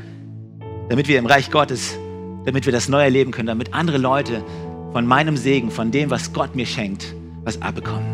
damit 0.89 1.07
wir 1.07 1.17
im 1.17 1.25
Reich 1.25 1.49
Gottes, 1.51 1.97
damit 2.43 2.65
wir 2.65 2.73
das 2.73 2.89
neu 2.89 3.01
erleben 3.01 3.31
können, 3.31 3.47
damit 3.47 3.73
andere 3.73 3.97
Leute 3.97 4.43
von 4.91 5.07
meinem 5.07 5.37
Segen, 5.37 5.71
von 5.71 5.89
dem, 5.89 6.09
was 6.09 6.33
Gott 6.33 6.53
mir 6.53 6.65
schenkt, 6.65 7.15
was 7.45 7.61
abbekommen. 7.61 8.05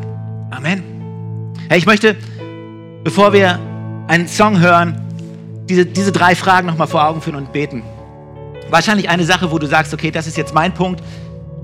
Amen. 0.52 0.84
Hey, 1.70 1.80
ich 1.80 1.88
möchte, 1.88 2.16
bevor 3.04 3.34
wir 3.34 3.60
einen 4.08 4.28
Song 4.28 4.60
hören, 4.60 5.02
diese, 5.68 5.88
diese 5.88 6.12
drei 6.12 6.36
Fragen 6.36 6.68
nochmal 6.68 6.86
vor 6.86 7.04
Augen 7.04 7.20
führen 7.20 7.36
und 7.36 7.52
beten. 7.52 7.82
Wahrscheinlich 8.70 9.10
eine 9.10 9.24
Sache, 9.24 9.50
wo 9.50 9.58
du 9.58 9.66
sagst, 9.66 9.92
okay, 9.92 10.12
das 10.12 10.28
ist 10.28 10.38
jetzt 10.38 10.54
mein 10.54 10.76
Punkt. 10.76 11.02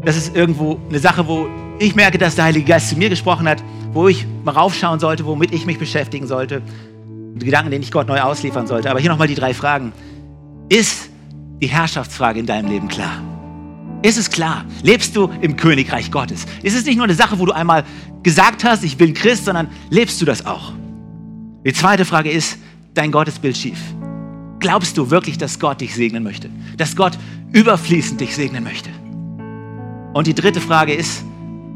Das 0.03 0.17
ist 0.17 0.35
irgendwo 0.35 0.79
eine 0.89 0.97
Sache, 0.97 1.27
wo 1.27 1.47
ich 1.83 1.95
merke, 1.95 2.17
dass 2.17 2.35
der 2.35 2.45
Heilige 2.45 2.65
Geist 2.65 2.89
zu 2.89 2.95
mir 2.95 3.09
gesprochen 3.09 3.47
hat, 3.47 3.61
wo 3.91 4.07
ich 4.07 4.25
mal 4.43 4.51
raufschauen 4.51 4.99
sollte, 4.99 5.25
womit 5.25 5.51
ich 5.51 5.65
mich 5.65 5.77
beschäftigen 5.77 6.27
sollte. 6.27 6.61
Die 7.35 7.45
Gedanken, 7.45 7.71
den 7.71 7.81
ich 7.81 7.91
Gott 7.91 8.07
neu 8.07 8.21
ausliefern 8.21 8.67
sollte. 8.67 8.89
Aber 8.89 8.99
hier 8.99 9.09
nochmal 9.09 9.27
die 9.27 9.35
drei 9.35 9.53
Fragen. 9.53 9.91
Ist 10.69 11.09
die 11.61 11.67
Herrschaftsfrage 11.67 12.39
in 12.39 12.45
deinem 12.45 12.69
Leben 12.69 12.87
klar? 12.87 13.21
Ist 14.01 14.17
es 14.17 14.29
klar? 14.29 14.65
Lebst 14.81 15.15
du 15.15 15.29
im 15.41 15.55
Königreich 15.57 16.09
Gottes? 16.09 16.45
Ist 16.61 16.75
es 16.75 16.85
nicht 16.85 16.95
nur 16.95 17.05
eine 17.05 17.15
Sache, 17.15 17.37
wo 17.39 17.45
du 17.45 17.51
einmal 17.51 17.83
gesagt 18.21 18.63
hast, 18.63 18.83
ich 18.83 18.97
bin 18.97 19.13
Christ, 19.13 19.45
sondern 19.45 19.67
lebst 19.89 20.21
du 20.21 20.25
das 20.25 20.45
auch? 20.45 20.71
Die 21.65 21.73
zweite 21.73 22.05
Frage 22.05 22.31
ist, 22.31 22.57
dein 22.93 23.11
Gottesbild 23.11 23.57
schief. 23.57 23.79
Glaubst 24.59 24.97
du 24.97 25.09
wirklich, 25.09 25.37
dass 25.37 25.59
Gott 25.59 25.81
dich 25.81 25.95
segnen 25.95 26.23
möchte? 26.23 26.49
Dass 26.77 26.95
Gott 26.95 27.17
überfließend 27.51 28.21
dich 28.21 28.35
segnen 28.35 28.63
möchte? 28.63 28.89
Und 30.13 30.27
die 30.27 30.35
dritte 30.35 30.61
Frage 30.61 30.93
ist, 30.93 31.23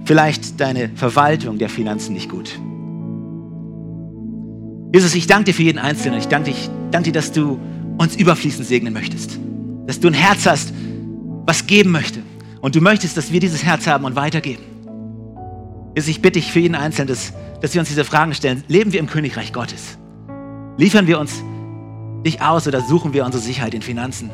vielleicht 0.08 0.60
deine 0.60 0.90
Verwaltung 0.96 1.58
der 1.58 1.70
Finanzen 1.70 2.14
nicht 2.14 2.30
gut. 2.30 2.58
Jesus, 4.94 5.14
ich 5.16 5.28
danke 5.28 5.46
dir 5.46 5.54
für 5.54 5.64
jeden 5.64 5.80
Einzelnen. 5.80 6.18
Ich 6.18 6.30
danke, 6.30 6.52
dich, 6.52 6.70
danke 6.92 7.12
dir, 7.12 7.14
dass 7.14 7.34
du 7.34 7.60
uns 7.98 8.16
überfließend 8.16 8.66
segnen 8.66 8.94
möchtest. 8.94 9.38
Dass 9.86 10.00
du 10.00 10.08
ein 10.08 10.14
Herz 10.14 10.46
hast, 10.46 10.74
was 11.46 11.68
geben 11.68 11.92
möchte. 11.92 12.22
Und 12.62 12.76
du 12.76 12.82
möchtest, 12.82 13.18
dass 13.18 13.32
wir 13.34 13.42
dieses 13.42 13.64
Herz 13.64 13.86
haben 13.86 14.06
und 14.06 14.16
weitergeben. 14.16 14.64
Jesus, 15.96 16.10
ich 16.10 16.22
bitte 16.22 16.40
dich 16.40 16.52
für 16.52 16.60
jeden 16.60 16.76
Einzelnen, 16.76 17.10
dass, 17.10 17.34
dass 17.62 17.74
wir 17.74 17.82
uns 17.82 17.90
diese 17.90 18.06
Fragen 18.06 18.34
stellen. 18.34 18.64
Leben 18.68 18.94
wir 18.94 19.02
im 19.02 19.08
Königreich 19.08 19.52
Gottes? 19.52 19.98
Liefern 20.78 21.08
wir 21.08 21.20
uns 21.20 21.44
dich 22.26 22.42
aus 22.42 22.66
oder 22.68 22.82
suchen 22.82 23.14
wir 23.14 23.26
unsere 23.26 23.44
Sicherheit 23.44 23.74
in 23.74 23.82
Finanzen? 23.82 24.30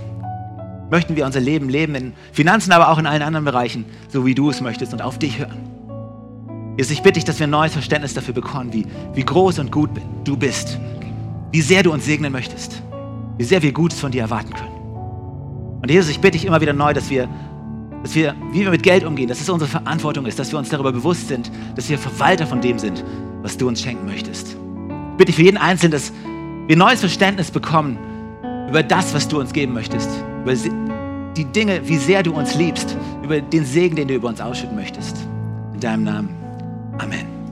Möchten 0.93 1.15
wir 1.15 1.25
unser 1.25 1.39
Leben 1.39 1.69
leben 1.69 1.95
in 1.95 2.13
Finanzen, 2.33 2.71
aber 2.71 2.89
auch 2.89 2.99
in 2.99 3.07
allen 3.07 3.23
anderen 3.23 3.45
Bereichen, 3.45 3.85
so 4.09 4.27
wie 4.27 4.35
du 4.35 4.51
es 4.51 4.61
möchtest 4.61 4.93
und 4.93 5.01
auf 5.01 5.17
dich 5.17 5.39
hören? 5.39 5.57
Jesus, 6.77 6.91
ich 6.91 7.01
bitte 7.01 7.13
dich, 7.13 7.25
dass 7.25 7.39
wir 7.39 7.47
ein 7.47 7.49
neues 7.49 7.73
Verständnis 7.73 8.13
dafür 8.13 8.35
bekommen, 8.35 8.71
wie, 8.73 8.85
wie 9.15 9.25
groß 9.25 9.57
und 9.57 9.71
gut 9.71 9.89
du 10.23 10.37
bist, 10.37 10.77
wie 11.51 11.61
sehr 11.61 11.81
du 11.81 11.91
uns 11.91 12.05
segnen 12.05 12.31
möchtest, 12.31 12.83
wie 13.39 13.43
sehr 13.43 13.63
wir 13.63 13.71
Gutes 13.71 13.99
von 13.99 14.11
dir 14.11 14.21
erwarten 14.21 14.53
können. 14.53 15.79
Und 15.81 15.89
Jesus, 15.89 16.11
ich 16.11 16.19
bitte 16.19 16.33
dich 16.33 16.45
immer 16.45 16.61
wieder 16.61 16.73
neu, 16.73 16.93
dass 16.93 17.09
wir, 17.09 17.27
dass 18.03 18.13
wir, 18.13 18.35
wie 18.51 18.59
wir 18.59 18.69
mit 18.69 18.83
Geld 18.83 19.03
umgehen, 19.03 19.27
dass 19.27 19.41
es 19.41 19.49
unsere 19.49 19.71
Verantwortung 19.71 20.27
ist, 20.27 20.37
dass 20.37 20.51
wir 20.51 20.59
uns 20.59 20.69
darüber 20.69 20.91
bewusst 20.91 21.27
sind, 21.27 21.51
dass 21.75 21.89
wir 21.89 21.97
Verwalter 21.97 22.45
von 22.45 22.61
dem 22.61 22.77
sind, 22.77 23.03
was 23.41 23.57
du 23.57 23.67
uns 23.67 23.81
schenken 23.81 24.05
möchtest. 24.05 24.49
Ich 24.49 25.17
bitte 25.17 25.25
dich 25.25 25.37
für 25.37 25.41
jeden 25.41 25.57
Einzelnen, 25.57 25.93
dass 25.93 26.13
wir 26.67 26.77
neues 26.77 26.99
Verständnis 26.99 27.49
bekommen 27.49 27.97
über 28.69 28.83
das, 28.83 29.15
was 29.15 29.27
du 29.27 29.39
uns 29.39 29.53
geben 29.53 29.73
möchtest, 29.73 30.23
über 30.43 30.53
die 31.35 31.45
Dinge, 31.45 31.87
wie 31.87 31.97
sehr 31.97 32.21
du 32.21 32.33
uns 32.33 32.55
liebst, 32.55 32.95
über 33.23 33.41
den 33.41 33.65
Segen, 33.65 33.95
den 33.95 34.07
du 34.07 34.15
über 34.15 34.27
uns 34.27 34.41
ausschütten 34.41 34.75
möchtest. 34.75 35.17
In 35.73 35.79
deinem 35.79 36.03
Namen. 36.03 36.29
Amen. 36.99 37.42